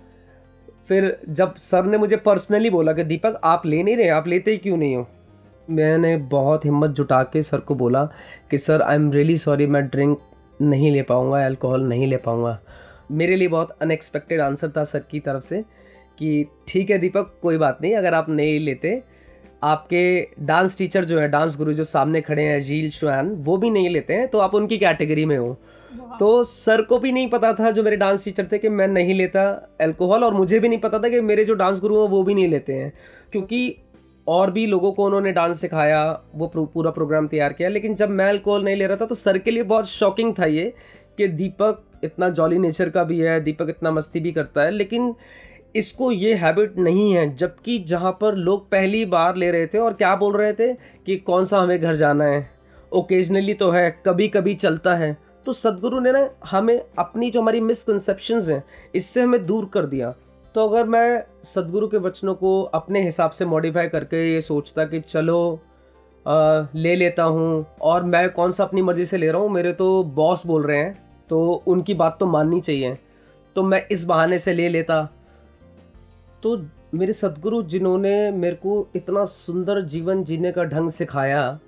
फिर 0.88 1.16
जब 1.28 1.54
सर 1.56 1.84
ने 1.84 1.98
मुझे 1.98 2.16
पर्सनली 2.16 2.70
बोला 2.70 2.92
कि 2.92 3.04
दीपक 3.04 3.40
आप 3.44 3.66
ले 3.66 3.82
नहीं 3.82 3.96
रहे 3.96 4.08
आप 4.08 4.26
लेते 4.28 4.50
ही 4.50 4.56
क्यों 4.56 4.76
नहीं 4.76 4.96
हो? 4.96 5.06
मैंने 5.70 6.16
बहुत 6.16 6.64
हिम्मत 6.64 6.90
जुटा 6.90 7.22
के 7.22 7.42
सर 7.42 7.58
को 7.58 7.74
बोला 7.74 8.04
कि 8.50 8.58
sir 8.58 8.82
I 8.82 8.94
am 8.94 9.10
really 9.12 9.36
sorry 9.36 9.66
मैं 9.66 9.86
ड्रिंक 9.86 10.18
नहीं 10.62 10.90
ले 10.92 11.02
पाऊँगा 11.02 11.44
अल्कोहल 11.46 11.82
नहीं 11.82 12.06
ले 12.06 12.16
पाऊँगा। 12.16 12.58
मेरे 13.10 13.36
लिए 13.36 13.48
बहुत 13.48 13.76
अनएक्सपेक्टेड 13.82 14.40
आंसर 14.40 14.70
था 14.76 14.84
सर 14.84 15.02
की 15.10 15.20
तरफ़ 15.20 15.44
से 15.44 15.62
कि 16.18 16.46
ठीक 16.68 16.90
है 16.90 16.98
दीपक 16.98 17.32
कोई 17.42 17.56
बात 17.56 17.78
नहीं 17.82 17.94
अगर 17.94 18.14
आप 18.14 18.28
नहीं 18.28 18.58
लेते 18.60 19.02
आपके 19.62 20.28
डांस 20.40 20.76
टीचर 20.78 21.04
जो 21.04 21.18
है 21.20 21.28
डांस 21.28 21.56
गुरु 21.58 21.72
जो 21.72 21.84
सामने 21.84 22.20
खड़े 22.20 22.42
हैं 22.42 22.60
झील 22.60 22.90
शुहान 22.90 23.28
वो 23.38 23.56
भी 23.56 23.70
नहीं 23.70 23.90
लेते 23.90 24.14
हैं 24.14 24.28
तो 24.28 24.38
आप 24.38 24.54
उनकी 24.54 24.78
कैटेगरी 24.78 25.24
में 25.24 25.36
हो। 25.38 25.58
तो 26.20 26.42
सर 26.44 26.82
को 26.82 26.98
भी 26.98 27.12
नहीं 27.12 27.28
पता 27.28 27.52
था 27.52 27.70
जो 27.70 27.82
मेरे 27.82 27.96
डांस 27.96 28.24
टीचर 28.24 28.48
थे 28.52 28.58
कि 28.58 28.68
मैं 28.68 28.88
नहीं 28.88 29.14
लेता 29.14 29.44
अल्कोहल 29.80 30.24
और 30.24 30.34
मुझे 30.34 30.60
भी 30.60 30.68
नहीं 30.68 30.78
पता 30.78 30.98
था 30.98 31.08
कि 31.08 31.20
मेरे 31.20 31.44
जो 31.44 31.54
डांस 31.54 31.80
गुरु 31.80 32.00
हैं 32.00 32.08
वो 32.08 32.22
भी 32.22 32.34
नहीं 32.34 32.48
लेते 32.48 32.72
हैं। 32.72 32.92
क्योंकि 33.32 33.76
और 34.26 34.50
भी 34.50 34.66
लोगों 34.66 34.92
को 34.92 35.04
उन्होंने 35.04 35.32
डांस 35.32 35.60
सिखाया 35.60 36.02
वो 36.34 36.46
पूरा 36.46 36.90
प्रोग्राम 36.90 37.28
तैयार 37.28 37.52
किया 37.52 37.68
लेकिन 37.68 37.94
जब 37.94 38.10
मैं 38.10 38.28
अल्कोहल 38.28 38.64
नहीं 38.64 38.76
ले 38.76 38.86
रहा 38.86 38.96
था 38.96 39.06
तो 39.06 39.14
सर 39.14 39.38
के 39.38 39.50
लिए 39.50 39.62
बहुत 39.62 39.88
शॉकिंग 39.88 40.34
था 40.38 40.46
ये 40.46 40.72
कि 41.18 41.28
दीपक 41.28 41.82
इतना 42.04 42.28
जॉली 42.28 42.58
नेचर 42.58 42.90
का 42.90 43.04
भी 43.04 43.18
है 43.18 43.40
दीपक 43.40 43.68
इतना 43.68 43.90
मस्ती 43.90 44.20
भी 44.20 44.32
करता 44.32 44.62
है 44.62 44.70
लेकिन 44.70 45.14
इसको 45.74 46.10
ये 46.12 46.34
हैबिट 46.34 46.78
नहीं 46.78 47.12
है 47.12 47.34
जबकि 47.36 47.78
जहाँ 47.78 48.12
पर 48.20 48.34
लोग 48.34 48.68
पहली 48.70 49.04
बार 49.06 49.36
ले 49.36 49.50
रहे 49.50 49.66
थे 49.66 49.78
और 49.78 49.92
क्या 49.92 50.14
बोल 50.16 50.36
रहे 50.36 50.52
थे 50.52 50.72
कि 51.06 51.16
कौन 51.16 51.44
सा 51.44 51.58
हमें 51.58 51.80
घर 51.80 51.96
जाना 51.96 52.24
है? 52.24 52.48
ओकेजनली 52.92 53.54
तो 53.54 53.70
है 53.70 53.90
कभी 54.06 54.28
कभी 54.28 54.54
चलता 54.54 54.94
है। 54.94 55.16
तो 55.46 55.52
सदगुरु 55.52 56.00
ने 56.00 56.12
ना 56.12 56.28
हमें 56.50 56.80
अपनी 56.98 57.30
जो 57.30 57.40
हमारी 57.40 57.60
मिसकनसेप्शंस 57.60 58.48
हैं 58.48 58.62
इससे 58.94 59.22
हमें 59.22 59.46
दूर 59.46 59.70
कर 59.74 59.86
दिया। 59.86 60.14
तो 60.54 60.68
अगर 60.68 60.84
मैं 60.84 61.22
सदगुरु 61.44 61.88
के 61.88 61.96
वचनों 61.98 62.34
को 62.34 62.60
अपने 62.74 63.02
हिसाब 63.04 63.30
से 63.30 63.44
मॉडिफाई 63.44 63.88
करके 63.88 64.32
ये 64.32 64.40
सोचता 64.40 64.84
कि 64.84 65.00
चलो 65.00 65.60
आ, 66.26 66.66
ले 66.74 66.94
लेता 66.94 67.22
हूँ 67.22 67.66
और 67.82 68.02
मैं 68.02 68.28
कौन 68.30 68.50
सा 68.50 68.64
अपनी 68.64 68.82
मर्ज़ी 68.82 69.04
से 69.04 69.16
ले 69.16 69.30
रहा 69.30 69.42
हूँ 69.42 69.50
मेरे 69.50 69.72
तो 69.72 70.02
बॉस 70.14 70.46
बोल 70.46 70.66
रहे 70.66 70.78
हैं 70.78 70.92
तो 71.30 71.40
उनकी 71.66 71.94
बात 71.94 72.16
तो 72.20 72.26
माननी 72.26 72.60
चाहिए। 72.60 72.96
तो 73.56 73.62
मैं 73.62 73.82
इस 73.90 74.04
बहाने 74.04 74.38
से 74.38 74.52
ले 74.52 74.68
लेता 74.68 75.08
तो 76.42 76.56
मेरे 76.94 77.12
सदगुरु 77.12 77.62
जिन्होंने 77.62 78.30
मेरे 78.30 78.56
को 78.56 78.86
इतना 78.96 79.24
सुंदर 79.24 79.80
जीवन 79.82 80.24
जीने 80.24 80.52
का 80.52 80.64
ढंग 80.64 80.90
सिखाया 80.90 81.58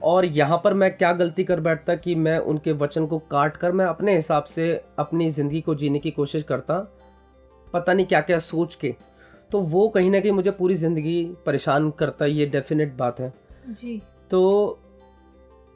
और 0.00 0.24
यहाँ 0.24 0.60
पर 0.64 0.74
मैं 0.74 0.90
क्या 0.96 1.12
गलती 1.12 1.44
कर 1.44 1.60
बैठता 1.60 1.94
कि 1.94 2.14
मैं 2.14 2.38
उनके 2.38 2.72
वचन 2.72 3.06
को 3.06 3.18
काट 3.30 3.56
कर 3.56 3.72
मैं 3.72 3.86
अपने 3.86 4.16
हिसाब 4.16 4.44
से 4.44 4.70
अपनी 4.98 5.30
ज़िंदगी 5.30 5.60
को 5.60 5.74
जीने 5.74 5.98
की 5.98 6.10
कोशिश 6.10 6.42
करता 6.42 6.78
पता 7.74 7.92
नहीं 7.92 8.06
क्या 8.06 8.20
क्या 8.20 8.38
सोच 8.38 8.74
के। 8.74 8.94
तो 9.50 9.60
वो 9.60 9.88
कहीं 9.88 10.10
ना 10.10 10.20
कहीं 10.20 10.32
मुझे 10.32 10.50
पूरी 10.50 10.74
ज़िंदगी 10.74 11.22
परेशान 11.46 11.90
करता 11.90 12.26
ये 12.26 12.46
डेफिनेट 12.46 12.94
बात 12.96 13.20
है। 13.20 13.32
जी। 13.68 14.00
तो 14.30 14.78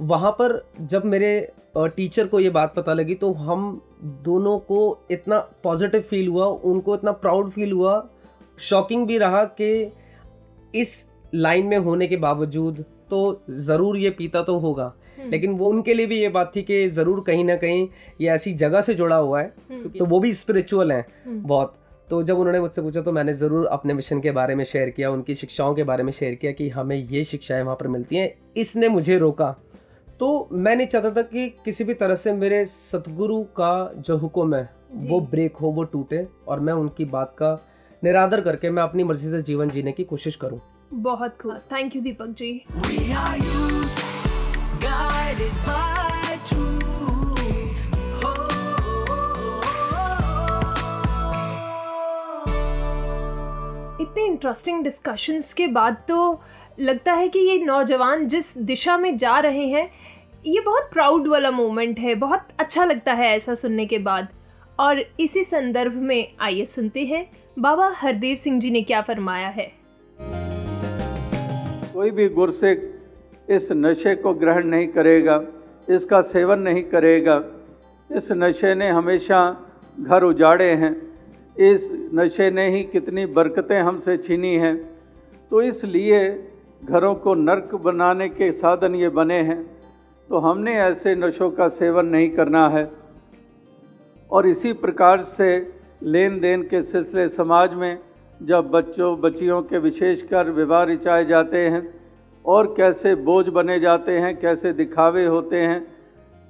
वहाँ 0.01 0.31
पर 0.33 0.63
जब 0.83 1.05
मेरे 1.05 1.33
टीचर 1.77 2.27
को 2.27 2.41
ये 2.41 2.51
बात 2.51 2.75
पता 2.75 2.93
लगी 2.95 3.15
तो 3.15 3.33
हम 3.33 3.81
दोनों 4.25 4.59
को 4.59 4.79
इतना 5.11 5.39
पॉजिटिव 5.65 6.01
फील 6.01 6.29
हुआ 6.29 6.47
उनको 6.47 6.95
इतना 6.95 7.13
प्राउड 7.17 7.51
फील 7.51 7.73
हुआ 7.73 8.03
शॉकिंग 8.61 9.07
भी 9.07 9.19
रहा 9.19 9.45
कि 9.61 9.71
इस 10.75 10.95
लाइन 11.35 11.67
में 11.67 11.77
होने 11.79 12.07
के 12.07 12.17
बावजूद 12.17 12.85
तो 13.11 13.21
ज़रूर 13.51 13.97
ये 13.97 14.11
पीता 14.11 14.43
तो 14.43 14.59
होगा 14.59 14.93
हम्म। 15.19 15.31
लेकिन 15.31 15.53
वो 15.53 15.69
उनके 15.69 15.95
लिए 15.95 16.07
भी 16.07 16.21
ये 16.21 16.29
बात 16.29 16.53
थी 16.57 16.63
कि 16.63 16.89
ज़रूर 16.89 17.23
कहीं 17.27 17.45
ना 17.45 17.57
कहीं 17.57 17.87
ये 18.21 18.29
ऐसी 18.31 18.53
जगह 18.55 18.81
से 18.81 18.95
जुड़ा 18.95 19.17
हुआ 19.17 19.41
है 19.41 19.53
हम्म। 19.71 19.89
तो 19.89 20.05
वो 20.05 20.21
भी 20.21 20.33
स्पिरिचुअल 20.33 20.93
हैं 20.93 21.05
हम्म। 21.27 21.43
बहुत 21.43 21.75
तो 22.09 22.23
जब 22.23 22.39
उन्होंने 22.39 22.61
मुझसे 22.61 22.83
पूछा 22.83 23.01
तो 23.01 23.13
मैंने 23.13 23.35
ज़रूर 23.35 23.67
अपने 23.69 23.95
मिशन 23.95 24.21
के 24.21 24.31
बारे 24.33 24.55
में 24.55 24.65
शेयर 24.65 24.91
किया 24.91 25.11
उनकी 25.11 25.35
शिक्षाओं 25.35 25.75
के 25.75 25.83
बारे 25.83 26.03
में 26.03 26.13
शेयर 26.13 26.35
किया 26.35 26.53
कि 26.53 26.69
हमें 26.69 26.97
ये 26.97 27.25
शिक्षाएँ 27.25 27.63
वहाँ 27.63 27.77
पर 27.77 27.89
मिलती 27.89 28.17
हैं 28.17 28.33
इसने 28.57 28.89
मुझे 28.89 29.19
रोका 29.19 29.55
तो 30.21 30.49
मैं 30.53 30.75
नहीं 30.77 30.87
चाहता 30.87 31.11
था 31.11 31.23
कि 31.23 31.49
किसी 31.65 31.85
भी 31.85 31.95
तरह 31.95 32.15
से 32.15 32.33
मेरे 32.33 32.65
सतगुरु 32.67 33.43
का 33.59 33.93
जो 33.97 34.17
हुक्म 34.17 34.55
है 34.55 34.69
वो 35.11 35.21
ब्रेक 35.21 35.57
हो 35.57 35.69
वो 35.69 35.85
टूटे 35.85 36.27
और 36.49 36.61
मैं 36.61 36.73
उनकी 36.73 37.05
बात 37.05 37.35
का 37.39 37.53
निरादर 38.05 38.41
करके 38.41 38.71
मैं 38.71 38.83
अपनी 38.83 39.05
मर्ज़ी 39.05 39.31
से 39.31 39.43
जीवन 39.43 39.71
जीने 39.71 39.93
की 39.93 40.05
कोशिश 40.05 40.37
करूँ। 40.37 40.61
बहुत 40.93 41.37
खूब 41.43 41.57
थैंक 41.73 41.97
यू 41.97 42.03
दीपक 42.03 42.35
जी। 42.39 42.51
इतने 54.01 54.25
इंटरेस्टिंग 54.27 54.83
डिस्कशंस 54.85 55.53
के 55.53 55.67
बाद 55.67 55.97
तो 56.09 56.41
लगता 56.81 57.13
है 57.13 57.29
कि 57.29 57.39
ये 57.39 57.59
नौजवान 57.65 58.27
जिस 58.27 58.57
दिशा 58.59 58.97
में 58.99 59.17
जा 59.17 59.39
रहे 59.39 59.67
हैं, 59.67 59.89
ये 60.47 60.61
बहुत 60.61 60.89
प्राउड 60.93 61.27
वाला 61.29 61.51
मोमेंट 61.51 61.99
है, 61.99 62.15
बहुत 62.15 62.47
अच्छा 62.59 62.85
लगता 62.85 63.13
है 63.13 63.35
ऐसा 63.37 63.55
सुनने 63.55 63.87
के 63.87 63.99
बाद। 63.99 64.29
और 64.79 65.03
इसी 65.21 65.43
संदर्भ 65.45 65.95
में 65.95 66.33
आइए 66.41 66.65
सुनते 66.65 67.05
हैं, 67.05 67.27
बाबा 67.59 67.93
हरदेव 67.97 68.37
सिंह 68.37 68.61
जी 68.61 68.71
ने 68.71 68.83
क्या 68.83 69.01
फरमाया 69.01 69.49
है। 69.49 69.71
कोई 71.95 72.11
भी 72.11 72.29
गुरसिक 72.29 72.91
इस 73.51 73.69
नशे 73.73 74.15
को 74.15 74.33
ग्रहण 74.35 74.67
नहीं 74.67 74.87
करेगा, 74.89 75.43
इसका 75.91 76.21
सेवन 76.23 76.59
नहीं 76.59 76.83
करेगा। 76.83 77.43
इस 78.11 78.29
नशे 78.33 78.75
ने 78.75 78.89
हमेशा 78.89 79.41
घर 80.01 80.23
उजाड़े 80.23 80.71
हैं, 80.75 80.93
इस 81.57 81.89
नशे 82.15 82.51
ने 82.51 82.69
ही 82.71 82.83
कितनी 82.83 83.27
बरकतें 83.27 83.81
हमसे 83.81 84.17
छीनी 84.17 84.55
हैं। 84.57 84.77
तो 85.51 85.63
इसलिए 85.63 86.21
घरों 86.83 87.15
को 87.15 87.35
नरक 87.35 87.75
बनाने 87.75 88.29
के 88.29 88.51
साधन 88.53 88.95
ये 88.95 89.09
बने 89.09 89.41
हैं 89.43 89.63
तो 90.29 90.39
हमने 90.39 90.75
ऐसे 90.81 91.15
नशों 91.15 91.51
का 91.51 91.69
सेवन 91.69 92.07
नहीं 92.07 92.31
करना 92.31 92.69
है। 92.69 92.89
और 94.31 94.47
इसी 94.47 94.73
प्रकार 94.75 95.23
से 95.33 95.51
लेन 96.05 96.39
देन 96.41 96.63
के 96.63 96.83
सिलसिले 96.83 97.29
समाज 97.29 97.75
में 97.75 97.99
जब 98.41 98.71
बच्चों, 98.71 99.21
बच्चियों 99.21 99.63
के 99.63 99.79
विशेषकर 99.79 100.51
विवाह 100.51 100.83
रिचाए 100.85 101.25
जाते 101.25 101.59
हैं, 101.59 101.83
और 102.45 102.67
कैसे 102.77 103.15
बोझ 103.15 103.47
बने 103.49 103.79
जाते 103.81 104.13
हैं, 104.13 104.37
कैसे 104.37 104.73
दिखावे 104.73 105.27
होते 105.27 105.57
हैं, 105.57 105.81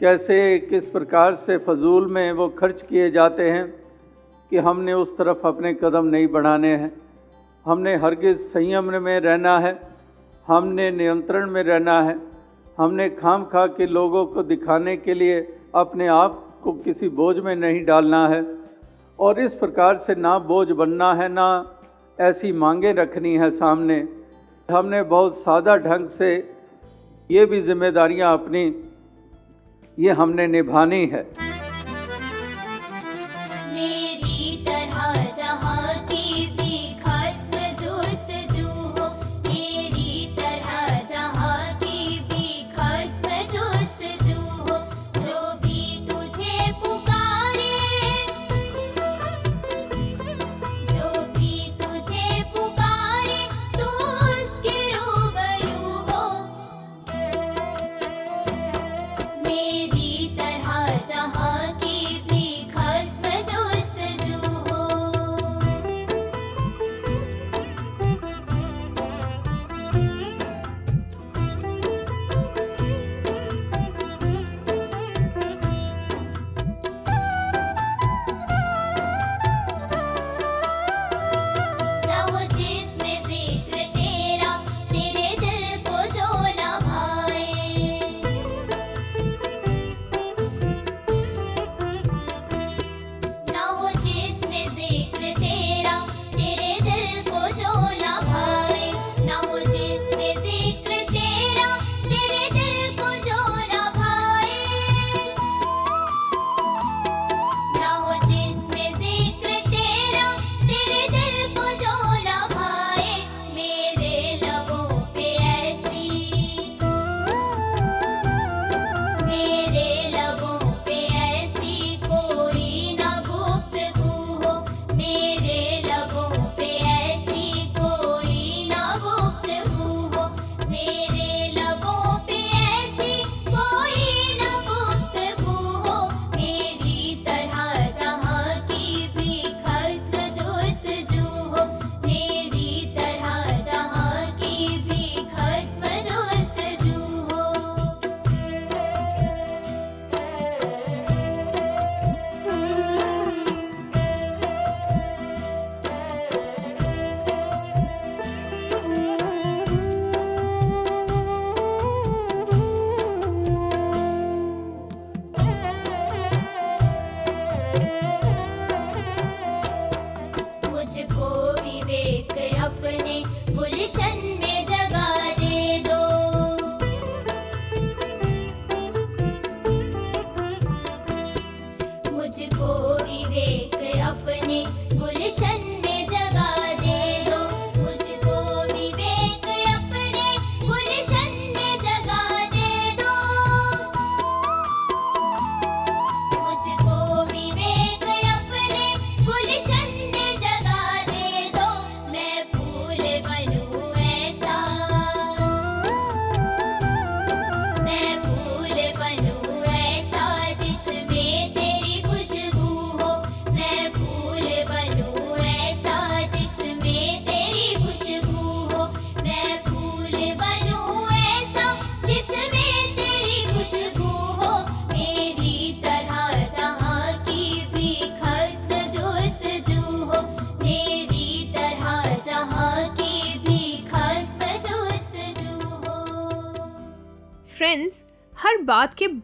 कैसे 0.01 0.59
किस 0.61 0.85
प्रकार 0.87 1.35
से 1.37 1.57
फजूल 1.59 2.07
में 2.07 2.33
वो 2.33 2.49
खर्च 2.49 2.83
किए 2.83 3.11
जाते 3.11 3.51
हैं, 3.51 3.67
कि 4.53 4.57
हमने 4.59 4.93
उस 4.95 5.17
तरफ़ 5.19 5.47
अपने 5.47 5.75
कदम 5.75 6.07
नहीं 6.07 6.27
बढ़ाने 6.29 6.75
हैं। 6.77 6.93
हमने 7.67 7.97
हरगिज़ 7.97 8.39
संयम 8.49 8.93
में 9.03 9.19
रहना 9.21 9.59
है 9.59 9.79
हमने 10.49 10.91
नियंत्रण 10.91 11.51
में 11.51 11.63
रहना 11.63 12.01
है। 12.03 12.17
हमने 12.79 13.09
खाम 13.11 13.45
खा 13.45 13.67
के 13.67 13.87
लोगों 13.87 14.25
को 14.27 14.43
दिखाने 14.43 14.97
के 14.97 15.15
लिए 15.15 15.41
अपने 15.75 16.07
आप 16.07 16.39
को 16.63 16.73
किसी 16.73 17.09
बोझ 17.09 17.37
में 17.37 17.55
नहीं 17.57 17.85
डालना 17.85 18.27
है। 18.29 18.45
और 19.19 19.41
इस 19.41 19.55
प्रकार 19.55 19.97
से 19.97 20.15
ना 20.15 20.39
बोझ 20.39 20.69
बनना 20.69 21.13
है, 21.15 21.29
ना 21.29 21.49
ऐसी 22.19 22.53
मांगें 22.53 22.93
रखनी 22.95 23.35
है 23.37 23.51
सामने। 23.51 23.97
हमने 24.69 25.03
बहुत 25.03 25.37
सादा 25.39 25.77
ढंग 25.77 26.09
से 26.09 26.33
ये 27.31 27.45
भी 27.47 27.61
जिम्मेदारियाँ 27.63 28.33
अपनी, 28.33 28.65
ये 29.99 30.11
हमने 30.13 30.47
निभानी 30.47 31.07
है। 31.07 31.50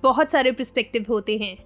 बहुत 0.06 0.32
सारे 0.32 0.52
पर्सपेक्टिव 0.52 1.06
होते 1.08 1.36
हैं। 1.38 1.56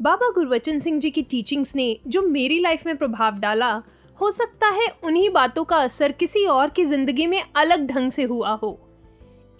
बाबा 0.00 0.28
गुरबचन 0.30 0.78
सिंह 0.78 0.98
जी 1.00 1.10
की 1.10 1.22
टीचिंग्स 1.22 1.74
ने 1.76 1.96
जो 2.06 2.22
मेरी 2.24 2.58
लाइफ 2.60 2.86
में 2.86 2.96
प्रभाव 2.96 3.38
डाला, 3.38 3.70
हो 4.18 4.30
सकता 4.30 4.68
है 4.70 4.86
उन्हीं 5.04 5.30
बातों 5.30 5.64
का 5.64 5.76
असर 5.78 6.12
किसी 6.12 6.44
और 6.46 6.70
की 6.70 6.84
ज़िंदगी 6.84 7.26
में 7.26 7.42
अलग 7.56 7.86
ढंग 7.86 8.10
से 8.10 8.22
हुआ 8.24 8.52
हो। 8.52 8.78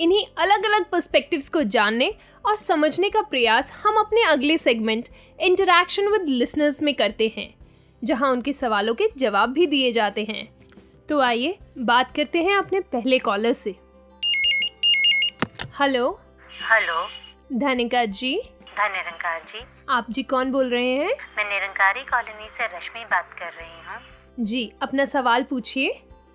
इन्हीं 0.01 0.25
अलग 0.39 0.65
अलग 0.65 0.85
पर्सपेक्टिव्स 0.91 1.49
को 1.49 1.63
जानने 1.65 2.13
और 2.45 2.57
समझने 2.57 3.11
का 3.11 3.23
प्रयास 3.23 3.71
हम 3.85 3.97
अपने 3.97 4.23
अगले 4.25 4.59
सेगमेंट 4.59 5.09
इंटरैक्शन 5.39 6.09
विद 6.09 6.29
लिसनर्स 6.29 6.83
में 6.83 6.95
करते 6.95 7.33
हैं, 7.37 7.53
जहाँ 8.03 8.31
उनके 8.33 8.53
सवालों 8.53 8.95
के 8.95 9.09
जवाब 9.19 9.53
भी 9.53 9.67
दिए 9.67 9.93
जाते 9.93 10.25
हैं। 10.25 10.49
तो 11.09 11.21
आइए, 11.21 11.57
बात 11.81 12.15
करते 12.17 12.43
हैं 12.43 12.57
अपने 12.57 12.81
पहले 12.83 13.19
कॉलर 13.21 13.53
से। 13.55 13.75
Hello 15.81 16.11
hello 16.63 17.07
Dhanika 17.53 18.05
ji. 18.05 18.37
धन 18.79 18.93
निरंकार 18.93 19.41
जी। 19.41 19.65
आप 19.89 20.07
जी 20.11 20.23
कौन 20.23 20.51
बोल 20.53 20.71
रहे 20.71 20.91
हैं? 20.91 21.15
मैं 21.37 21.45
निरंकारी 21.45 22.01
कॉलोनी 22.01 22.49
से 22.59 22.67
रश्मि 22.77 23.05
बात 23.05 23.31
कर 23.39 23.53
रही 23.53 23.81
हूँ। 23.87 24.45
जी 24.45 24.73
अपना 24.83 25.05
सवाल 25.05 25.43
पूछिए। 25.43 25.89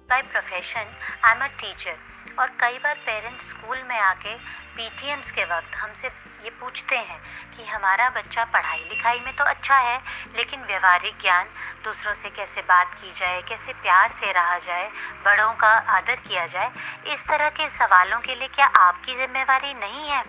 By 0.10 0.21
profession 0.21 0.95
I 1.26 1.36
am 1.36 1.43
a 1.43 1.47
teacher 1.47 1.95
और 2.39 2.48
कई 2.48 2.78
बार 2.78 2.96
पेरेंट्स 2.96 3.50
स्कूल 3.50 3.84
में 3.84 4.00
आके 4.00 4.36
पीटीएम्स 4.76 5.32
के 5.32 5.43
वक्त 5.43 5.76
हमसे 5.76 6.08
ये 6.43 6.50
पूछते 6.50 6.96
हैं 6.96 7.19
कि 7.58 7.65
हमारा 7.65 8.10
बच्चा 8.10 8.43
पढ़ाई 8.43 8.80
लिखाई 8.89 9.19
में 9.19 9.36
तो 9.36 9.43
अच्छा 9.43 9.78
है, 9.78 10.02
लेकिन 10.36 10.63
व्यवहारिक 10.63 11.22
ज्ञान 11.22 11.46
दूसरों 11.84 12.13
से 12.13 12.30
कैसे 12.30 12.62
बात 12.62 12.93
की 12.93 13.12
जाए, 13.12 13.41
कैसे 13.41 13.74
प्यार 13.74 14.10
से 14.10 14.32
रहा 14.32 14.58
जाए, 14.58 14.89
बड़ों 15.26 15.54
का 15.54 15.67
आदर 15.67 16.15
किया 16.15 16.46
जाए, 16.48 16.72
इस 17.13 17.24
तरह 17.24 17.50
के 17.50 17.69
सवालों 17.69 18.19
के 18.19 18.36
लिए 18.36 18.48
क्या 18.48 18.65
आपकी 18.65 19.15
जिम्मेवारी 19.15 19.74
नहीं 19.74 20.10
है? 20.10 20.24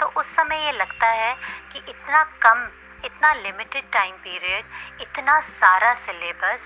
तो 0.00 0.06
उस 0.06 0.36
समय 0.36 0.64
ये 0.66 0.72
लगता 0.72 1.06
है 1.06 1.34
कि 1.72 1.78
इतना 1.78 2.22
कम 2.42 2.68
इतना 3.06 3.32
लिमिटेड 3.36 3.84
टाइम 3.92 4.14
पीरियड 4.22 4.64
इतना 5.00 5.38
सारा 5.56 5.92
सिलेबस 6.06 6.62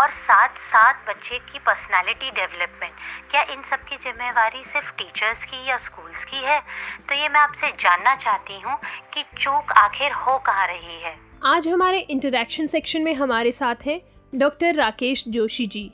और 0.00 0.10
साथ 0.18 0.58
साथ 0.66 1.08
बच्चे 1.08 1.38
की 1.48 1.58
पर्सनालिटी 1.58 2.30
डेवलपमेंट 2.30 2.92
क्या 3.30 3.42
इन 3.54 3.62
सब 3.70 3.84
की 3.88 3.96
जिम्मेवारी 4.04 4.62
सिर्फ़ 4.64 4.90
टीचर्स 4.98 5.44
की 5.44 5.68
या 5.68 5.76
स्कूल्स 5.78 6.24
की 6.24 6.44
है? 6.44 6.60
तो 7.08 7.14
ये 7.14 7.28
मैं 7.28 7.40
आपसे 7.40 7.70
जानना 7.80 8.14
चाहती 8.16 8.60
हूँ 8.60 8.76
कि 9.14 9.22
चूक 9.38 9.72
आखिर 9.78 10.12
हो 10.22 10.38
कहाँ 10.46 10.66
रही 10.66 11.00
है। 11.02 11.14
आज 11.46 11.68
हमारे 11.68 11.98
इंटरेक्शन 12.10 12.66
सेक्शन 12.66 13.02
में 13.02 13.14
हमारे 13.14 13.52
साथ 13.52 13.86
हैं 13.86 14.00
डॉक्टर 14.32 14.74
राकेश 14.74 15.24
जोशी 15.28 15.66
जी। 15.66 15.90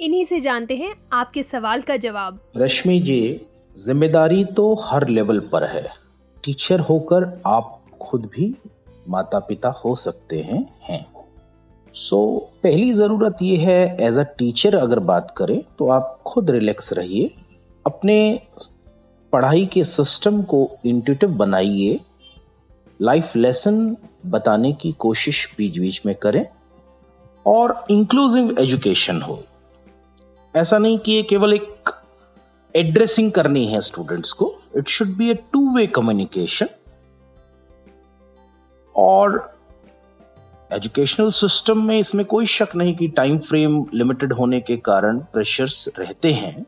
इन्हीं 0.00 0.24
से 0.24 0.40
जानते 0.40 0.76
हैं 0.76 0.94
आपके 1.12 1.42
सवाल 1.42 1.82
का 1.82 1.96
जवाब। 1.98 2.40
रश्मि 2.56 2.98
जी 3.00 3.20
ज़िम्मेदारी 3.76 4.44
तो 4.56 4.74
हर 4.84 5.08
लेवल 5.08 5.40
पर 5.52 5.64
है। 5.70 5.88
टीचर 6.44 6.80
होकर 6.80 7.24
आप 7.46 7.80
खुद 8.02 8.30
भी 8.34 8.54
माता 9.08 9.38
पिता 9.38 9.68
हो 9.84 9.94
सकते 9.94 10.40
हैं 10.40 10.66
हैं। 10.82 11.04
सो 11.94 12.16
so, 12.16 12.62
पहली 12.62 12.92
ज़रूरत 12.92 13.42
यह 13.42 13.66
है 13.68 13.96
एज 14.00 14.18
अ 14.18 14.22
टीचर 14.38 14.74
अगर 14.74 14.98
बात 15.10 15.34
करें 15.36 15.60
तो 15.78 15.88
आप 15.88 16.18
खुद 16.26 16.50
रिलैक्स 16.50 16.92
रहिए 16.92 17.30
अपने 17.86 18.16
पढ़ाई 19.32 19.66
के 19.66 19.84
सिस्टम 19.84 20.42
को 20.42 20.68
इंट्यूटिव 20.86 21.30
बनाइए 21.36 22.00
लाइफ 23.00 23.36
लेसन 23.36 23.96
बताने 24.26 24.72
की 24.72 24.92
कोशिश 24.98 25.48
बीच 25.58 25.78
बीच 25.78 26.00
में 26.06 26.14
करें 26.14 26.44
और 27.46 27.74
इंक्लूसिव 27.90 28.54
एजुकेशन 28.58 29.20
हो। 29.22 29.42
ऐसा 30.54 30.78
नहीं 30.78 30.98
कि 30.98 31.12
ये 31.12 31.22
केवल 31.22 31.54
एक 31.54 31.90
एड्रेसिंग 32.74 33.30
करनी 33.32 33.66
है 33.66 33.80
स्टूडेंट्स 33.80 34.32
को 34.32 34.52
it 34.76 34.88
should 34.88 35.16
be 35.16 35.30
a 35.30 35.34
two 35.52 35.76
way 35.76 35.86
communication 35.86 36.68
और 38.96 39.54
एजुकेशनल 40.72 41.30
सिस्टम 41.30 41.86
में 41.86 41.98
इसमें 41.98 42.26
कोई 42.26 42.46
शक 42.46 42.68
नहीं 42.76 42.94
कि 42.96 43.08
टाइम 43.08 43.38
फ्रेम 43.38 43.86
लिमिटेड 43.94 44.32
होने 44.32 44.60
के 44.60 44.76
कारण 44.76 45.18
प्रेशर्स 45.18 45.88
रहते 45.98 46.32
हैं। 46.32 46.66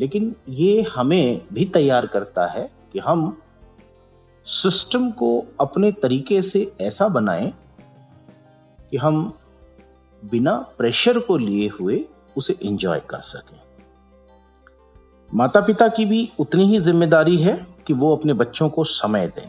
लेकिन 0.00 0.36
ये 0.48 0.82
हमें 0.82 1.40
भी 1.52 1.64
तैयार 1.64 2.06
करता 2.06 2.46
है 2.46 2.70
कि 2.92 2.98
हम 2.98 3.42
सिस्टम 4.46 5.10
को 5.10 5.46
अपने 5.60 5.92
तरीके 5.92 6.42
से 6.42 6.72
ऐसा 6.80 7.08
बनाएँ 7.08 7.52
कि 8.90 8.96
हम 8.96 9.38
बिना 10.24 10.56
प्रेशर 10.78 11.18
को 11.18 11.36
लिए 11.36 11.68
हुए 11.68 12.04
उसे 12.36 12.56
एंजॉय 12.62 13.00
कर 13.00 13.20
सकें। 13.20 13.60
माता 15.34 15.60
पिता 15.60 15.88
की 15.88 16.04
भी 16.04 16.32
उतनी 16.38 16.66
ही 16.66 16.78
ज़िम्मेदारी 16.78 17.36
है 17.36 17.66
कि 17.86 17.92
वो 17.92 18.16
अपने 18.16 18.32
बच्चों 18.32 18.68
को 18.68 18.84
समय 18.84 19.26
दें। 19.26 19.48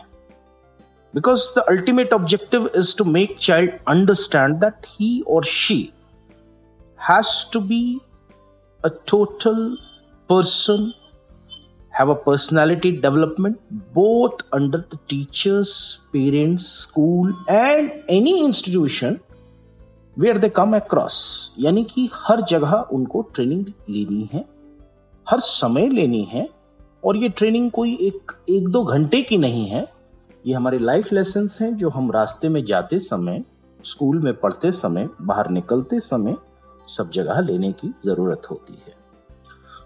Because 1.14 1.54
the 1.54 1.64
ultimate 1.70 2.12
objective 2.12 2.70
is 2.76 2.94
to 2.94 3.04
make 3.04 3.40
child 3.40 3.70
understand 3.88 4.62
that 4.62 4.86
he 4.98 5.24
or 5.26 5.44
she 5.44 5.94
has 6.98 7.46
to 7.50 7.62
be 7.62 8.00
a 8.84 8.90
total 9.06 9.78
person 10.30 10.94
have 11.90 12.10
a 12.10 12.16
personality 12.16 12.92
development 12.92 13.58
both 13.94 14.42
under 14.52 14.86
the 14.92 15.00
teachers 15.08 15.72
parents 16.14 16.68
school 16.82 17.34
and 17.48 18.04
any 18.08 18.44
institution 18.46 19.20
where 20.18 20.38
they 20.38 20.50
come 20.50 20.74
across 20.74 21.18
यानी 21.60 21.84
कि 21.94 22.10
हर 22.14 22.42
जगह 22.50 22.74
उनको 22.94 23.22
training 23.36 23.66
लेनी 23.90 24.30
है 24.34 24.46
हर 25.28 25.40
समय 25.40 25.90
लेनी 25.90 26.24
है 26.32 26.48
और 27.06 27.18
ये 27.18 27.30
ट्रेनिंग 27.30 27.70
कोई 27.72 27.94
एक 28.08 28.32
एक 28.50 28.68
दो 28.70 28.84
घंटे 28.84 29.22
की 29.22 29.38
नहीं 29.38 29.68
है 29.70 29.88
ये 30.48 30.54
हमारे 30.54 30.78
लाइफ 30.80 31.12
लेसन 31.14 31.48
हैं 31.62 31.76
जो 31.78 31.90
हम 31.90 32.12
रास्ते 32.12 32.50
में 32.50 32.64
जाते 32.66 32.98
समय 33.00 33.44
स्कूल 33.86 34.20
में 34.20 34.34
पढ़ते 34.34 34.72
समय, 34.72 35.10
बाहर 35.22 35.50
निकलते 35.50 36.00
समय 36.00 36.36
सब 36.88 37.10
जगह 37.10 37.40
लेने 37.42 37.72
की 37.72 37.92
ज़रूरत 38.04 38.48
होती 38.52 38.74
है। 38.88 38.94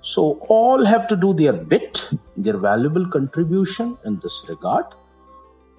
So 0.03 0.23
all 0.51 0.85
have 0.87 1.01
to 1.01 1.15
do 1.15 1.33
their 1.33 1.55
bit 1.63 1.97
their 2.39 2.55
valuable 2.57 3.05
contribution 3.05 3.95
in 4.07 4.15
this 4.15 4.41
regard 4.49 4.93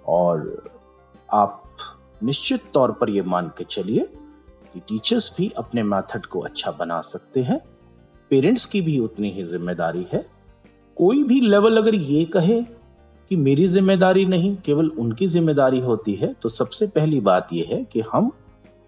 और 0.05 0.71
आप 1.33 1.63
निश्चित 2.23 2.71
तौर 2.75 2.93
पर 2.93 3.11
यह 3.11 3.25
मान 3.27 3.53
के 3.59 3.65
चलिए 3.71 4.09
कि 4.75 4.81
टीचर्स 4.81 5.35
भी 5.39 5.53
अपने 5.57 5.83
मेथड 5.85 6.27
को 6.27 6.41
अच्छा 6.41 6.71
बना 6.71 7.01
सकते 7.07 7.43
हैं। 7.43 7.61
पेरेंट्स 8.31 8.67
की 8.67 8.81
भी 8.81 8.99
उतनी 8.99 9.31
ही 9.31 9.45
ज़िम्मेदारी 9.45 10.07
है। 10.13 10.27
कोई 10.97 11.23
भी 11.23 11.41
लेवल 11.41 11.77
अगर 11.77 11.95
ये 11.95 12.25
कहे 12.35 12.63
कि 13.33 13.37
मेरी 13.37 13.67
ज़िम्मेदारी 13.67 14.25
नहीं 14.27 14.55
केवल 14.57 14.89
उनकी 15.01 15.27
ज़िम्मेदारी 15.27 15.79
होती 15.81 16.15
है 16.15 16.33
तो 16.43 16.49
सबसे 16.49 16.87
पहली 16.87 17.21
बात 17.21 17.53
यह 17.53 17.69
है 17.69 17.83
कि 17.85 18.01
हम 18.13 18.31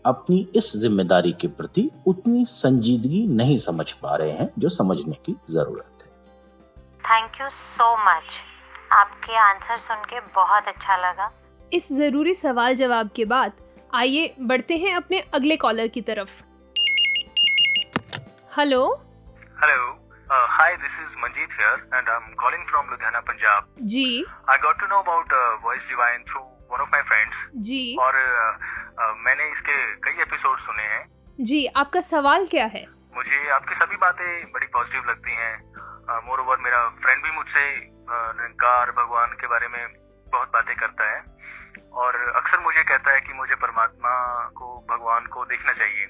अपनी 0.04 0.36
इस 0.56 0.72
ज़िम्मेदारी 0.76 1.32
के 1.40 1.48
प्रति 1.50 1.88
उतनी 2.06 2.44
संजीदगी 2.46 3.26
नहीं 3.36 3.56
समझ 3.56 3.90
पा 4.02 4.16
रहे 4.16 4.32
हैं 4.32 4.48
जो 4.58 4.68
समझने 4.68 5.16
की 5.24 5.34
ज़रूरत 5.50 6.02
है। 6.02 6.08
थैंक 7.04 7.40
यू 7.40 7.48
सो 7.52 7.90
मच 8.02 8.36
आपके 8.92 9.38
आंसर 9.38 9.78
सुन 9.78 10.04
के 10.04 10.20
बहुत 10.36 10.68
अच्छा 10.68 10.96
लगा। 11.08 11.30
इस 11.72 11.92
ज़रूरी 11.92 12.34
सवाल 12.34 12.74
जवाब 12.76 13.10
के 13.16 13.24
बाद 13.24 13.52
आइए 13.94 14.34
बढ़ते 14.42 14.76
हैं 14.76 14.94
अपने 14.96 15.24
अगले 15.34 15.56
कॉलर 15.56 15.88
की 15.88 16.00
तरफ़। 16.02 16.42
Hello 18.58 18.86
hello 19.56 19.92
Uh, 20.24 20.48
hi, 20.48 20.72
this 20.80 20.92
is 21.04 21.10
Manjeet 21.20 21.52
here, 21.52 21.84
and 21.92 22.08
I'm 22.08 22.32
calling 22.40 22.64
from 22.68 22.88
Ludhiana, 22.88 23.20
Punjab. 23.24 23.66
जी। 23.92 24.24
Got 24.62 24.78
to 24.80 24.88
know 24.88 25.00
about 25.04 25.28
uh, 25.28 25.60
Voice 25.60 25.84
Divine 25.90 26.24
through 26.24 26.48
one 26.72 26.80
of 26.80 26.88
my 26.88 27.02
friends. 27.10 27.34
जी। 27.66 27.96
और 28.00 28.16
uh, 28.20 28.54
uh, 29.02 29.12
मैंने 29.26 29.50
इसके 29.52 29.76
कई 30.06 30.22
एपिसोड 30.22 30.58
सुने 30.60 30.82
हैं। 30.82 31.04
जी 31.40 31.66
आपका 31.66 32.00
सवाल 32.00 32.46
क्या 32.46 32.64
है? 32.64 32.84
मुझे 33.16 33.50
आपकी 33.58 33.74
सभी 33.74 33.96
बातें 33.96 34.52
बड़ी 34.52 34.66
पॉजिटिव 34.66 35.10
लगती 35.10 35.36
हैं। 35.36 35.54
मोर 36.26 36.40
ओवर 36.40 36.56
मेरा 36.56 36.88
फ्रेंड 37.04 37.22
भी 37.22 37.30
मुझसे 37.30 37.68
uh, 37.84 38.32
निरंकार 38.40 38.92
भगवान 39.04 39.28
के 39.40 39.46
बारे 39.46 39.68
में 39.68 39.86
बहुत 40.32 40.48
बातें 40.48 40.76
करता 40.76 41.12
है। 41.12 41.22
और 41.92 42.32
अक्सर 42.36 42.58
मुझे 42.58 42.82
कहता 42.82 43.12
है 43.12 43.20
कि 43.20 43.32
मुझे 43.32 43.54
परमात्मा 43.54 44.12
को 44.56 44.86
भगवान 44.90 45.26
को 45.26 45.44
देखना 45.44 45.72
चाहिए। 45.72 46.06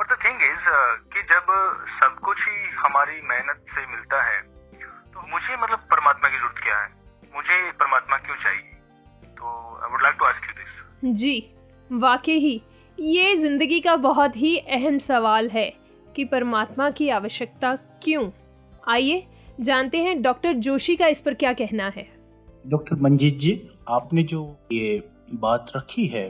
बट 0.00 0.06
द 0.08 0.16
थिंग 0.24 0.42
इज़ 0.42 0.66
कि 1.12 1.22
जब 1.22 1.46
सब 2.00 2.12
कुछ 2.18 2.29
ही 2.29 2.29
हमारी 3.00 3.20
मेहनत 3.28 3.60
से 3.74 3.86
मिलता 3.86 4.18
है। 4.22 4.40
तो 5.12 5.20
मुझे 5.28 5.54
मतलब 5.56 5.78
परमात्मा 5.90 6.28
की 6.28 6.38
ज़रूरत 6.38 6.58
क्या 6.62 6.78
है? 6.78 6.88
मुझे 7.34 7.70
परमात्मा 7.72 8.16
क्यों 8.16 8.36
चाहिए? 8.36 8.72
तो 9.38 9.44
I 9.76 9.90
would 9.90 10.02
like 10.02 10.16
to 10.18 10.24
ask 10.24 10.44
you 10.44 10.52
this 10.54 11.14
जी 11.14 11.54
वाकई 11.90 12.36
ही 12.38 12.60
ये 12.98 13.36
ज़िंदगी 13.36 13.80
का 13.80 13.94
बहुत 13.98 14.36
ही 14.36 14.56
अहम 14.70 14.98
सवाल 14.98 15.48
है 15.48 15.64
कि 16.14 16.24
परमात्मा 16.26 16.90
की 16.90 17.08
आवश्यकता 17.10 17.74
क्यों? 18.02 18.28
आइए 18.88 19.26
जानते 19.60 20.02
हैं 20.02 20.20
डॉक्टर 20.22 20.52
जोशी 20.68 20.96
का 20.96 21.06
इस 21.06 21.20
पर 21.20 21.34
क्या 21.34 21.52
कहना 21.54 21.88
है। 21.96 22.06
डॉक्टर 22.64 22.96
मंजीत 23.00 23.38
जी 23.38 23.54
आपने 23.88 24.22
जो 24.24 24.44
ये 24.72 25.02
बात 25.40 25.72
रखी 25.76 26.06
है 26.08 26.28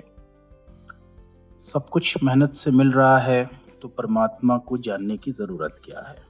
सब 1.64 1.88
कुछ 1.88 2.16
मेहनत 2.24 2.54
से 2.54 2.70
मिल 2.70 2.92
रहा 2.92 3.18
है 3.20 3.44
तो 3.83 3.88
परमात्मा 3.90 4.59
को 4.59 4.76
जानने 4.78 5.16
की 5.16 5.33
ज़रूरत 5.33 5.80
क्या 5.85 6.09
है? 6.09 6.30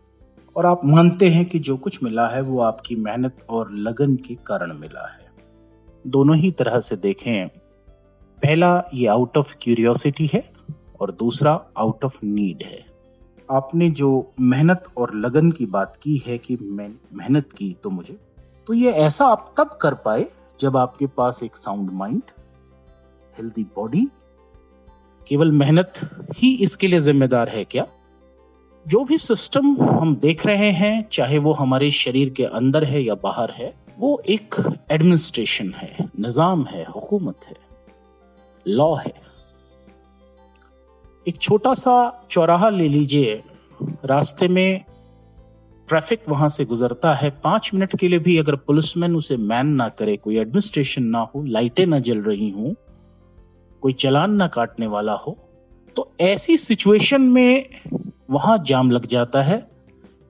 और 0.57 0.67
आप 0.67 0.85
मानते 0.85 1.29
हैं 1.29 1.45
कि 1.45 1.59
जो 1.59 1.77
कुछ 1.77 2.03
मिला 2.03 2.27
है 2.29 2.41
वो 2.41 2.61
आपकी 2.61 2.97
मेहनत 2.97 3.47
और 3.51 3.73
लगन 3.73 4.17
के 4.17 4.35
कारण 4.35 4.73
मिला 4.79 5.07
है। 5.07 5.29
दोनों 6.07 6.37
ही 6.37 6.51
तरह 6.51 6.81
से 6.81 6.97
देखें, 6.97 7.49
पहला 8.43 8.83
ये 8.95 9.07
आउट 9.07 9.37
ऑफ़ 9.37 9.55
क्यूरियोसिटी 9.63 10.31
है 10.35 10.53
और 11.01 11.13
दूसरा 11.13 11.61
आउट 11.79 12.05
ऑफ़ 12.05 12.19
नीड 12.25 12.63
है। 12.63 12.85
आपने 13.51 13.91
जो 13.91 14.33
मेहनत 14.41 14.85
और 14.97 15.15
लगन 15.15 15.51
की 15.51 15.67
बात 15.67 15.99
की 16.03 16.23
है 16.27 16.39
कि 16.39 16.57
मैं 16.63 16.89
मेहनत 17.15 17.53
की 17.53 17.77
तो 17.83 17.91
मुझे 17.91 18.17
तो 18.67 18.75
ये 18.75 18.91
ऐसा 18.91 19.25
आप 19.25 19.55
तब 19.59 19.79
कर 19.83 19.95
पाए 19.95 20.27
जब 20.61 20.77
आपके 20.77 21.07
पास 21.07 21.43
एक 21.43 21.57
साउंड 21.57 21.91
माइंड 21.91 22.23
हेल्दी 23.39 23.63
बॉडी 23.77 24.07
केवल 25.29 25.53
मेहनत 25.53 25.93
ही 26.37 26.55
इसके 26.55 26.89
लिए 26.89 27.01
जिम्मेदार 27.01 27.49
है 27.49 27.65
क्या? 27.65 27.87
जो 28.87 29.03
भी 29.05 29.17
सिस्टम 29.19 29.77
हम 29.83 30.15
देख 30.17 30.45
रहे 30.47 30.71
हैं, 30.73 31.09
चाहे 31.13 31.39
वो 31.39 31.53
हमारे 31.53 31.91
शरीर 31.93 32.31
के 32.31 32.45
अंदर 32.45 32.85
है 32.85 33.03
या 33.03 33.15
बाहर 33.15 33.51
है, 33.51 33.73
वो 33.99 34.21
एक 34.29 34.55
एडमिनिस्ट्रेशन 34.91 35.73
है, 35.75 36.09
निज़ाम 36.21 36.65
है, 36.67 36.85
हुकूमत 36.85 37.47
है 37.49 37.57
लॉ 38.67 38.95
है। 38.97 39.13
एक 41.27 41.39
छोटा 41.39 41.75
सा 41.75 42.27
चौराहा 42.31 42.69
ले 42.69 42.89
लीजिए। 42.89 43.43
रास्ते 44.05 44.49
में 44.49 44.85
ट्रैफ़िक 45.89 46.29
वहाँ 46.29 46.49
से 46.49 46.65
गुजरता 46.65 47.15
है। 47.15 47.31
पाँच 47.45 47.71
मिनट 47.75 47.97
के 47.97 48.09
लिए 48.09 48.19
भी 48.19 48.37
अगर 48.39 48.57
पुलिसमैन 48.57 49.17
उसे 49.17 49.37
मैन 49.37 49.67
ना 49.75 49.89
करे, 49.89 50.17
कोई 50.17 50.39
एडमिनिस्ट्रेशन 50.39 51.03
ना 51.05 51.21
हो, 51.25 51.43
लाइटें 51.45 51.87
ना 51.87 51.99
जल 52.01 52.23
रही 52.23 52.51
हों, 52.51 52.75
कोई 53.83 53.93
चलान 53.93 54.35
ना 54.35 54.47
काटने 54.49 54.87
वाला 54.87 55.13
हो 55.17 55.37
तो 55.97 56.11
ऐसी 56.21 56.57
सिचुएशन 56.59 57.23
में 57.23 57.69
वहाँ 58.31 58.57
जाम 58.67 58.91
लग 58.91 59.07
जाता 59.07 59.43
है 59.43 59.59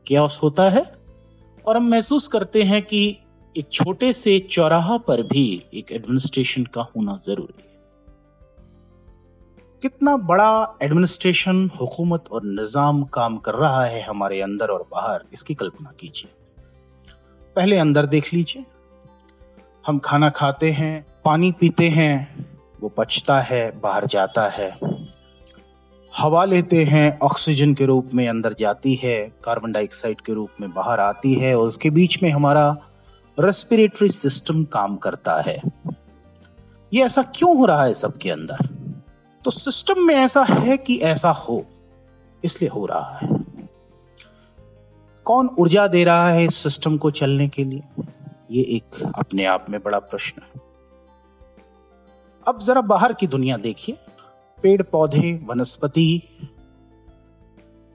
क्या 0.07 0.21
होता 0.43 0.69
है, 0.71 0.83
और 1.65 1.77
हम 1.77 1.89
महसूस 1.91 2.29
करते 2.29 2.63
हैं 2.63 2.83
कि 2.83 3.19
एक 3.57 3.69
छोटे 3.73 4.13
से 4.13 4.39
चौराहा 4.51 4.97
पर 4.99 5.23
भी 5.23 5.43
एक 5.75 5.93
एडमिनिस्ट्रेशन 5.93 6.65
का 6.65 6.83
होना 6.97 7.17
ज़रूरी 7.27 7.63
है। 7.63 7.69
कितना 9.83 10.17
बड़ा 10.17 10.77
एडमिनिस्ट्रेशन 10.83 11.69
हुकूमत 11.81 12.25
और 12.33 12.45
निज़ाम 12.45 13.03
काम 13.05 13.37
कर 13.39 13.55
रहा 13.55 13.85
है 13.85 14.03
हमारे 14.03 14.41
अंदर 14.41 14.71
और 14.71 14.87
बाहर, 14.93 15.25
इसकी 15.33 15.55
कल्पना 15.55 15.93
कीजिए। 16.01 16.31
पहले 17.57 17.79
अंदर 17.79 18.07
देख 18.07 18.33
लीजिए। 18.35 18.65
हम 19.87 19.99
खाना 19.99 20.31
खाते 20.31 20.71
हैं, 20.71 21.07
पानी 21.25 21.53
पीते 21.53 21.89
हैं, 21.89 22.47
वो 22.81 22.89
पचता 22.89 23.41
है, 23.41 23.81
बाहर 23.81 24.07
जाता 24.07 24.49
है। 24.49 24.71
हवा 26.17 26.45
लेते 26.45 26.85
हैं 26.85 27.19
ऑक्सीजन 27.19 27.75
के 27.75 27.87
रूप 27.87 28.11
में 28.15 28.29
अंदर 28.29 28.55
जाती 28.61 28.95
है 28.95 29.33
कार्बन 29.45 29.73
डाइऑक्साइड 29.73 30.21
के 30.21 30.33
रूप 30.33 30.51
में 30.61 30.73
बाहर 30.73 31.01
आती 31.01 31.35
है 31.35 31.59
और 31.59 31.67
उसके 31.67 31.91
बीच 31.91 32.23
में 32.23 32.31
हमारा 32.31 32.77
रेस्पिरेटरी 33.41 34.09
सिस्टम 34.09 34.65
काम 34.65 34.97
करता 34.97 35.41
है। 35.41 35.63
ये 36.95 37.05
ऐसा 37.05 37.23
क्यों 37.23 37.57
हो 37.59 37.65
रहा 37.65 37.85
है 37.85 37.95
सबके 37.95 38.31
अंदर? 38.31 38.67
तो 39.45 39.51
सिस्टम 39.51 40.03
में 40.03 40.15
ऐसा 40.15 40.43
है 40.43 40.77
कि 40.77 40.99
ऐसा 40.99 41.31
हो, 41.31 41.65
इसलिए 42.45 42.71
हो 42.71 42.87
रहा 42.87 43.19
है। 43.23 43.29
कौन 45.25 45.51
ऊर्जा 45.59 45.87
दे 45.87 46.05
रहा 46.05 46.29
है 46.29 46.45
इस 46.45 46.55
सिस्टम 46.55 46.99
को 46.99 47.11
चलने 47.11 47.49
के 47.49 47.65
लिए? 47.65 47.83
ये 48.51 48.63
एक 48.63 49.13
अपने 49.15 49.45
आप 49.45 49.67
में 49.71 49.81
बड़ा 49.83 49.99
प्रश्न 49.99 50.43
है। 50.43 50.61
अब 52.49 52.63
जरा 52.63 52.81
बाहर 52.81 53.13
की 53.13 53.27
दुनिया 53.27 53.57
देखिए। 53.57 53.99
पेड़ 54.63 54.83
पौधे 54.83 55.41
वनस्पति, 55.45 56.23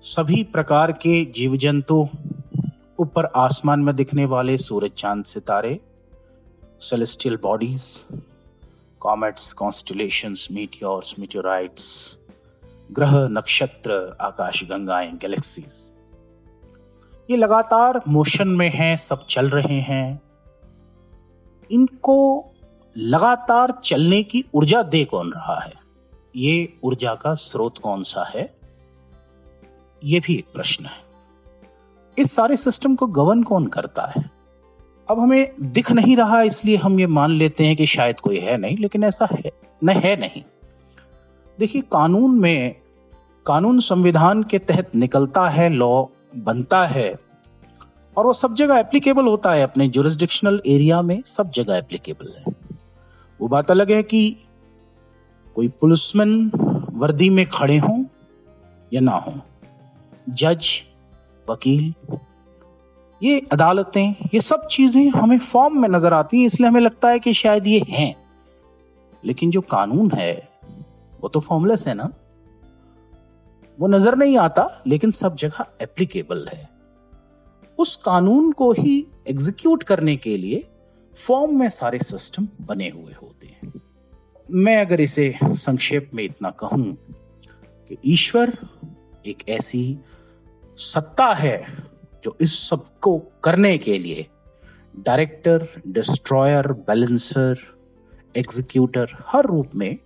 सभी 0.02 0.44
प्रकार 0.44 0.92
के 0.92 1.26
जीव 1.26 1.58
जंतु 1.58 2.08
ऊपर 3.00 3.26
आसमान 3.26 3.80
में 3.80 3.96
दिखने 3.96 4.26
वाले 4.26 4.58
सूरज, 4.58 4.92
चाँद, 4.98 5.26
सितारे 5.26 5.80
celestial 6.82 7.38
bodies 7.42 7.84
comets 9.00 9.54
constellations 9.54 10.48
meteors 10.52 11.16
meteorites 11.20 12.18
ग्रह, 12.92 13.28
नक्षत्र, 13.28 14.18
आकाश, 14.22 14.64
गंगाएँ 14.64 15.12
गैलेक्सीज 15.12 15.92
ये 17.30 17.38
लगातार 17.38 18.02
मोशन 18.08 18.48
में 18.48 18.70
हैं, 18.70 18.98
सब 18.98 19.26
चल 19.30 19.50
रहे 19.50 19.80
हैं। 19.82 20.22
इनको 21.72 22.46
लगातार 22.98 23.82
चलने 23.86 24.24
की 24.24 24.46
ऊर्जा 24.54 24.84
दे 24.84 25.06
कौन 25.06 25.32
रहा 25.32 25.60
है? 25.60 25.85
ये 26.36 26.74
ऊर्जा 26.84 27.16
का 27.16 27.34
स्रोत 27.34 27.78
कौन 27.78 28.04
सा 28.04 28.32
है? 28.36 28.56
ये 30.04 30.20
भी 30.20 30.36
एक 30.36 30.46
प्रश्न 30.54 30.86
है। 30.86 31.04
इस 32.18 32.36
सारे 32.36 32.58
सिस्टम 32.58 32.96
को 32.96 33.08
गवर्न 33.08 33.44
कौन 33.44 33.68
करता 33.68 34.14
है? 34.18 34.32
अब 35.10 35.20
हमें 35.20 35.52
दिख 35.62 35.92
नहीं 35.92 36.18
रहा, 36.18 36.42
इसलिए 36.42 36.78
हम 36.78 37.00
ये 37.00 37.08
मान 37.08 37.32
लेते 37.32 37.66
हैं 37.66 37.76
कि 37.76 37.86
शायद 37.86 38.20
कोई 38.20 38.40
है 38.40 38.58
नहीं, 38.58 38.78
लेकिन 38.78 39.04
ऐसा 39.04 39.28
है, 39.32 39.52
न 39.84 39.90
है 39.90 40.20
नहीं। 40.20 40.44
देखिए, 41.60 41.82
कानून 41.82 42.40
में 42.40 42.76
कानून 43.46 43.80
संविधान 43.80 44.44
के 44.44 44.60
तहत 44.60 44.96
निकलता 44.96 45.50
है 45.50 45.70
लॉ 45.70 46.06
बनता 46.36 46.88
है, 46.88 47.16
और 48.18 48.26
वो 48.26 48.34
सब 48.34 48.56
जगह 48.56 48.78
एप्लीकेबल 48.78 49.26
होता 49.26 49.52
है 49.52 49.64
अपने 49.64 49.88
जुरिस्डिक्शनल 49.88 50.62
एरिया 50.66 51.02
में, 51.02 51.24
सब 51.26 51.52
जगह 51.52 51.76
एप्लीकेबल 51.76 52.34
है। 52.38 52.56
वो 53.42 53.48
बात 53.48 53.72
अलग 53.72 53.92
है 53.92 54.04
कि 54.04 54.38
कोई 55.56 55.68
पुलिसमैन 55.68 56.52
वर्दी 56.94 57.30
में 57.30 57.46
खड़े 57.46 57.78
हों 57.78 58.04
या 58.94 59.02
ना 59.02 59.16
हो, 59.16 59.34
जज, 60.30 60.68
वकील, 61.50 61.94
ये 63.24 63.48
अदालतें, 63.52 64.16
ये 64.34 64.42
सब 64.42 64.68
चीज़ें 64.68 65.10
हमें 65.10 65.40
फॉर्म 65.40 65.82
में 65.82 65.90
नज़र 65.90 66.14
आती 66.14 66.40
हैं, 66.40 66.46
इसलिए 66.46 66.70
हमें 66.70 66.82
लगता 66.82 67.10
है 67.10 67.20
कि 67.20 67.34
शायद 67.34 67.68
ये 67.68 67.86
हैं। 67.90 68.16
लेकिन 69.26 69.52
जो 69.52 69.62
कानून 69.62 70.12
है, 70.12 70.50
वो 71.22 71.28
तो 71.28 71.40
फॉर्मलेस 71.40 71.88
है 71.88 71.94
ना? 71.94 72.10
वो 73.80 73.88
नज़र 73.88 74.16
नहीं 74.16 74.38
आता, 74.38 74.84
लेकिन 74.88 75.12
सब 75.12 75.36
जगह 75.36 75.66
एप्लीकेबल 75.82 76.48
है। 76.48 76.70
उस 77.80 77.96
कानून 77.96 78.52
को 78.52 78.72
ही 78.72 79.08
एग्जीक्यूट 79.28 79.84
करने 79.84 80.16
के 80.18 80.38
लिए 80.38 80.68
फॉर्म 81.28 81.60
में 81.60 81.70
सारे 81.70 82.00
सिस्टम 82.00 82.48
बने 82.62 82.90
हुए 82.90 83.14
होते 83.24 83.48
हैं। 83.48 83.72
मैं 84.52 84.86
अगर 84.86 85.02
इसे 85.02 85.38
संक्षेप 85.44 86.10
में 86.14 86.24
इतना 86.24 86.50
कहूँ 86.50 86.94
कि 87.90 87.98
ईश्वर 88.06 88.58
एक 89.26 89.44
ऐसी 89.50 89.98
सत्ता 90.78 91.34
है 91.34 91.66
जो 92.24 92.38
इस 92.42 92.70
सबको 92.70 93.18
करने 93.44 93.78
के 93.78 93.98
लिए 93.98 94.28
डायरेक्टर, 95.00 95.68
डिस्ट्रॉयर, 95.88 96.68
बैलेंसर, 96.68 97.58
एग्जीक्यूटर, 98.36 99.18
हर 99.28 99.46
रूप 99.46 99.76
में 99.76 99.98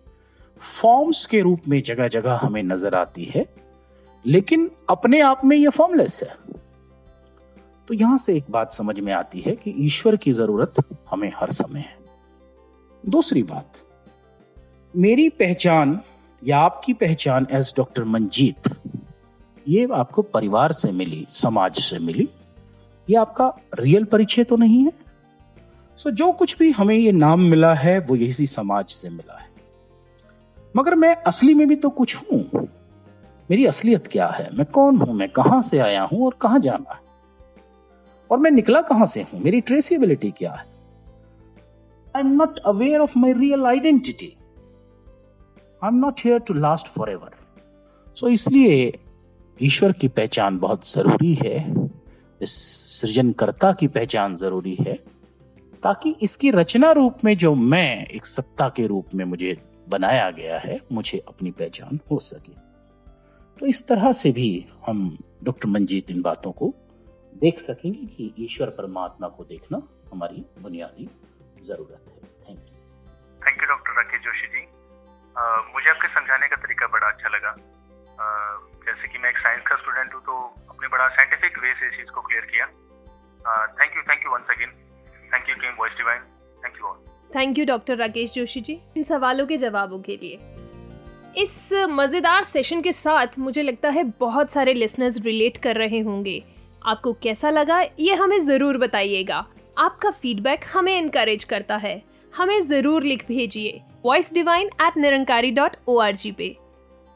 फॉर्म्स 0.82 1.26
के 1.26 1.42
रूप 1.42 1.68
में 1.68 1.82
जगह 1.84 2.08
जगह 2.08 2.40
हमें 2.42 2.64
नज़र 2.64 2.96
आती 2.96 3.26
है, 3.26 3.46
लेकिन 4.26 4.72
अपने 4.90 5.20
आप 5.22 5.46
में 5.46 5.58
यह 5.58 5.70
फॉर्मलेस 5.70 6.20
है। 6.24 6.36
तो 7.88 7.94
यहाँ 7.94 8.18
से 8.18 8.36
एक 8.38 8.46
बात 8.50 8.74
समझ 8.74 9.00
में 9.00 9.14
आती 9.14 9.42
है 9.42 9.56
कि 9.56 9.76
ईश्वर 9.78 10.16
की 10.16 10.32
ज़रूरत 10.32 10.74
हमें 11.10 11.32
हर 11.36 11.52
समय 11.52 11.80
है। 11.80 11.98
दूसरी 13.06 13.44
बात 13.44 13.74
मेरी 14.96 15.30
पहचान 15.30 16.00
या 16.44 16.60
आपकी 16.60 16.94
पहचान 16.94 17.48
एज 17.52 17.74
डॉक्टर 17.78 18.04
मंजीत, 18.04 18.70
ये 19.68 19.88
आपको 19.94 20.22
परिवार 20.22 20.72
से 20.72 20.92
मिली, 20.92 21.28
समाज 21.32 21.76
से 21.76 22.00
मिली। 22.00 22.30
ये 23.10 23.16
आपका 23.16 23.58
रियल 23.80 24.04
परिचय 24.04 24.44
तो 24.44 24.56
नहीं 24.56 24.86
है। 24.86 24.92
सो 25.98 26.12
जो 26.12 26.32
कुछ 26.32 26.58
भी 26.58 26.72
हमें 26.72 26.96
ये 26.96 27.12
नाम 27.12 27.40
मिला 27.40 27.74
है, 27.74 28.00
वो 28.00 28.16
यही 28.16 28.46
समाज 28.46 28.86
से 28.86 29.10
मिला 29.10 29.40
है। 29.40 29.50
मगर 30.78 30.96
मैं 30.96 31.16
असली 31.16 31.54
में 31.54 31.68
भी 31.68 31.76
तो 31.76 31.90
कुछ 31.90 32.16
हूँ। 32.16 32.68
मेरी 33.52 33.66
असलियत 33.66 34.08
क्या 34.08 34.28
है? 34.28 34.50
मैं 34.54 34.66
कौन 34.66 34.98
हूँ? 34.98 35.14
मैं 35.14 35.30
कहाँ 35.30 35.62
से 35.62 35.80
आया 35.80 36.04
हूँ 36.04 36.26
और 36.26 36.38
कहाँ 36.42 36.60
जाना 36.60 36.94
है? 36.94 37.00
और 38.32 38.38
मैं 38.38 38.52
निकला 38.52 38.82
कहाँ 38.82 39.06
से 39.06 39.22
हूँ? 39.22 39.42
मेरी 39.42 39.62
ट्रेसिबिलिटी 39.62 40.32
क्या 40.32 40.52
है? 40.52 40.66
I 42.16 42.20
am 42.20 42.28
not 42.28 42.60
aware 42.60 43.00
of 43.00 43.20
my 43.20 43.34
real 43.34 43.66
identity 43.66 44.36
I 45.84 45.88
am 45.88 45.96
not 45.96 46.20
here 46.20 46.40
to 46.40 46.54
last 46.54 46.88
forever 47.10 47.36
so 48.18 48.28
इसलिए 48.30 49.00
ईश्वर 49.60 49.92
की 49.92 50.08
पहचान 50.08 50.58
बहुत 50.60 50.90
ज़रूरी 50.92 51.34
है। 51.36 51.58
इस 52.42 52.52
सृजनकर्ता 52.92 53.72
की 53.74 53.88
पहचान 53.88 54.36
ज़रूरी 54.38 54.76
है 54.80 54.94
ताकि 55.84 56.16
इसकी 56.22 56.52
रचना 56.52 56.92
रूप 56.92 57.24
में 57.24 57.36
जो 57.38 57.54
मैं 57.56 58.06
एक 58.06 58.26
सत्ता 58.26 58.68
के 58.70 58.88
रूप 58.88 59.14
में 59.16 59.24
मुझे 59.26 59.56
बनाया 59.90 60.30
गया 60.32 60.58
है, 60.60 60.80
मुझे 60.92 61.18
अपनी 61.28 61.52
पहचान 61.52 62.00
हो 62.12 62.20
सके। 62.20 62.52
तो 63.60 63.66
इस 63.66 63.86
तरह 63.88 64.12
से 64.14 64.32
भी 64.32 64.66
हम 64.86 65.18
डॉक्टर 65.44 65.70
मंजीत 65.70 66.12
इन 66.12 66.22
बातों 66.22 66.52
को 66.52 66.74
देख 67.36 67.60
सकेंगे 67.60 68.06
कि 68.08 68.34
ईश्वर 68.40 68.70
परमात्मा 68.78 69.28
को 69.28 69.44
देखना 69.44 69.82
हमारी 70.12 70.46
बुनियादी 70.62 71.10
ज़रूरत 71.66 72.06
है। 72.08 72.50
Thank 72.50 72.60
you 72.60 72.76
thank 73.42 73.62
you 73.62 73.68
doctor 73.68 73.98
Rakesh 73.98 74.22
Joshi 74.22 74.48
ji 74.48 74.66
मुझे 75.36 75.90
आपके 75.90 76.08
समझाने 76.10 76.48
का 76.48 76.56
तरीका 76.58 76.88
बड़ा 76.94 77.08
अच्छा 77.08 77.30
लगा। 77.30 77.56
जैसे 78.86 79.08
कि 79.08 79.18
मैं 79.18 79.30
एक 79.30 79.38
साइंस 79.38 79.64
का 79.68 79.76
स्टूडेंट 79.76 80.14
हूँ 80.14 80.22
तो 80.24 80.38
आपने 80.70 80.88
बड़ा 80.88 81.08
साइंटिफिक 81.10 81.58
वे 81.60 81.74
से 81.74 81.88
इस 81.88 81.98
चीज़ 81.98 82.12
को 82.12 82.22
क्लियर 82.22 82.46
किया। 82.46 82.66
Thank 83.80 83.96
you 83.96 84.02
thank 84.04 84.26
you 84.26 84.32
once 84.32 84.50
again 84.50 84.72
thank 85.34 85.50
you 85.50 85.56
team 85.56 85.76
Voice 85.80 85.94
Divine 85.98 86.22
thank 86.64 86.78
you 86.78 86.86
all 86.86 86.98
thank 87.30 87.58
you 87.58 87.66
doctor 87.66 87.98
Rakesh 87.98 88.34
Joshi 88.34 88.62
ji 88.62 88.80
इन 88.98 89.04
सवालों 89.04 89.46
के 89.48 89.58
जवाबों 89.58 90.00
के 90.02 90.18
लिए। 90.18 90.40
इस 91.38 91.70
मज़ेदार 91.90 92.44
सेशन 92.44 92.82
के 92.82 92.92
साथ 92.94 93.38
मुझे 93.40 93.62
लगता 93.64 93.90
है 93.90 94.04
बहुत 94.20 94.52
सारे 94.52 94.74
लिसनर्स 94.74 95.22
रिलेट 95.26 95.58
कर 95.58 95.76
रहे 95.76 96.00
होंगे। 96.02 96.42
आपको 96.84 97.14
कैसा 97.24 97.50
लगा, 97.50 97.80
ये 98.00 98.14
हमें 98.16 98.40
ज़रूर 98.40 98.78
बताइएगा। 98.78 99.46
आपका 99.78 100.10
फीडबैक 100.12 100.66
हमें 100.74 100.98
इनकरेज 100.98 101.44
करता 101.44 101.76
है। 101.78 102.02
हमें 102.34 102.62
ज़रूर 102.64 103.04
लिख 103.04 103.26
भेजिए। 103.28 103.82
Voice 104.06 104.34
Divine 104.34 104.68
at 104.82 104.97
Nirankari 104.97 105.50
dot 105.52 105.76
O 105.88 105.97
R 106.00 106.16
G 106.16 106.32
पे। 106.32 106.56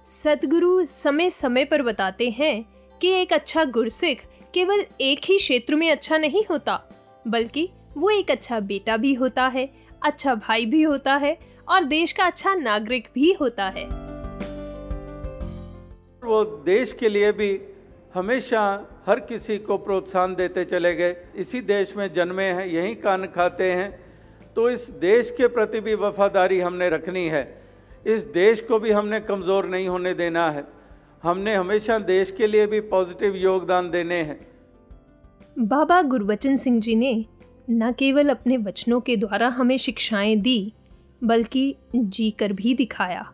सदगुरु 0.06 0.86
समय 0.86 1.30
समय 1.30 1.66
पर 1.66 1.82
बताते 1.82 2.30
हैं 2.30 2.66
कि 3.02 3.12
एक 3.12 3.34
अच्छा 3.34 3.64
गुरसिख 3.66 4.26
केवल 4.54 4.84
एक 5.02 5.20
ही 5.26 5.38
क्षेत्र 5.38 5.76
में 5.76 5.90
अच्छा 5.92 6.18
नहीं 6.18 6.44
होता, 6.50 6.80
बल्कि 7.28 7.70
वो 7.98 8.10
एक 8.10 8.32
अच्छा 8.32 8.60
बेटा 8.60 8.98
भी 8.98 9.14
होता 9.14 9.48
है 9.48 9.68
अच्छा 10.04 10.36
भाई 10.36 10.66
भी 10.66 10.82
होता 10.82 11.16
है 11.16 11.38
और 11.68 11.84
देश 11.84 12.12
का 12.12 12.26
अच्छा 12.26 12.56
नागरिक 12.56 13.08
भी 13.16 13.32
होता 13.42 13.70
है। 13.78 13.86
वो 16.24 16.44
देश 16.66 16.94
के 16.94 17.10
लिए 17.10 17.32
भी 17.32 17.60
हमेशा 18.14 18.62
हर 19.08 19.20
किसी 19.20 19.58
को 19.58 19.78
प्रोत्साहन 19.78 20.36
देते 20.36 20.66
चले 20.66 20.96
गए। 20.96 21.16
इसी 21.36 21.62
देश 21.62 21.96
में 21.98 22.12
जन्मे 22.14 22.44
हैं, 22.44 22.66
यहीं 22.66 22.96
कान 22.96 23.26
खाते 23.26 23.72
हैं। 23.72 24.03
तो 24.56 24.70
इस 24.70 24.90
देश 24.92 25.32
के 25.32 25.48
प्रति 25.48 25.80
भी 25.80 25.96
वफादारी 25.96 26.60
हमने 26.60 26.90
रखनी 26.90 27.28
है। 27.28 27.44
इस 28.08 28.24
देश 28.24 28.62
को 28.62 28.80
भी 28.80 28.92
हमने 28.92 29.20
कमज़ोर 29.20 29.66
नहीं 29.66 29.88
होने 29.88 30.14
देना 30.14 30.50
है। 30.52 30.66
हमने 31.24 31.56
हमेशा 31.56 31.98
देश 32.00 32.32
के 32.32 32.48
लिए 32.48 32.66
भी 32.68 32.80
पॉजिटिव 32.80 33.36
योगदान 33.36 33.90
देने 33.92 34.22
हैं। 34.22 34.40
बाबा 35.60 36.02
गुरबचन 36.02 36.56
सिंह 36.56 36.80
जी 36.80 36.96
ने 36.96 37.26
न 37.70 37.92
केवल 37.92 38.30
अपने 38.30 38.58
वचनों 38.58 39.00
के 39.02 39.16
द्वारा 39.18 39.48
हमें 39.48 39.78
शिक्षाएँ 39.78 40.36
दी, 40.36 40.74
बल्कि 41.24 41.76
जी 41.96 42.30
कर 42.32 42.54
भी 42.54 42.74
दिखाया। 42.74 43.32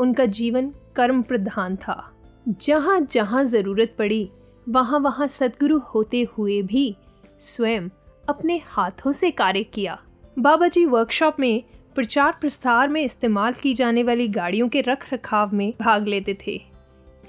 उनका 0.00 0.24
जीवन 0.24 0.72
कर्म 0.96 1.22
प्रधान 1.22 1.76
था। 1.76 2.12
जहाँ 2.48 3.00
जहाँ 3.00 3.44
ज़रूरत 3.44 3.94
पड़ी, 3.98 4.28
वहाँ 4.68 4.98
वहाँ 5.00 5.26
सदगुरु 5.26 5.78
होते 5.78 6.26
हुए 6.32 6.62
भी 6.62 6.96
स्वयं 7.40 7.88
अपने 8.28 8.60
हाथों 8.66 9.12
से 9.12 9.30
कार्य 9.30 9.62
किया। 9.64 9.98
बाबा 10.38 10.66
जी 10.68 10.84
वर्कशॉप 10.84 11.38
में 11.40 11.62
प्रचार 11.94 12.32
प्रसार 12.40 12.88
में 12.88 13.00
इस्तेमाल 13.02 13.52
की 13.52 13.72
जाने 13.74 14.02
वाली 14.02 14.26
गाड़ियों 14.28 14.68
के 14.68 14.80
रख 14.80 15.06
रखाव 15.12 15.54
में 15.54 15.72
भाग 15.80 16.06
लेते 16.06 16.36
थे। 16.46 16.60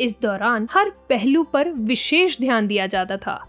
इस 0.01 0.19
दौरान 0.21 0.67
हर 0.71 0.89
पहलू 1.09 1.43
पर 1.43 1.69
विशेष 1.69 2.37
ध्यान 2.39 2.67
दिया 2.67 2.87
जाता 2.87 3.17
था। 3.17 3.43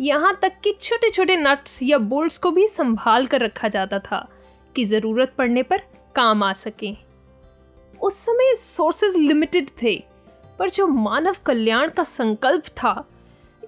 यहाँ 0.00 0.38
तक 0.42 0.58
कि 0.64 0.72
छोटे 0.80 1.10
छोटे 1.10 1.36
नट्स 1.36 1.82
या 1.82 1.98
बोल्ट्स 1.98 2.38
को 2.38 2.50
भी 2.50 2.66
संभाल 2.66 3.26
कर 3.26 3.40
रखा 3.40 3.68
जाता 3.68 3.98
था 3.98 4.26
कि 4.76 4.84
ज़रूरत 4.84 5.34
पड़ने 5.38 5.62
पर 5.62 5.82
काम 6.14 6.42
आ 6.42 6.52
सकें। 6.52 6.96
उस 8.00 8.16
समय 8.16 8.54
सोर्सेज 8.54 9.16
लिमिटेड 9.16 9.70
थे, 9.82 9.96
पर 10.58 10.70
जो 10.70 10.86
मानव 10.86 11.36
कल्याण 11.46 11.90
का 11.90 12.04
संकल्प 12.04 12.66
था, 12.76 13.08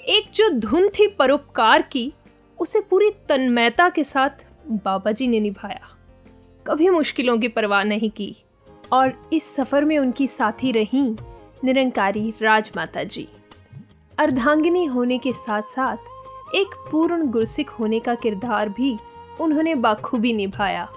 एक 0.01 0.31
जो 0.35 0.49
धुन 0.51 0.89
थी 0.89 1.07
परोपकार 1.09 1.83
की, 1.83 2.13
उसे 2.59 2.81
पूरी 2.81 3.11
तन्मयता 3.29 3.89
के 3.89 4.05
साथ 4.05 4.47
बाबा 4.71 5.13
जी 5.13 5.27
ने 5.29 5.41
निभाया। 5.41 5.89
कभी 6.67 6.89
मुश्किलों 6.91 7.39
की 7.39 7.49
परवाह 7.49 7.83
नहीं 7.85 8.11
की 8.11 8.37
और 8.93 9.13
इस 9.33 9.55
सफ़र 9.57 9.85
में 9.85 9.99
उनकी 9.99 10.27
साथी 10.29 10.73
रही 10.73 11.03
निरंकारी 11.65 12.33
राजमाता 12.43 13.05
जी 13.05 13.29
अर्धांगिनी 14.19 14.85
होने 14.85 15.19
के 15.19 15.33
साथ 15.33 15.63
साथ 15.63 16.55
एक 16.55 16.75
पूर्ण 16.93 17.27
गुरसिक 17.27 17.71
होने 17.71 18.01
का 18.01 18.15
किरदार 18.15 18.69
भी 18.69 18.97
उन्होंने 19.41 19.75
बाखूबी 19.75 20.33
निभाया। 20.33 20.89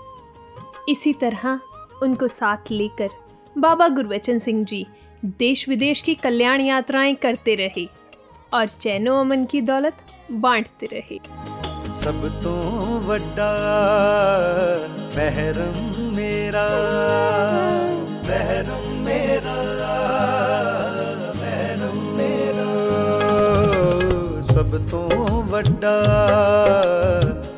इसी 0.90 1.14
तरह 1.14 1.60
उनको 2.04 2.28
साथ 2.28 2.72
लेकर 2.72 3.10
बाबा 3.58 3.88
गुरबचन 3.88 4.40
सिंह 4.40 4.64
जी 4.64 4.86
देश 5.26 5.68
विदेश 5.70 6.02
की 6.02 6.16
कल्याण 6.16 6.62
यात्राएँ 6.62 7.16
करते 7.16 7.56
रहे 7.56 7.88
और 8.54 8.68
चैनो 8.68 9.16
अमन 9.16 9.46
की 9.46 9.62
दौलत 9.62 9.98
बांटते 10.32 10.86
रहे। 10.86 11.20
सब 12.02 12.22
तो 12.44 12.52
वड्डा 13.08 13.50
महरम 15.18 15.76
मेरा 16.16 16.64
महरम 18.30 18.88
मेरा 19.08 19.58
महरम 21.36 22.00
मेरा। 22.18 22.66
सब 24.44 24.78
तो 24.92 25.02
वड्डा 25.52 25.94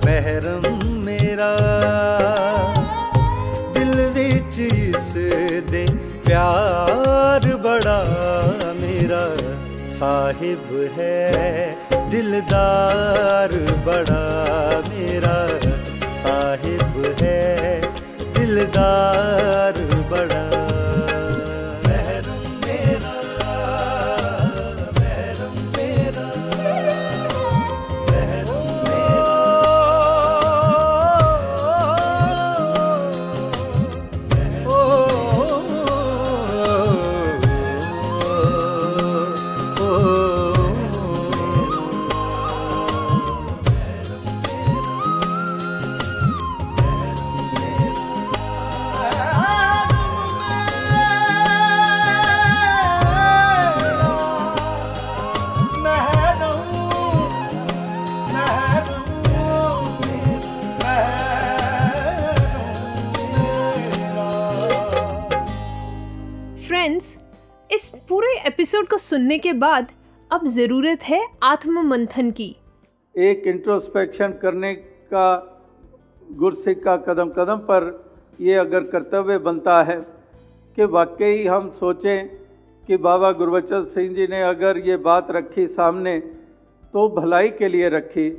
महरम 0.05 0.67
मेरा। 1.03 1.51
दिल 3.73 3.93
विच 4.09 4.59
इस 4.59 5.13
दे 5.69 5.85
प्यार 6.25 7.47
बड़ा 7.65 7.99
मेरा, 8.73 9.23
साहिब 9.93 10.91
है। 10.97 11.72
दिलदार 12.33 13.51
बड़ा 13.87 14.21
मेरा 14.85 15.35
साहिब 16.21 16.95
है। 17.21 17.81
दिलदार 18.33 19.72
सुनने 69.03 69.37
के 69.37 69.51
बाद 69.55 69.87
अब 70.31 70.45
ज़रूरत 70.49 70.99
है 71.03 71.19
आत्म 71.43 71.81
मंथन 71.87 72.29
की। 72.31 72.45
एक 73.15 73.47
इंट्रोस्पेक्शन 73.47 74.33
करने 74.41 74.73
का, 74.73 75.25
गुरसिख 76.33 76.83
का 76.83 76.95
कदम 77.07 77.29
कदम 77.29 77.57
पर 77.65 77.87
ये 78.39 78.53
अगर 78.55 78.83
कर्तव्य 78.91 79.37
बनता 79.39 79.81
है 79.83 79.99
कि 80.77 80.85
वाकई 80.87 81.43
हम 81.45 81.69
सोचें 81.79 82.27
कि 82.87 82.97
बाबा 82.99 83.31
गुरबचन 83.31 83.83
सिंह 83.93 84.13
जी 84.15 84.27
ने 84.27 84.41
अगर 84.43 84.77
ये 84.87 84.97
बात 85.01 85.31
रखी 85.31 85.67
सामने 85.73 86.17
तो 86.93 87.07
भलाई 87.11 87.49
के 87.51 87.67
लिए 87.67 87.89
रखी, 87.89 88.29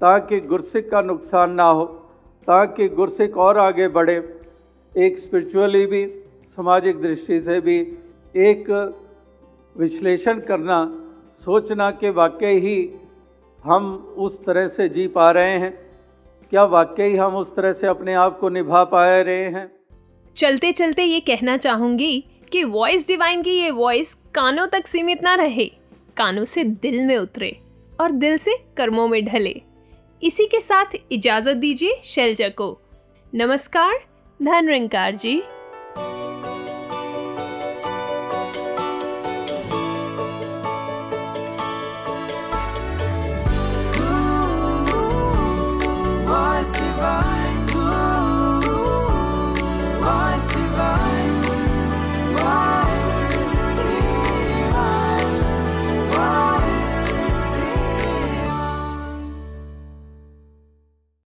ताकि 0.00 0.40
गुरसिख 0.42 0.90
का 0.90 1.00
नुकसान 1.02 1.52
ना 1.52 1.68
हो, 1.70 1.84
ताकि 2.48 2.88
गुरसिख 2.90 3.36
और 3.38 3.58
आगे 3.60 3.88
बढ़े। 3.90 4.16
एक 4.92 5.18
स्पिरिचुअली 5.18 5.84
भी, 5.86 6.06
सामाजिक 6.58 7.00
दृष्टि 7.00 7.40
से 7.40 7.60
भी 7.60 7.78
एक 8.42 8.64
विश्लेषण 9.76 10.40
करना, 10.40 10.84
सोचना 11.44 11.90
कि 11.90 12.10
वाकई 12.10 12.58
ही 12.58 12.90
हम 13.64 14.14
उस 14.18 14.44
तरह 14.44 14.68
से 14.68 14.88
जी 14.88 15.06
पा 15.06 15.30
रहे 15.30 15.58
हैं। 15.58 15.72
क्या 16.50 16.64
वाकई 16.64 17.16
हम 17.16 17.36
उस 17.36 17.54
तरह 17.56 17.72
से 17.72 17.86
अपने 17.86 18.14
आप 18.14 18.38
को 18.38 18.48
निभा 18.48 18.84
पा 18.84 19.20
रहे 19.20 19.44
हैं? 19.44 19.70
चलते 20.36 20.72
चलते 20.72 21.04
ये 21.04 21.20
कहना 21.20 21.56
चाहूँगी 21.56 22.24
कि 22.52 22.64
वॉइस 22.64 23.06
डिवाइन 23.06 23.42
की 23.42 23.50
ये 23.50 23.70
वॉइस 23.70 24.14
कानों 24.14 24.66
तक 24.66 24.86
सीमित 24.86 25.22
ना 25.22 25.34
रहे, 25.34 25.66
कानों 26.16 26.44
से 26.44 26.64
दिल 26.64 27.06
में 27.06 27.16
उतरे 27.16 27.56
और 28.00 28.10
दिल 28.10 28.36
से 28.36 28.56
कर्मों 28.76 29.08
में 29.08 29.24
ढले। 29.24 29.60
इसी 30.22 30.46
के 30.46 30.60
साथ 30.60 30.84
इजाज़त 31.12 31.56
दीजिए 31.56 32.00
शैलजा 32.04 32.48
को। 32.48 32.78
नमस्कार, 33.34 33.94
धन 34.42 34.68
रंकार 34.68 35.14
जी। 35.14 35.42